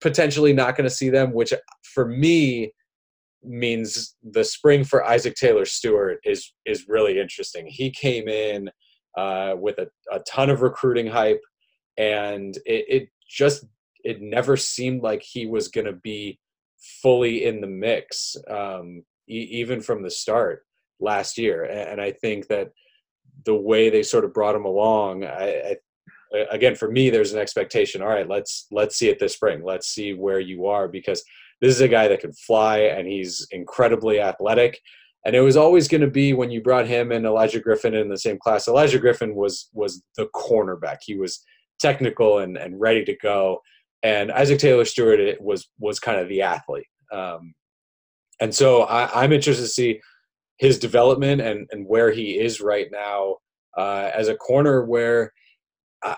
potentially 0.00 0.52
not 0.52 0.76
going 0.76 0.88
to 0.88 0.94
see 0.94 1.10
them, 1.10 1.32
which 1.32 1.52
for 1.82 2.06
me 2.06 2.72
means 3.42 4.16
the 4.22 4.44
spring 4.44 4.84
for 4.84 5.04
Isaac 5.04 5.34
Taylor 5.34 5.64
Stewart 5.64 6.18
is 6.24 6.52
is 6.66 6.88
really 6.88 7.18
interesting. 7.18 7.66
He 7.66 7.90
came 7.90 8.28
in 8.28 8.70
uh, 9.16 9.54
with 9.58 9.78
a, 9.78 9.88
a 10.12 10.20
ton 10.20 10.50
of 10.50 10.62
recruiting 10.62 11.06
hype, 11.06 11.40
and 11.96 12.56
it, 12.66 12.84
it 12.88 13.08
just 13.30 13.64
it 14.02 14.20
never 14.20 14.56
seemed 14.56 15.02
like 15.02 15.22
he 15.22 15.46
was 15.46 15.68
going 15.68 15.86
to 15.86 15.92
be 15.92 16.38
fully 17.02 17.44
in 17.44 17.60
the 17.60 17.66
mix, 17.66 18.36
um, 18.48 19.04
e- 19.28 19.48
even 19.50 19.80
from 19.80 20.02
the 20.02 20.10
start 20.10 20.64
last 20.98 21.38
year. 21.38 21.64
And 21.64 22.00
I 22.00 22.12
think 22.12 22.48
that 22.48 22.72
the 23.44 23.54
way 23.54 23.90
they 23.90 24.02
sort 24.02 24.24
of 24.24 24.34
brought 24.34 24.54
him 24.54 24.64
along, 24.64 25.24
I, 25.24 25.76
I, 26.32 26.46
again, 26.50 26.74
for 26.74 26.90
me, 26.90 27.10
there's 27.10 27.32
an 27.32 27.40
expectation. 27.40 28.02
All 28.02 28.08
right, 28.08 28.28
let's 28.28 28.66
let's 28.70 28.96
see 28.96 29.08
it 29.08 29.18
this 29.18 29.34
spring. 29.34 29.62
Let's 29.62 29.88
see 29.88 30.14
where 30.14 30.40
you 30.40 30.66
are 30.66 30.88
because 30.88 31.22
this 31.60 31.74
is 31.74 31.80
a 31.80 31.88
guy 31.88 32.08
that 32.08 32.20
can 32.20 32.32
fly 32.32 32.78
and 32.78 33.06
he's 33.06 33.46
incredibly 33.50 34.20
athletic. 34.20 34.80
And 35.26 35.36
it 35.36 35.40
was 35.42 35.56
always 35.56 35.86
going 35.86 36.00
to 36.00 36.06
be 36.06 36.32
when 36.32 36.50
you 36.50 36.62
brought 36.62 36.86
him 36.86 37.12
and 37.12 37.26
Elijah 37.26 37.60
Griffin 37.60 37.94
in 37.94 38.08
the 38.08 38.16
same 38.16 38.38
class. 38.38 38.68
Elijah 38.68 38.98
Griffin 38.98 39.34
was 39.34 39.68
was 39.74 40.02
the 40.16 40.28
cornerback. 40.34 40.98
He 41.02 41.16
was 41.16 41.44
technical 41.80 42.38
and, 42.38 42.56
and 42.56 42.80
ready 42.80 43.04
to 43.04 43.16
go. 43.22 43.60
And 44.02 44.32
Isaac 44.32 44.58
Taylor 44.58 44.84
Stewart 44.84 45.20
was 45.40 45.68
was 45.78 45.98
kind 46.00 46.20
of 46.20 46.28
the 46.28 46.42
athlete. 46.42 46.86
Um, 47.12 47.54
and 48.40 48.54
so 48.54 48.82
I, 48.82 49.24
am 49.24 49.32
interested 49.32 49.62
to 49.62 49.68
see 49.68 50.00
his 50.58 50.78
development 50.78 51.40
and, 51.42 51.66
and 51.70 51.86
where 51.86 52.10
he 52.10 52.38
is 52.38 52.60
right 52.60 52.88
now 52.90 53.36
uh, 53.76 54.10
as 54.14 54.28
a 54.28 54.36
corner 54.36 54.84
where 54.84 55.32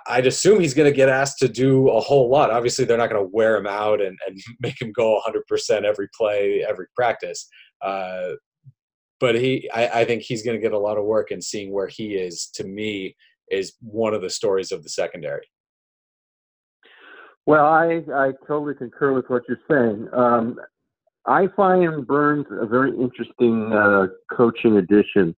I'd 0.07 0.29
assume 0.29 0.61
he's 0.61 0.75
going 0.75 0.90
to 0.90 0.96
get 0.96 1.09
asked 1.09 1.38
to 1.40 1.48
do 1.48 1.88
a 1.88 2.01
whole 2.01 2.31
lot. 2.31 2.51
Obviously, 2.51 2.85
they're 2.85 2.98
not 2.98 3.11
going 3.11 3.22
to 3.22 3.31
wear 3.33 3.57
him 3.57 3.66
out 3.66 4.01
and, 4.01 4.16
and 4.27 4.40
make 4.61 4.81
him 4.81 4.92
go 4.92 5.20
100% 5.27 5.85
every 5.85 6.09
play, 6.16 6.64
every 6.68 6.87
practice. 6.94 7.48
Uh, 7.85 8.31
but 9.18 9.35
he, 9.35 9.68
I, 9.72 10.01
I 10.01 10.05
think 10.05 10.22
he's 10.22 10.42
going 10.42 10.57
to 10.57 10.62
get 10.62 10.72
a 10.72 10.79
lot 10.79 10.98
of 10.98 11.05
work, 11.05 11.31
and 11.31 11.42
seeing 11.42 11.72
where 11.72 11.87
he 11.87 12.14
is, 12.14 12.48
to 12.55 12.64
me, 12.64 13.14
is 13.51 13.75
one 13.81 14.14
of 14.14 14.22
the 14.22 14.31
stories 14.31 14.72
of 14.72 14.83
the 14.83 14.88
secondary. 14.88 15.46
Well, 17.46 17.64
I, 17.64 18.02
I 18.14 18.33
totally 18.46 18.74
concur 18.74 19.12
with 19.12 19.28
what 19.28 19.42
you're 19.48 19.59
saying. 19.68 20.09
Um, 20.12 20.57
I 21.26 21.46
find 21.57 22.07
Burns 22.07 22.46
a 22.50 22.66
very 22.66 22.90
interesting 22.90 23.72
uh, 23.72 24.07
coaching 24.35 24.76
addition. 24.76 25.35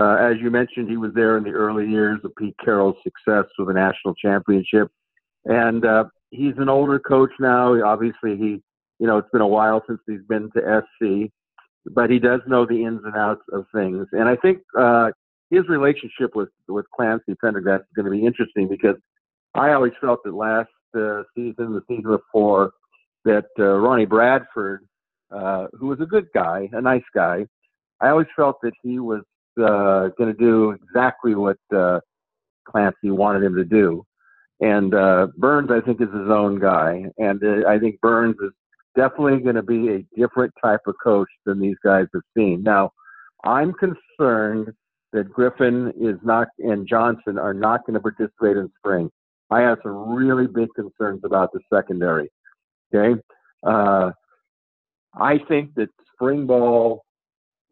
Uh, 0.00 0.16
as 0.16 0.36
you 0.40 0.50
mentioned, 0.50 0.88
he 0.88 0.96
was 0.96 1.12
there 1.14 1.36
in 1.36 1.44
the 1.44 1.50
early 1.50 1.88
years 1.88 2.20
of 2.24 2.34
Pete 2.36 2.54
Carroll's 2.64 2.96
success 3.02 3.44
with 3.58 3.68
a 3.68 3.72
national 3.72 4.14
championship, 4.14 4.88
and 5.44 5.84
uh, 5.84 6.04
he's 6.30 6.54
an 6.58 6.68
older 6.68 7.00
coach 7.00 7.30
now. 7.40 7.74
Obviously, 7.84 8.36
he, 8.36 8.62
you 9.00 9.06
know, 9.06 9.18
it's 9.18 9.30
been 9.32 9.40
a 9.40 9.46
while 9.46 9.82
since 9.88 9.98
he's 10.06 10.22
been 10.28 10.50
to 10.52 10.82
SC, 10.82 11.32
but 11.92 12.10
he 12.10 12.20
does 12.20 12.40
know 12.46 12.64
the 12.64 12.84
ins 12.84 13.00
and 13.04 13.16
outs 13.16 13.42
of 13.52 13.64
things. 13.74 14.06
And 14.12 14.28
I 14.28 14.36
think 14.36 14.58
uh, 14.78 15.10
his 15.50 15.68
relationship 15.68 16.36
with 16.36 16.50
with 16.68 16.86
Clancy 16.94 17.34
Pendergast 17.40 17.82
is 17.82 17.94
going 17.96 18.06
to 18.06 18.12
be 18.12 18.24
interesting 18.24 18.68
because 18.68 18.96
I 19.54 19.72
always 19.72 19.92
felt 20.00 20.20
that 20.24 20.34
last 20.34 20.68
uh, 20.94 21.22
season, 21.34 21.74
the 21.74 21.82
season 21.88 22.10
before, 22.10 22.72
that 23.24 23.46
uh, 23.58 23.64
Ronnie 23.64 24.06
Bradford, 24.06 24.86
uh, 25.30 25.66
who 25.78 25.86
was 25.88 26.00
a 26.00 26.06
good 26.06 26.28
guy, 26.34 26.68
a 26.72 26.80
nice 26.80 27.02
guy, 27.14 27.46
I 28.00 28.10
always 28.10 28.28
felt 28.36 28.56
that 28.62 28.72
he 28.82 28.98
was 28.98 29.22
uh, 29.58 30.08
going 30.16 30.32
to 30.32 30.38
do 30.38 30.70
exactly 30.70 31.34
what 31.34 31.58
uh, 31.74 32.00
Clancy 32.64 33.10
wanted 33.10 33.42
him 33.42 33.56
to 33.56 33.64
do. 33.64 34.04
And 34.60 34.94
uh, 34.94 35.28
Burns, 35.36 35.70
I 35.70 35.80
think, 35.80 36.00
is 36.00 36.08
his 36.08 36.30
own 36.30 36.58
guy, 36.58 37.04
and 37.18 37.42
uh, 37.44 37.68
I 37.68 37.78
think 37.78 38.00
Burns 38.00 38.36
is 38.42 38.50
definitely 38.96 39.38
going 39.38 39.54
to 39.54 39.62
be 39.62 39.88
a 39.90 40.06
different 40.16 40.52
type 40.62 40.80
of 40.86 40.96
coach 41.02 41.28
than 41.46 41.60
these 41.60 41.76
guys 41.84 42.06
have 42.12 42.22
seen. 42.36 42.62
Now, 42.64 42.90
I'm 43.44 43.72
concerned 43.72 44.72
that 45.12 45.32
Griffin 45.32 45.92
is 46.00 46.16
not 46.24 46.48
and 46.58 46.86
Johnson 46.88 47.38
are 47.38 47.54
not 47.54 47.86
going 47.86 47.94
to 47.94 48.00
participate 48.00 48.56
in 48.56 48.70
spring. 48.78 49.10
I 49.50 49.60
have 49.60 49.78
some 49.82 50.10
really 50.10 50.46
big 50.46 50.68
concerns 50.74 51.22
about 51.24 51.52
the 51.52 51.60
secondary. 51.72 52.30
Okay, 52.94 53.20
uh, 53.64 54.10
I 55.14 55.38
think 55.48 55.74
that 55.74 55.88
spring 56.12 56.46
ball 56.46 57.04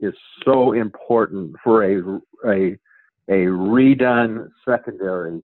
is 0.01 0.15
so 0.45 0.73
important 0.73 1.55
for 1.63 1.85
a 1.85 2.21
a 2.47 2.77
a 3.29 3.47
redone 3.47 4.49
secondary 4.69 5.43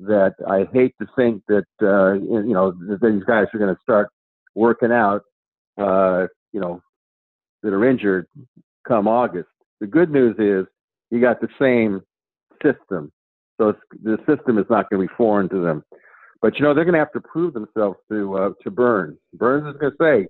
that 0.00 0.34
I 0.48 0.66
hate 0.72 0.94
to 1.00 1.06
think 1.16 1.42
that 1.48 1.66
uh, 1.80 2.14
you 2.14 2.52
know 2.52 2.72
that 2.88 3.00
these 3.00 3.24
guys 3.24 3.46
are 3.52 3.58
going 3.58 3.74
to 3.74 3.80
start 3.82 4.08
working 4.54 4.92
out, 4.92 5.22
uh, 5.78 6.26
you 6.52 6.60
know, 6.60 6.80
that 7.62 7.72
are 7.72 7.88
injured 7.88 8.26
come 8.86 9.08
August. 9.08 9.48
The 9.80 9.86
good 9.86 10.10
news 10.10 10.36
is 10.38 10.66
you 11.10 11.20
got 11.20 11.40
the 11.40 11.48
same 11.58 12.02
system, 12.62 13.12
so 13.58 13.74
the 14.02 14.18
system 14.28 14.58
is 14.58 14.66
not 14.68 14.90
going 14.90 15.02
to 15.02 15.08
be 15.08 15.14
foreign 15.16 15.48
to 15.50 15.62
them. 15.62 15.84
But 16.42 16.58
you 16.58 16.64
know 16.64 16.74
they're 16.74 16.84
going 16.84 16.94
to 16.94 16.98
have 16.98 17.12
to 17.12 17.20
prove 17.20 17.54
themselves 17.54 17.98
to 18.10 18.36
uh, 18.36 18.50
to 18.62 18.70
Burns. 18.70 19.18
Burns 19.34 19.66
is 19.74 19.80
going 19.80 19.92
to 19.92 19.98
say, 20.00 20.28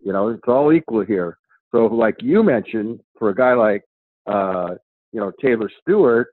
you 0.00 0.12
know, 0.12 0.28
it's 0.28 0.42
all 0.48 0.72
equal 0.72 1.04
here. 1.04 1.38
So, 1.70 1.86
like 1.86 2.16
you 2.20 2.42
mentioned, 2.42 3.00
for 3.18 3.30
a 3.30 3.34
guy 3.34 3.54
like 3.54 3.82
uh, 4.26 4.74
you 5.12 5.20
know 5.20 5.32
Taylor 5.40 5.70
Stewart, 5.82 6.28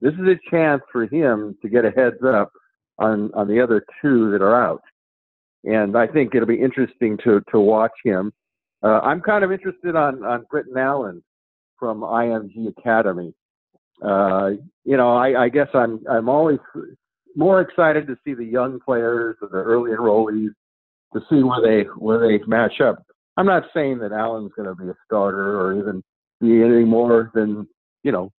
this 0.00 0.14
is 0.14 0.20
a 0.20 0.50
chance 0.50 0.82
for 0.90 1.06
him 1.06 1.56
to 1.62 1.68
get 1.68 1.84
a 1.84 1.90
heads 1.90 2.22
up 2.26 2.50
on 2.98 3.30
on 3.34 3.48
the 3.48 3.60
other 3.60 3.84
two 4.00 4.30
that 4.30 4.42
are 4.42 4.54
out 4.54 4.82
and 5.64 5.96
I 5.96 6.06
think 6.06 6.34
it'll 6.34 6.46
be 6.46 6.60
interesting 6.60 7.18
to 7.24 7.40
to 7.50 7.60
watch 7.60 7.92
him. 8.04 8.32
Uh, 8.82 9.00
I'm 9.00 9.20
kind 9.20 9.44
of 9.44 9.52
interested 9.52 9.96
on 9.96 10.24
on 10.24 10.44
Britton 10.50 10.76
Allen 10.76 11.22
from 11.78 12.00
IMG 12.00 12.68
Academy. 12.68 13.34
Uh, 14.04 14.50
you 14.84 14.96
know, 14.96 15.14
I, 15.14 15.44
I 15.44 15.48
guess 15.48 15.68
I'm 15.74 16.00
I'm 16.10 16.28
always 16.28 16.58
more 17.36 17.60
excited 17.60 18.06
to 18.06 18.16
see 18.24 18.34
the 18.34 18.44
young 18.44 18.80
players 18.80 19.36
the 19.40 19.48
early 19.48 19.92
enrollees 19.92 20.50
to 21.14 21.20
see 21.30 21.42
where 21.42 21.60
they 21.62 21.88
where 21.96 22.18
they 22.18 22.44
match 22.46 22.80
up. 22.80 23.04
I'm 23.36 23.46
not 23.46 23.64
saying 23.72 23.98
that 23.98 24.12
Allen's 24.12 24.52
going 24.56 24.68
to 24.68 24.74
be 24.74 24.88
a 24.88 24.94
starter 25.06 25.60
or 25.60 25.78
even 25.78 26.02
be 26.40 26.62
any 26.62 26.84
more 26.84 27.30
than 27.34 27.66
you 28.02 28.12
know 28.12 28.30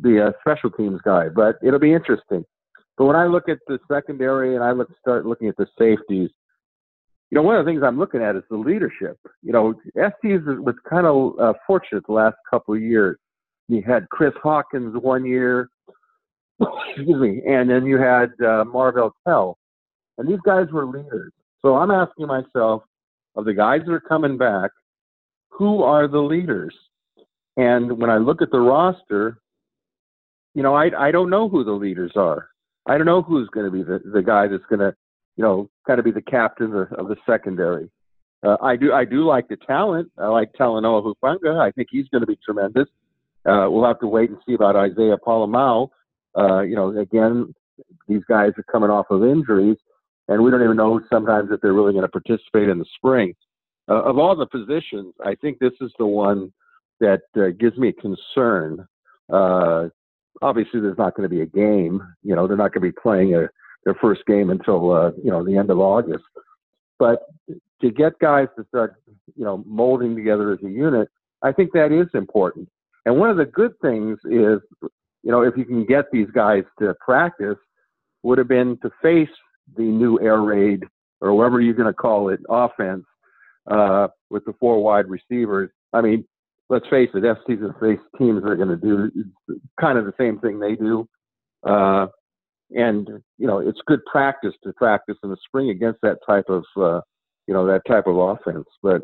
be 0.00 0.18
a 0.18 0.32
special 0.40 0.70
teams 0.70 1.00
guy, 1.04 1.28
but 1.28 1.56
it'll 1.62 1.80
be 1.80 1.92
interesting. 1.92 2.44
But 2.96 3.06
when 3.06 3.16
I 3.16 3.26
look 3.26 3.48
at 3.48 3.58
the 3.66 3.78
secondary 3.90 4.54
and 4.54 4.64
I 4.64 4.72
look 4.72 4.88
start 5.00 5.24
looking 5.24 5.48
at 5.48 5.56
the 5.56 5.66
safeties, 5.78 6.30
you 7.30 7.36
know, 7.36 7.42
one 7.42 7.56
of 7.56 7.64
the 7.64 7.70
things 7.70 7.82
I'm 7.84 7.98
looking 7.98 8.22
at 8.22 8.36
is 8.36 8.42
the 8.50 8.56
leadership. 8.56 9.18
You 9.42 9.52
know, 9.52 9.74
SC 9.94 10.44
was 10.44 10.74
kind 10.88 11.06
of 11.06 11.38
uh, 11.38 11.52
fortunate 11.66 12.04
the 12.06 12.12
last 12.12 12.36
couple 12.50 12.74
of 12.74 12.80
years. 12.80 13.18
You 13.68 13.82
had 13.86 14.08
Chris 14.10 14.32
Hawkins 14.42 14.94
one 15.00 15.24
year, 15.24 15.68
excuse 16.60 17.20
me, 17.20 17.42
and 17.46 17.68
then 17.68 17.86
you 17.86 17.98
had 17.98 18.30
uh, 18.44 18.64
Marvell 18.64 19.14
Tell, 19.26 19.58
and 20.16 20.28
these 20.28 20.40
guys 20.44 20.66
were 20.72 20.86
leaders. 20.86 21.32
So 21.62 21.76
I'm 21.76 21.90
asking 21.90 22.26
myself, 22.26 22.82
of 23.36 23.44
the 23.44 23.54
guys 23.54 23.82
that 23.86 23.92
are 23.92 24.00
coming 24.00 24.36
back, 24.36 24.70
who 25.50 25.82
are 25.82 26.08
the 26.08 26.18
leaders? 26.18 26.74
And 27.56 27.98
when 27.98 28.10
I 28.10 28.16
look 28.16 28.42
at 28.42 28.50
the 28.50 28.60
roster, 28.60 29.38
you 30.54 30.62
know, 30.62 30.74
I 30.74 30.90
I 30.98 31.10
don't 31.12 31.30
know 31.30 31.48
who 31.48 31.62
the 31.62 31.72
leaders 31.72 32.12
are. 32.16 32.48
I 32.86 32.96
don't 32.96 33.06
know 33.06 33.22
who's 33.22 33.48
going 33.50 33.66
to 33.66 33.72
be 33.72 33.82
the, 33.82 34.00
the 34.12 34.22
guy 34.22 34.48
that's 34.48 34.64
going 34.68 34.80
to 34.80 34.94
you 35.38 35.44
know, 35.44 35.70
kind 35.86 36.00
of 36.00 36.04
be 36.04 36.10
the 36.10 36.20
captain 36.20 36.74
of, 36.74 36.92
of 36.92 37.08
the 37.08 37.16
secondary. 37.24 37.88
Uh, 38.42 38.56
I 38.60 38.76
do 38.76 38.92
I 38.92 39.04
do 39.04 39.24
like 39.24 39.48
the 39.48 39.56
talent. 39.56 40.10
I 40.18 40.26
like 40.26 40.52
Talanoa 40.52 41.14
Hufanga. 41.14 41.60
I 41.60 41.70
think 41.70 41.88
he's 41.90 42.08
going 42.08 42.20
to 42.20 42.26
be 42.26 42.38
tremendous. 42.44 42.88
Uh, 43.48 43.68
we'll 43.70 43.86
have 43.86 44.00
to 44.00 44.06
wait 44.06 44.30
and 44.30 44.38
see 44.46 44.54
about 44.54 44.76
Isaiah 44.76 45.16
Pola-Mao. 45.24 45.90
Uh, 46.36 46.60
you 46.60 46.76
know, 46.76 46.96
again, 46.98 47.54
these 48.06 48.22
guys 48.28 48.50
are 48.58 48.64
coming 48.70 48.90
off 48.90 49.06
of 49.10 49.24
injuries, 49.24 49.78
and 50.28 50.42
we 50.42 50.50
don't 50.50 50.62
even 50.62 50.76
know 50.76 51.00
sometimes 51.10 51.50
if 51.50 51.60
they're 51.60 51.72
really 51.72 51.92
going 51.92 52.04
to 52.04 52.08
participate 52.08 52.68
in 52.68 52.78
the 52.78 52.86
spring. 52.96 53.34
Uh, 53.88 54.02
of 54.02 54.18
all 54.18 54.36
the 54.36 54.46
positions, 54.46 55.14
I 55.24 55.34
think 55.34 55.58
this 55.58 55.72
is 55.80 55.90
the 55.98 56.06
one 56.06 56.52
that 57.00 57.22
uh, 57.36 57.48
gives 57.58 57.78
me 57.78 57.92
concern. 57.92 58.86
Uh, 59.32 59.88
obviously, 60.42 60.80
there's 60.80 60.98
not 60.98 61.16
going 61.16 61.28
to 61.28 61.34
be 61.34 61.40
a 61.40 61.46
game. 61.46 62.02
You 62.22 62.34
know, 62.34 62.46
they're 62.46 62.56
not 62.56 62.74
going 62.74 62.82
to 62.82 62.92
be 62.92 63.00
playing 63.02 63.34
a 63.34 63.48
their 63.84 63.94
first 63.94 64.26
game 64.26 64.50
until 64.50 64.92
uh, 64.92 65.12
you 65.22 65.30
know 65.30 65.44
the 65.44 65.56
end 65.56 65.70
of 65.70 65.78
August. 65.78 66.24
But 66.98 67.22
to 67.80 67.90
get 67.90 68.18
guys 68.18 68.48
to 68.58 68.66
start 68.68 68.96
you 69.36 69.44
know 69.44 69.62
molding 69.66 70.14
together 70.14 70.52
as 70.52 70.58
a 70.62 70.68
unit, 70.68 71.08
I 71.42 71.52
think 71.52 71.72
that 71.72 71.92
is 71.92 72.08
important. 72.12 72.68
And 73.08 73.18
one 73.18 73.30
of 73.30 73.38
the 73.38 73.46
good 73.46 73.72
things 73.80 74.18
is, 74.26 74.60
you 75.22 75.32
know, 75.32 75.40
if 75.40 75.56
you 75.56 75.64
can 75.64 75.86
get 75.86 76.04
these 76.12 76.28
guys 76.34 76.64
to 76.78 76.94
practice, 77.00 77.56
would 78.22 78.36
have 78.36 78.48
been 78.48 78.76
to 78.82 78.90
face 79.00 79.30
the 79.78 79.82
new 79.82 80.20
air 80.20 80.42
raid 80.42 80.84
or 81.22 81.32
whatever 81.32 81.58
you're 81.58 81.72
going 81.72 81.88
to 81.88 81.94
call 81.94 82.28
it 82.28 82.40
offense 82.50 83.06
uh, 83.70 84.08
with 84.28 84.44
the 84.44 84.52
four 84.60 84.82
wide 84.82 85.06
receivers. 85.08 85.70
I 85.94 86.02
mean, 86.02 86.22
let's 86.68 86.86
face 86.88 87.08
it, 87.14 87.22
FC's 87.22 87.62
and 87.62 87.74
face 87.80 87.98
teams 88.18 88.44
are 88.44 88.56
going 88.56 88.68
to 88.68 88.76
do 88.76 89.10
kind 89.80 89.96
of 89.96 90.04
the 90.04 90.12
same 90.18 90.38
thing 90.40 90.60
they 90.60 90.76
do. 90.76 91.08
Uh, 91.66 92.08
and 92.72 93.08
you 93.38 93.46
know 93.46 93.60
it's 93.60 93.80
good 93.86 94.04
practice 94.04 94.52
to 94.64 94.74
practice 94.74 95.16
in 95.24 95.30
the 95.30 95.36
spring 95.46 95.70
against 95.70 95.98
that 96.02 96.18
type 96.28 96.44
of 96.50 96.62
uh, 96.76 97.00
you 97.46 97.54
know 97.54 97.66
that 97.66 97.80
type 97.88 98.06
of 98.06 98.18
offense. 98.18 98.66
But 98.82 99.00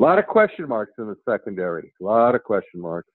a 0.00 0.02
lot 0.02 0.18
of 0.18 0.26
question 0.26 0.68
marks 0.68 0.94
in 0.98 1.06
the 1.06 1.16
secondary. 1.28 1.92
A 2.00 2.04
lot 2.04 2.34
of 2.34 2.42
question 2.42 2.80
marks. 2.80 3.12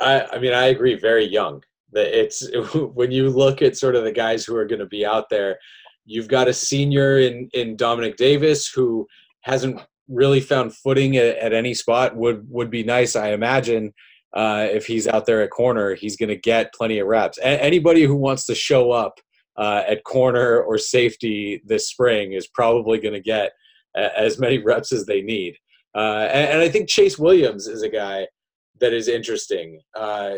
I, 0.00 0.26
I 0.32 0.38
mean, 0.38 0.52
I 0.52 0.66
agree. 0.66 0.94
Very 0.94 1.26
young. 1.26 1.62
That 1.92 2.18
it's 2.18 2.48
when 2.74 3.10
you 3.10 3.30
look 3.30 3.62
at 3.62 3.76
sort 3.76 3.96
of 3.96 4.04
the 4.04 4.12
guys 4.12 4.44
who 4.44 4.56
are 4.56 4.66
going 4.66 4.80
to 4.80 4.86
be 4.86 5.04
out 5.04 5.28
there. 5.28 5.58
You've 6.04 6.28
got 6.28 6.48
a 6.48 6.54
senior 6.54 7.18
in 7.18 7.48
in 7.52 7.76
Dominic 7.76 8.16
Davis 8.16 8.68
who 8.68 9.06
hasn't 9.42 9.80
really 10.08 10.40
found 10.40 10.74
footing 10.74 11.16
at, 11.16 11.36
at 11.36 11.52
any 11.52 11.74
spot. 11.74 12.16
Would 12.16 12.46
would 12.50 12.70
be 12.70 12.82
nice, 12.82 13.14
I 13.16 13.32
imagine. 13.32 13.92
Uh, 14.34 14.66
if 14.70 14.86
he's 14.86 15.08
out 15.08 15.26
there 15.26 15.42
at 15.42 15.50
corner, 15.50 15.94
he's 15.94 16.16
going 16.16 16.28
to 16.28 16.36
get 16.36 16.74
plenty 16.74 16.98
of 16.98 17.06
reps. 17.06 17.38
A- 17.38 17.62
anybody 17.62 18.04
who 18.04 18.14
wants 18.14 18.44
to 18.46 18.54
show 18.54 18.92
up 18.92 19.18
uh, 19.56 19.82
at 19.88 20.04
corner 20.04 20.60
or 20.60 20.76
safety 20.76 21.62
this 21.64 21.88
spring 21.88 22.32
is 22.32 22.46
probably 22.46 22.98
going 22.98 23.14
to 23.14 23.20
get 23.20 23.52
a- 23.96 24.18
as 24.18 24.38
many 24.38 24.58
reps 24.64 24.92
as 24.92 25.06
they 25.06 25.22
need. 25.22 25.56
Uh, 25.94 26.28
and, 26.30 26.50
and, 26.50 26.60
I 26.60 26.68
think 26.68 26.88
Chase 26.88 27.18
Williams 27.18 27.66
is 27.66 27.82
a 27.82 27.88
guy 27.88 28.26
that 28.80 28.92
is 28.92 29.08
interesting. 29.08 29.80
Uh, 29.96 30.36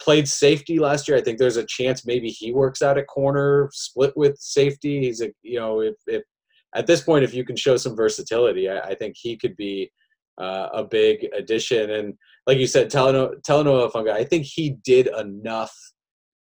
played 0.00 0.28
safety 0.28 0.78
last 0.78 1.08
year. 1.08 1.16
I 1.16 1.20
think 1.20 1.38
there's 1.38 1.56
a 1.56 1.66
chance 1.66 2.06
maybe 2.06 2.28
he 2.28 2.52
works 2.52 2.82
out 2.82 2.98
at 2.98 3.06
corner, 3.06 3.68
split 3.72 4.16
with 4.16 4.38
safety. 4.38 5.00
He's 5.00 5.20
a 5.20 5.30
you 5.42 5.58
know 5.58 5.80
if, 5.80 5.94
if 6.06 6.22
at 6.74 6.86
this 6.86 7.02
point 7.02 7.24
if 7.24 7.34
you 7.34 7.44
can 7.44 7.56
show 7.56 7.76
some 7.76 7.96
versatility, 7.96 8.68
I, 8.68 8.80
I 8.80 8.94
think 8.94 9.16
he 9.18 9.36
could 9.36 9.56
be 9.56 9.90
uh, 10.40 10.68
a 10.72 10.84
big 10.84 11.26
addition. 11.36 11.90
And 11.90 12.14
like 12.46 12.58
you 12.58 12.66
said, 12.66 12.90
Talanoa, 12.90 13.42
Talanoa 13.42 13.90
Hufanga, 13.90 14.12
I 14.12 14.24
think 14.24 14.44
he 14.44 14.70
did 14.84 15.08
enough 15.18 15.74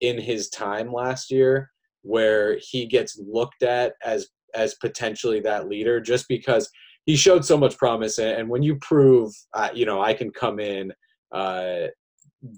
in 0.01 0.19
his 0.19 0.49
time 0.49 0.93
last 0.93 1.31
year 1.31 1.69
where 2.03 2.57
he 2.61 2.85
gets 2.85 3.19
looked 3.19 3.63
at 3.63 3.93
as 4.03 4.27
as 4.55 4.75
potentially 4.75 5.39
that 5.41 5.67
leader 5.67 5.99
just 5.99 6.27
because 6.27 6.69
he 7.05 7.15
showed 7.15 7.45
so 7.45 7.57
much 7.57 7.77
promise 7.77 8.17
and, 8.19 8.49
when 8.49 8.63
you 8.63 8.75
prove 8.77 9.33
uh, 9.53 9.69
you 9.73 9.85
know 9.85 10.01
i 10.01 10.13
can 10.13 10.31
come 10.31 10.59
in 10.59 10.91
uh, 11.31 11.87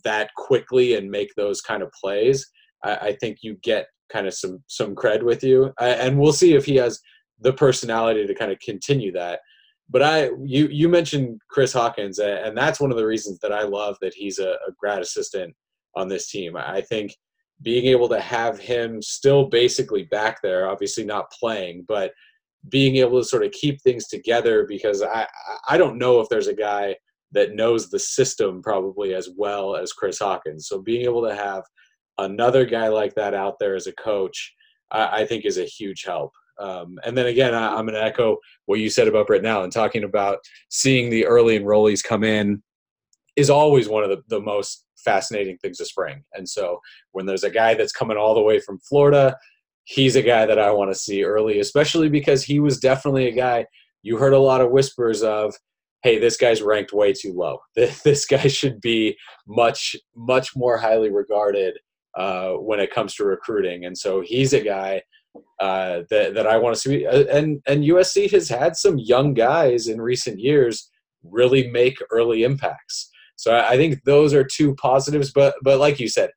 that 0.04 0.30
quickly 0.36 0.96
and 0.96 1.10
make 1.10 1.34
those 1.36 1.62
kind 1.62 1.82
of 1.84 1.92
plays, 1.92 2.48
I, 2.84 2.96
I 2.96 3.18
think 3.20 3.40
you 3.42 3.58
get 3.64 3.88
kind 4.12 4.28
of 4.28 4.34
some 4.34 4.64
some 4.68 4.96
cred 4.96 5.24
with 5.24 5.44
you. 5.44 5.74
I, 5.80 5.90
and 5.90 6.20
we'll 6.20 6.34
see 6.34 6.54
if 6.54 6.66
he 6.66 6.76
has 6.76 7.00
the 7.40 7.54
personality 7.54 8.28
to 8.28 8.36
kind 8.36 8.52
of 8.52 8.60
continue 8.60 9.12
that. 9.14 9.40
But 9.90 10.04
I, 10.04 10.30
you, 10.46 10.68
you 10.68 10.88
mentioned 10.88 11.42
Chris 11.50 11.74
Hawkins, 11.74 12.20
and 12.20 12.58
that's 12.58 12.80
one 12.80 12.92
of 12.92 12.98
the 12.98 13.06
reasons 13.06 13.40
that 13.40 13.52
I 13.52 13.64
love 13.64 13.98
that 14.02 14.14
he's 14.14 14.40
a, 14.40 14.52
a 14.52 14.72
grad 14.80 15.02
assistant 15.02 15.54
on 15.96 16.08
this 16.08 16.30
team. 16.30 16.56
I 16.56 16.80
think 16.80 17.14
being 17.62 17.86
able 17.88 18.08
to 18.10 18.20
have 18.20 18.58
him 18.58 19.02
still 19.02 19.50
basically 19.50 20.04
back 20.04 20.42
there, 20.42 20.70
obviously 20.70 21.04
not 21.04 21.32
playing, 21.32 21.86
but 21.88 22.14
being 22.70 22.98
able 22.98 23.20
to 23.20 23.28
sort 23.28 23.44
of 23.44 23.52
keep 23.52 23.82
things 23.82 24.08
together 24.08 24.66
because 24.68 25.02
I 25.02 25.28
I 25.68 25.78
don't 25.78 25.98
know 25.98 26.22
if 26.22 26.30
there's 26.30 26.48
a 26.48 26.56
guy 26.56 26.96
that 27.32 27.56
knows 27.56 27.90
the 27.90 28.00
system 28.00 28.62
probably 28.62 29.14
as 29.14 29.30
well 29.36 29.76
as 29.76 29.94
Chris 29.94 30.20
Hawkins. 30.20 30.68
So 30.68 30.82
being 30.82 31.04
able 31.04 31.28
to 31.28 31.36
have 31.36 31.64
another 32.18 32.66
guy 32.66 32.88
like 32.90 33.16
that 33.16 33.34
out 33.34 33.58
there 33.60 33.76
as 33.76 33.88
a 33.88 33.94
coach, 33.94 34.54
I, 34.92 35.22
I 35.22 35.26
think 35.26 35.46
is 35.46 35.58
a 35.58 35.66
huge 35.66 36.04
help. 36.04 36.32
Um, 36.60 37.00
and 37.06 37.18
then 37.18 37.28
again, 37.28 37.54
I, 37.54 37.80
am 37.80 37.86
going 37.86 37.94
to 37.96 38.04
echo 38.04 38.38
what 38.66 38.80
you 38.80 38.90
said 38.90 39.08
about 39.08 39.28
Brett 39.28 39.42
now 39.42 39.64
and 39.64 39.72
talking 39.72 40.04
about 40.04 40.40
seeing 40.70 41.10
the 41.10 41.26
early 41.26 41.58
enrollees 41.58 42.04
come 42.04 42.24
in 42.24 42.62
is 43.36 43.50
always 43.50 43.88
one 43.88 44.04
of 44.04 44.10
the, 44.10 44.22
the 44.28 44.42
most 44.42 44.86
fascinating 44.98 45.58
things 45.58 45.80
of 45.80 45.88
spring. 45.88 46.24
And 46.34 46.48
so 46.48 46.80
when 47.14 47.26
there's 47.26 47.46
a 47.46 47.50
guy 47.50 47.74
that's 47.74 47.94
coming 47.94 48.18
all 48.18 48.36
the 48.36 48.42
way 48.42 48.60
from 48.60 48.78
Florida, 48.80 49.36
he's 49.86 50.16
a 50.16 50.22
guy 50.22 50.46
that 50.46 50.60
I 50.60 50.72
want 50.72 50.92
to 50.92 51.00
see 51.00 51.24
early, 51.24 51.60
especially 51.60 52.10
because 52.10 52.44
he 52.44 52.60
was 52.60 52.80
definitely 52.80 53.28
a 53.28 53.32
guy 53.32 53.66
you 54.04 54.18
heard 54.18 54.34
a 54.34 54.40
lot 54.40 54.62
of 54.62 54.72
whispers 54.72 55.24
of 55.24 55.56
hey, 56.04 56.20
this 56.20 56.38
guy's 56.38 56.62
ranked 56.62 56.94
way 56.94 57.14
too 57.14 57.34
low. 57.34 57.60
This 58.04 58.26
guy 58.26 58.48
should 58.48 58.82
be 58.82 59.18
much, 59.48 59.96
much 60.16 60.56
more 60.56 60.78
highly 60.78 61.12
regarded 61.12 61.78
uh, 62.18 62.52
when 62.54 62.80
it 62.80 62.94
comes 62.94 63.16
to 63.16 63.26
recruiting. 63.26 63.86
And 63.86 63.98
so 63.98 64.22
he's 64.22 64.54
a 64.54 64.62
guy 64.62 65.04
uh, 65.60 66.02
that, 66.10 66.34
that 66.34 66.48
I 66.48 66.58
want 66.58 66.76
to 66.76 66.82
see. 66.82 67.06
Uh, 67.06 67.24
and, 67.26 67.62
and 67.68 67.84
USC 67.84 68.30
has 68.32 68.50
had 68.50 68.76
some 68.76 68.98
young 68.98 69.34
guys 69.34 69.88
in 69.88 70.02
recent 70.02 70.40
years 70.40 70.90
really 71.24 71.70
make 71.70 71.98
early 72.12 72.44
impacts. 72.44 73.10
So 73.36 73.56
I 73.56 73.78
think 73.78 74.04
those 74.04 74.34
are 74.34 74.44
two 74.44 74.76
positives. 74.76 75.32
But, 75.32 75.56
but 75.64 75.80
like 75.80 76.00
you 76.00 76.10
said, 76.10 76.32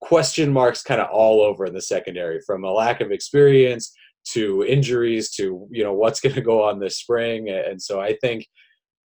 question 0.00 0.52
marks 0.52 0.82
kind 0.82 1.00
of 1.00 1.08
all 1.10 1.40
over 1.40 1.66
in 1.66 1.74
the 1.74 1.82
secondary 1.82 2.40
from 2.46 2.64
a 2.64 2.70
lack 2.70 3.00
of 3.00 3.10
experience 3.10 3.92
to 4.24 4.64
injuries 4.64 5.30
to 5.30 5.66
you 5.70 5.84
know 5.84 5.92
what's 5.92 6.20
going 6.20 6.34
to 6.34 6.40
go 6.40 6.62
on 6.62 6.78
this 6.78 6.98
spring 6.98 7.48
and 7.48 7.80
so 7.80 8.00
i 8.00 8.14
think 8.20 8.46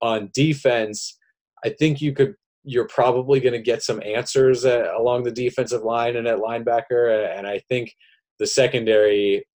on 0.01 0.29
defense, 0.33 1.17
I 1.63 1.69
think 1.69 2.01
you 2.01 2.13
could 2.13 2.35
you're 2.63 2.87
probably 2.87 3.39
going 3.39 3.53
to 3.53 3.61
get 3.61 3.81
some 3.81 4.01
answers 4.03 4.65
uh, 4.65 4.91
along 4.97 5.23
the 5.23 5.31
defensive 5.31 5.83
line 5.83 6.15
and 6.17 6.27
at 6.27 6.39
linebacker. 6.39 7.35
And 7.37 7.47
I 7.47 7.59
think 7.69 7.95
the 8.37 8.45
secondary, 8.47 9.45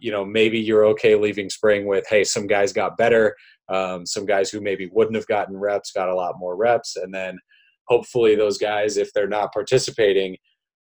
you 0.00 0.10
know, 0.10 0.24
maybe 0.24 0.58
you're 0.58 0.86
okay 0.86 1.14
leaving 1.14 1.50
spring 1.50 1.86
with, 1.86 2.04
hey, 2.08 2.24
some 2.24 2.46
guys 2.46 2.72
got 2.72 2.96
better. 2.96 3.36
Um, 3.68 4.06
some 4.06 4.26
guys 4.26 4.50
who 4.50 4.60
maybe 4.60 4.88
wouldn't 4.92 5.16
have 5.16 5.26
gotten 5.26 5.56
reps 5.56 5.92
got 5.92 6.08
a 6.08 6.14
lot 6.14 6.38
more 6.38 6.56
reps. 6.56 6.96
And 6.96 7.12
then 7.14 7.38
hopefully 7.86 8.34
those 8.34 8.58
guys, 8.58 8.96
if 8.96 9.12
they're 9.12 9.28
not 9.28 9.52
participating, 9.52 10.36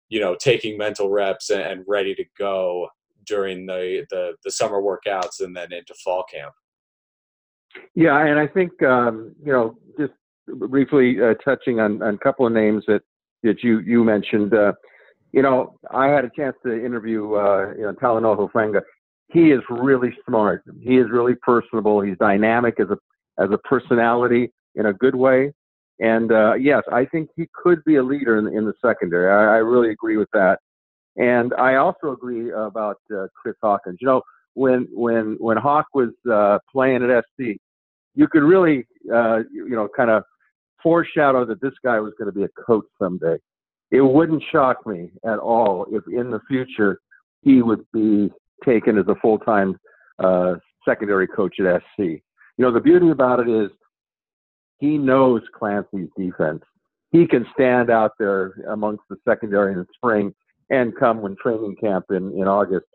you 0.10 0.20
know, 0.20 0.36
taking 0.36 0.78
mental 0.78 1.10
reps 1.10 1.50
and 1.50 1.84
ready 1.88 2.16
to 2.16 2.26
go 2.40 2.88
during 3.26 3.66
the, 3.66 4.06
the, 4.10 4.34
the 4.44 4.52
summer 4.52 4.82
workouts 4.82 5.42
and 5.42 5.56
then 5.56 5.72
into 5.72 5.94
fall 6.04 6.24
camp. 6.32 6.54
Yeah, 7.96 8.26
and 8.26 8.40
I 8.40 8.48
think 8.48 8.82
um, 8.84 9.36
you 9.44 9.52
know, 9.52 9.78
just 10.00 10.14
briefly 10.48 11.18
uh, 11.22 11.34
touching 11.44 11.80
on, 11.80 12.02
on 12.02 12.16
a 12.16 12.18
couple 12.18 12.46
of 12.46 12.54
names 12.54 12.84
that 12.88 13.02
that 13.44 13.64
you 13.64 13.80
you 13.80 14.04
mentioned. 14.04 14.54
Uh, 14.54 14.74
you 15.32 15.42
know, 15.42 15.78
I 15.92 16.08
had 16.08 16.26
a 16.26 16.32
chance 16.36 16.56
to 16.66 16.86
interview 16.86 17.34
uh, 17.34 17.74
you 17.78 17.84
know 17.84 17.94
Talanoa 17.94 18.38
Hufanga. 18.38 18.82
He 19.28 19.52
is 19.52 19.62
really 19.70 20.16
smart. 20.28 20.64
He 20.82 20.98
is 20.98 21.08
really 21.10 21.36
personable. 21.36 22.02
He's 22.02 22.18
dynamic 22.18 22.80
as 22.80 22.88
a 22.90 22.98
as 23.42 23.50
a 23.52 23.58
personality 23.60 24.52
in 24.76 24.88
a 24.88 24.94
good 24.94 25.16
way. 25.16 25.54
And 26.00 26.32
uh, 26.32 26.56
yes, 26.56 26.84
I 26.92 27.06
think 27.06 27.30
he 27.36 27.48
could 27.54 27.84
be 27.84 27.96
a 27.96 28.04
leader 28.04 28.38
in, 28.38 28.48
in 28.48 28.66
the 28.66 28.74
secondary. 28.84 29.32
I, 29.32 29.56
I 29.56 29.58
really 29.58 29.92
agree 29.92 30.18
with 30.18 30.30
that. 30.34 30.60
And 31.16 31.54
I 31.54 31.76
also 31.76 32.12
agree 32.12 32.52
about 32.52 32.98
uh, 33.16 33.28
Chris 33.40 33.56
Hawkins. 33.62 34.00
You 34.02 34.08
know, 34.08 34.22
when 34.54 34.88
when 34.92 35.38
when 35.40 35.58
Hawk 35.58 35.88
was 35.94 36.10
uh, 36.32 36.60
playing 36.72 37.04
at 37.04 37.24
SC, 37.24 37.58
you 38.16 38.28
could 38.28 38.44
really 38.44 38.86
uh, 39.14 39.40
you 39.52 39.70
know 39.70 39.88
kind 39.96 40.10
of 40.10 40.24
foreshadow 40.82 41.46
that 41.46 41.62
this 41.62 41.74
guy 41.84 42.00
was 42.00 42.14
going 42.18 42.32
to 42.32 42.38
be 42.38 42.44
a 42.44 42.64
coach 42.66 42.86
someday. 43.02 43.38
It 43.92 44.02
wouldn't 44.02 44.44
shock 44.52 44.86
me 44.86 45.12
at 45.26 45.40
all 45.40 45.86
if 45.92 46.04
in 46.08 46.32
the 46.32 46.40
future 46.48 47.00
he 47.42 47.62
would 47.62 47.86
be 47.94 48.32
taken 48.66 48.98
as 48.98 49.06
a 49.08 49.16
full 49.16 49.40
time 49.40 49.78
uh, 50.20 50.56
secondary 50.88 51.28
coach 51.28 51.60
at 51.60 51.82
SC. 51.82 52.00
You 52.00 52.22
know 52.60 52.72
the 52.72 52.82
beauty 52.82 53.10
about 53.10 53.40
it 53.40 53.50
is 53.50 53.70
he 54.80 54.98
knows 54.98 55.42
Clancy's 55.58 56.10
defense. 56.18 56.64
He 57.12 57.28
can 57.28 57.46
stand 57.54 57.90
out 57.90 58.12
there 58.20 58.54
amongst 58.70 59.04
the 59.10 59.18
secondary 59.28 59.74
in 59.74 59.80
the 59.80 59.86
spring 59.96 60.34
and 60.70 60.96
come 60.96 61.22
when 61.22 61.36
training 61.42 61.76
camp 61.80 62.06
in, 62.10 62.34
in 62.34 62.48
August 62.48 62.88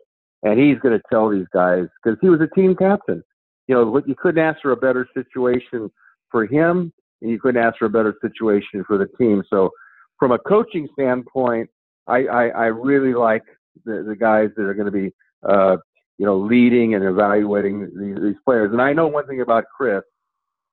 and 0.43 0.59
he's 0.59 0.79
going 0.79 0.97
to 0.97 1.03
tell 1.11 1.29
these 1.29 1.47
guys 1.53 1.85
because 2.01 2.17
he 2.21 2.29
was 2.29 2.41
a 2.41 2.47
team 2.55 2.75
captain. 2.75 3.23
You 3.67 3.75
know, 3.75 4.01
you 4.05 4.15
couldn't 4.15 4.43
ask 4.43 4.61
for 4.61 4.71
a 4.71 4.77
better 4.77 5.07
situation 5.13 5.91
for 6.31 6.45
him, 6.45 6.91
and 7.21 7.31
you 7.31 7.39
couldn't 7.39 7.61
ask 7.61 7.77
for 7.77 7.85
a 7.85 7.89
better 7.89 8.15
situation 8.21 8.83
for 8.87 8.97
the 8.97 9.07
team. 9.17 9.43
So, 9.49 9.69
from 10.17 10.31
a 10.31 10.39
coaching 10.39 10.87
standpoint, 10.93 11.69
I, 12.07 12.25
I, 12.25 12.47
I 12.47 12.65
really 12.65 13.13
like 13.13 13.43
the, 13.85 14.03
the 14.07 14.15
guys 14.15 14.49
that 14.57 14.63
are 14.63 14.73
going 14.73 14.85
to 14.85 14.91
be, 14.91 15.13
uh, 15.47 15.77
you 16.17 16.25
know, 16.25 16.37
leading 16.37 16.95
and 16.95 17.05
evaluating 17.05 17.89
these, 17.97 18.21
these 18.21 18.35
players. 18.43 18.71
And 18.73 18.81
I 18.81 18.91
know 18.91 19.07
one 19.07 19.27
thing 19.27 19.41
about 19.41 19.65
Chris. 19.75 20.01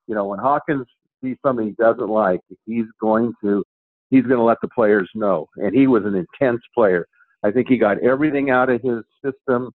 You 0.07 0.15
know, 0.15 0.25
when 0.25 0.39
Hawkins 0.39 0.85
sees 1.23 1.37
something 1.45 1.67
he 1.67 1.73
doesn't 1.73 2.09
like, 2.09 2.41
he's 2.65 2.85
going 2.99 3.33
to 3.43 3.63
he's 4.09 4.23
going 4.23 4.37
to 4.37 4.43
let 4.43 4.57
the 4.61 4.69
players 4.69 5.09
know. 5.15 5.47
And 5.57 5.75
he 5.75 5.87
was 5.87 6.03
an 6.05 6.15
intense 6.15 6.61
player. 6.73 7.05
I 7.43 7.51
think 7.51 7.67
he 7.67 7.77
got 7.77 7.99
everything 8.03 8.49
out 8.49 8.69
of 8.69 8.81
his 8.81 9.03
system 9.23 9.71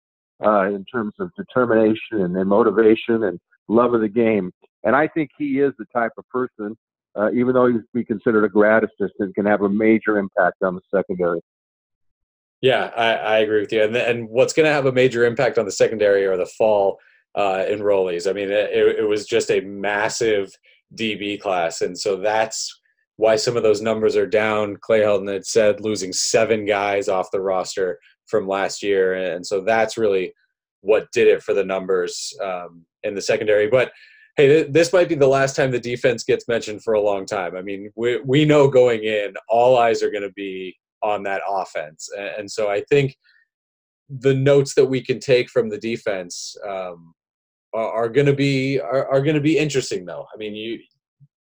uh, 0.44 0.66
in 0.66 0.84
terms 0.84 1.14
of 1.18 1.30
determination 1.36 2.22
and, 2.22 2.36
and, 2.36 2.48
motivation 2.48 3.24
and 3.24 3.38
love 3.68 3.94
of 3.94 4.00
the 4.00 4.08
game. 4.08 4.52
And 4.84 4.94
I 4.94 5.08
think 5.08 5.30
he 5.36 5.60
is 5.60 5.72
the 5.78 5.86
type 5.92 6.12
of 6.16 6.28
person, 6.28 6.76
uh, 7.18 7.30
even 7.32 7.54
though 7.54 7.66
he's 7.66 7.80
be 7.92 8.04
considered 8.04 8.44
a 8.44 8.48
grad 8.48 8.84
assistant, 8.84 9.34
can 9.34 9.46
have 9.46 9.62
a 9.62 9.68
major 9.68 10.18
impact 10.18 10.62
on 10.62 10.76
the 10.76 10.80
secondary. 10.94 11.40
Yeah, 12.60 12.90
I, 12.96 13.14
I 13.14 13.38
agree 13.38 13.60
with 13.60 13.72
you. 13.72 13.82
And, 13.82 13.96
and 13.96 14.28
what's 14.28 14.52
going 14.52 14.66
to 14.66 14.72
have 14.72 14.86
a 14.86 14.92
major 14.92 15.24
impact 15.24 15.58
on 15.58 15.64
the 15.64 15.72
secondary 15.72 16.26
are 16.26 16.36
the 16.36 16.46
fall 16.46 16.98
uh, 17.34 17.64
enrollees. 17.68 18.28
I 18.28 18.32
mean, 18.32 18.50
it, 18.50 18.70
it 18.72 19.08
was 19.08 19.26
just 19.26 19.50
a 19.50 19.60
massive 19.60 20.50
DB 20.94 21.40
class, 21.40 21.82
and 21.82 21.96
so 21.96 22.16
that's 22.16 22.80
why 23.18 23.34
some 23.34 23.56
of 23.56 23.64
those 23.64 23.82
numbers 23.82 24.16
are 24.16 24.26
down. 24.26 24.76
Clay 24.80 25.00
Helton 25.00 25.30
had 25.30 25.44
said 25.44 25.80
losing 25.80 26.12
seven 26.12 26.64
guys 26.64 27.08
off 27.08 27.32
the 27.32 27.40
roster 27.40 27.98
from 28.26 28.46
last 28.46 28.80
year, 28.82 29.14
and 29.14 29.44
so 29.44 29.60
that's 29.60 29.98
really 29.98 30.32
what 30.80 31.10
did 31.12 31.26
it 31.26 31.42
for 31.42 31.52
the 31.52 31.64
numbers 31.64 32.32
um, 32.42 32.86
in 33.02 33.14
the 33.16 33.20
secondary. 33.20 33.68
But 33.68 33.90
hey, 34.36 34.62
this 34.62 34.92
might 34.92 35.08
be 35.08 35.16
the 35.16 35.26
last 35.26 35.56
time 35.56 35.72
the 35.72 35.80
defense 35.80 36.22
gets 36.22 36.46
mentioned 36.46 36.84
for 36.84 36.94
a 36.94 37.00
long 37.00 37.26
time. 37.26 37.56
I 37.56 37.62
mean, 37.62 37.90
we 37.96 38.20
we 38.24 38.44
know 38.44 38.68
going 38.68 39.02
in, 39.02 39.34
all 39.48 39.76
eyes 39.76 40.00
are 40.02 40.12
going 40.12 40.22
to 40.22 40.32
be 40.32 40.76
on 41.02 41.24
that 41.24 41.42
offense, 41.48 42.08
and 42.16 42.48
so 42.48 42.70
I 42.70 42.82
think 42.88 43.16
the 44.08 44.34
notes 44.34 44.74
that 44.74 44.86
we 44.86 45.04
can 45.04 45.18
take 45.18 45.50
from 45.50 45.68
the 45.68 45.78
defense 45.78 46.56
um, 46.66 47.14
are, 47.74 47.92
are 47.92 48.08
going 48.08 48.26
to 48.26 48.32
be 48.32 48.78
are, 48.78 49.08
are 49.08 49.22
going 49.22 49.34
to 49.34 49.40
be 49.40 49.58
interesting 49.58 50.06
though. 50.06 50.24
I 50.32 50.36
mean, 50.36 50.54
you 50.54 50.78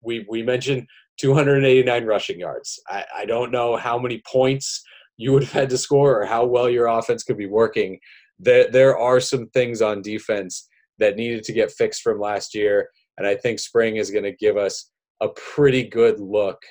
we 0.07 0.25
we 0.29 0.43
mentioned 0.43 0.87
289 1.19 2.05
rushing 2.05 2.41
yards. 2.41 2.81
I, 2.89 3.05
I 3.19 3.25
don't 3.27 3.51
know 3.51 3.77
how 3.77 3.99
many 3.99 4.23
points 4.31 4.83
you 5.19 5.33
would 5.33 5.43
have 5.43 5.53
had 5.53 5.71
to 5.71 5.79
score 5.79 6.21
or 6.21 6.27
how 6.27 6.45
well 6.45 6.71
your 6.71 6.87
offense 6.87 7.23
could 7.23 7.39
be 7.39 7.47
working. 7.47 7.99
There 8.39 8.71
there 8.71 8.97
are 8.97 9.21
some 9.21 9.49
things 9.49 9.83
on 9.83 10.03
defense 10.03 10.69
that 10.99 11.17
needed 11.17 11.43
to 11.45 11.53
get 11.53 11.73
fixed 11.73 12.03
from 12.03 12.21
last 12.21 12.55
year, 12.55 12.89
and 13.19 13.27
I 13.27 13.35
think 13.35 13.59
spring 13.59 13.97
is 13.97 14.11
going 14.11 14.25
to 14.25 14.33
give 14.37 14.57
us 14.57 14.91
a 15.21 15.29
pretty 15.29 15.83
good 15.83 16.21
look 16.21 16.63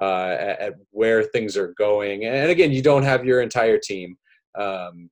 uh, 0.00 0.36
at, 0.38 0.60
at, 0.60 0.74
where 0.90 1.22
things 1.22 1.56
are 1.56 1.74
going. 1.78 2.24
And 2.24 2.50
again, 2.50 2.72
you 2.72 2.82
don't 2.82 3.04
have 3.04 3.24
your 3.24 3.40
entire 3.40 3.78
team 3.78 4.16
um, 4.58 5.08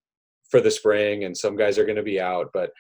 for 0.51 0.61
the 0.61 0.71
spring, 0.71 1.25
and 1.25 1.37
some 1.37 1.57
guys 1.57 1.79
are 1.79 1.85
going 1.87 1.97
to 1.97 2.03
be 2.03 2.21
out, 2.21 2.51
but 2.53 2.71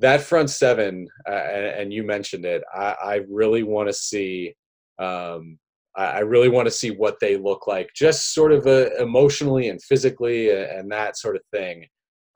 that 0.00 0.22
front 0.22 0.50
seven, 0.50 1.06
uh, 1.28 1.32
and, 1.32 1.92
you 1.92 2.02
mentioned 2.02 2.44
it, 2.44 2.62
I, 2.74 2.96
I 3.02 3.20
really 3.28 3.62
want 3.62 3.88
to 3.88 3.92
see. 3.92 4.54
Um, 4.98 5.58
I 5.96 6.20
really 6.20 6.48
want 6.48 6.66
to 6.66 6.70
see 6.70 6.92
what 6.92 7.18
they 7.20 7.36
look 7.36 7.66
like, 7.66 7.90
just 7.96 8.32
sort 8.32 8.52
of 8.52 8.66
uh, 8.66 8.90
emotionally 9.00 9.68
and 9.68 9.82
physically, 9.82 10.50
and 10.50 10.90
that 10.92 11.18
sort 11.18 11.34
of 11.34 11.42
thing 11.52 11.84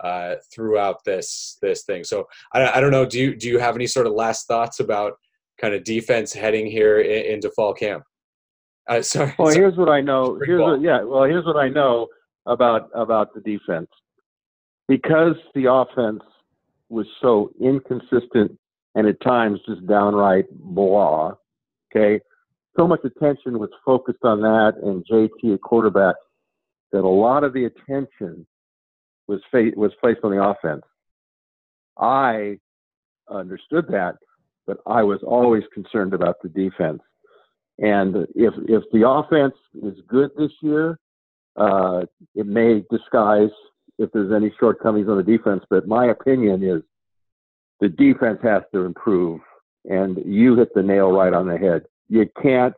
uh, 0.03 0.35
throughout 0.53 1.05
this 1.05 1.57
this 1.63 1.85
thing. 1.85 2.05
So 2.05 2.27
I, 2.53 2.79
I 2.79 2.81
don't 2.81 2.91
know. 2.91 3.07
Do 3.07 3.19
you 3.19 3.37
do 3.37 3.49
you 3.49 3.59
have 3.59 3.77
any 3.77 3.87
sort 3.87 4.07
of 4.07 4.13
last 4.13 4.47
thoughts 4.47 4.81
about 4.81 5.15
kind 5.61 5.73
of 5.73 5.85
defense 5.85 6.33
heading 6.33 6.67
here 6.67 7.01
into 7.01 7.51
fall 7.51 7.73
camp? 7.75 8.03
Uh, 8.89 9.03
sorry. 9.03 9.35
Well, 9.39 9.49
sorry. 9.49 9.61
here's 9.61 9.77
what 9.77 9.89
I 9.89 10.01
know. 10.01 10.39
Here's 10.45 10.61
what, 10.61 10.81
yeah. 10.81 11.03
Well, 11.03 11.25
here's 11.25 11.47
what 11.47 11.57
I 11.57 11.69
know 11.69 12.09
about 12.47 12.91
about 12.95 13.35
the 13.35 13.41
defense. 13.41 13.89
Because 14.89 15.37
the 15.55 15.73
offense 15.73 16.23
was 16.89 17.07
so 17.21 17.51
inconsistent 17.61 18.59
and 18.95 19.07
at 19.07 19.21
times 19.21 19.61
just 19.67 19.87
downright 19.87 20.47
blah. 20.51 21.35
Okay, 21.95 22.21
so 22.77 22.87
much 22.87 23.01
attention 23.05 23.59
was 23.59 23.71
focused 23.85 24.25
on 24.25 24.41
that 24.41 24.75
and 24.83 25.05
JT 25.07 25.55
at 25.55 25.61
quarterback 25.61 26.17
that 26.93 27.05
a 27.05 27.09
lot 27.09 27.45
of 27.45 27.53
the 27.53 27.65
attention 27.65 28.47
was 29.27 29.41
fa- 29.51 29.73
was 29.77 29.93
placed 30.01 30.21
on 30.23 30.31
the 30.31 30.43
offense. 30.43 30.83
I 31.99 32.59
understood 33.31 33.87
that, 33.89 34.17
but 34.67 34.79
I 34.87 35.03
was 35.03 35.21
always 35.23 35.63
concerned 35.73 36.15
about 36.15 36.37
the 36.43 36.49
defense. 36.49 37.01
And 37.79 38.17
if 38.35 38.55
if 38.69 38.85
the 38.93 39.09
offense 39.09 39.55
is 39.83 39.99
good 40.09 40.31
this 40.37 40.53
year, 40.63 40.99
uh, 41.57 42.03
it 42.35 42.47
may 42.47 42.85
disguise 42.91 43.51
if 43.99 44.11
there's 44.13 44.33
any 44.33 44.53
shortcomings 44.59 45.09
on 45.09 45.17
the 45.17 45.23
defense. 45.23 45.65
But 45.71 45.87
my 45.87 46.07
opinion 46.07 46.63
is 46.63 46.83
the 47.81 47.89
defense 47.89 48.39
has 48.43 48.63
to 48.73 48.85
improve. 48.85 49.41
And 49.85 50.19
you 50.25 50.57
hit 50.57 50.73
the 50.75 50.83
nail 50.83 51.13
right 51.13 51.33
on 51.33 51.47
the 51.47 51.59
head. 51.59 51.83
You 52.09 52.29
can't 52.41 52.75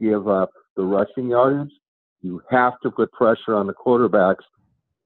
give 0.00 0.28
up 0.28 0.50
the 0.76 0.84
rushing 0.84 1.28
yards. 1.28 1.70
You 2.22 2.42
have 2.50 2.74
to 2.82 2.90
put 2.90 3.12
pressure 3.12 3.54
on 3.54 3.66
the 3.66 3.74
quarterbacks. 3.74 4.44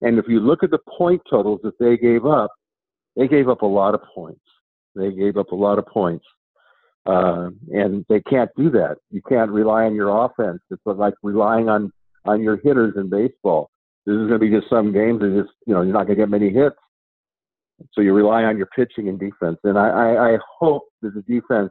And 0.00 0.18
if 0.18 0.26
you 0.28 0.40
look 0.40 0.62
at 0.62 0.70
the 0.70 0.78
point 0.96 1.22
totals 1.28 1.60
that 1.64 1.78
they 1.78 1.96
gave 1.96 2.24
up, 2.24 2.50
they 3.16 3.28
gave 3.28 3.48
up 3.48 3.62
a 3.62 3.66
lot 3.66 3.94
of 3.94 4.02
points. 4.14 4.40
They 4.94 5.10
gave 5.10 5.36
up 5.36 5.52
a 5.52 5.56
lot 5.56 5.78
of 5.78 5.86
points. 5.86 6.24
Uh, 7.06 7.50
and 7.72 8.04
they 8.08 8.20
can't 8.20 8.50
do 8.56 8.70
that. 8.70 8.98
You 9.10 9.22
can't 9.28 9.50
rely 9.50 9.84
on 9.84 9.94
your 9.94 10.24
offense. 10.24 10.60
It's 10.70 10.82
like 10.84 11.14
relying 11.22 11.68
on, 11.68 11.92
on 12.24 12.42
your 12.42 12.58
hitters 12.58 12.94
in 12.96 13.08
baseball. 13.08 13.70
This 14.06 14.14
is 14.14 14.28
going 14.28 14.32
to 14.32 14.38
be 14.38 14.50
just 14.50 14.70
some 14.70 14.92
games 14.92 15.20
that 15.20 15.42
just, 15.42 15.54
you 15.66 15.74
know, 15.74 15.82
you're 15.82 15.92
not 15.92 16.06
going 16.06 16.18
to 16.18 16.22
get 16.22 16.30
many 16.30 16.50
hits. 16.50 16.76
So 17.92 18.00
you 18.00 18.12
rely 18.12 18.44
on 18.44 18.56
your 18.56 18.68
pitching 18.74 19.08
and 19.08 19.18
defense. 19.18 19.58
And 19.64 19.78
I, 19.78 19.88
I, 19.88 20.34
I 20.34 20.38
hope 20.58 20.84
that 21.02 21.14
the 21.14 21.22
defense 21.22 21.70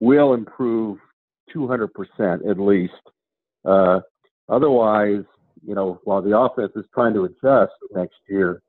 will 0.00 0.34
improve 0.34 0.98
200% 1.54 1.88
at 2.48 2.58
least. 2.58 2.92
Uh, 3.64 4.00
otherwise, 4.48 5.24
you 5.64 5.74
know, 5.74 6.00
while 6.04 6.22
the 6.22 6.36
offense 6.36 6.72
is 6.76 6.84
trying 6.92 7.14
to 7.14 7.24
adjust 7.24 7.72
next 7.94 8.16
year, 8.28 8.62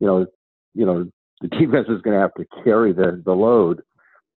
you 0.00 0.06
know, 0.06 0.26
you 0.74 0.84
know, 0.84 1.08
the 1.40 1.48
defense 1.58 1.86
is 1.88 2.02
going 2.02 2.16
to 2.16 2.20
have 2.20 2.34
to 2.34 2.46
carry 2.62 2.92
the, 2.92 3.22
the 3.24 3.32
load. 3.32 3.82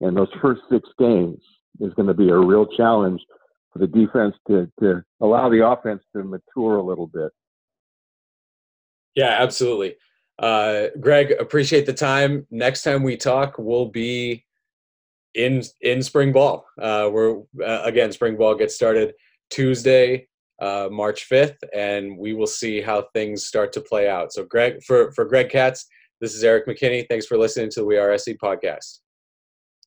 And 0.01 0.15
those 0.15 0.27
first 0.41 0.61
six 0.69 0.87
games 0.99 1.39
is 1.79 1.93
going 1.93 2.07
to 2.07 2.13
be 2.13 2.29
a 2.29 2.37
real 2.37 2.65
challenge 2.65 3.21
for 3.71 3.79
the 3.79 3.87
defense 3.87 4.35
to, 4.47 4.69
to 4.79 5.03
allow 5.21 5.49
the 5.49 5.65
offense 5.65 6.01
to 6.13 6.23
mature 6.23 6.77
a 6.77 6.83
little 6.83 7.07
bit. 7.07 7.31
Yeah, 9.15 9.37
absolutely. 9.39 9.95
Uh, 10.37 10.87
Greg, 10.99 11.31
appreciate 11.39 11.85
the 11.85 11.93
time. 11.93 12.45
Next 12.51 12.83
time 12.83 13.03
we 13.03 13.15
talk, 13.15 13.55
we'll 13.57 13.87
be 13.87 14.45
in 15.33 15.63
in 15.81 16.01
spring 16.01 16.31
ball. 16.31 16.65
Uh, 16.79 17.09
we're 17.11 17.39
uh, 17.63 17.81
again, 17.83 18.11
spring 18.11 18.35
ball 18.35 18.55
gets 18.55 18.75
started 18.75 19.13
Tuesday, 19.49 20.27
uh, 20.61 20.89
March 20.91 21.23
fifth, 21.25 21.57
and 21.73 22.17
we 22.17 22.33
will 22.33 22.47
see 22.47 22.81
how 22.81 23.05
things 23.13 23.45
start 23.45 23.71
to 23.73 23.81
play 23.81 24.09
out. 24.09 24.33
So, 24.33 24.43
Greg, 24.43 24.83
for 24.83 25.11
for 25.13 25.25
Greg 25.25 25.49
Katz, 25.49 25.85
this 26.19 26.35
is 26.35 26.43
Eric 26.43 26.67
McKinney. 26.67 27.07
Thanks 27.07 27.25
for 27.25 27.37
listening 27.37 27.69
to 27.71 27.81
the 27.81 27.85
We 27.85 27.97
Are 27.97 28.17
SC 28.17 28.31
podcast. 28.31 28.99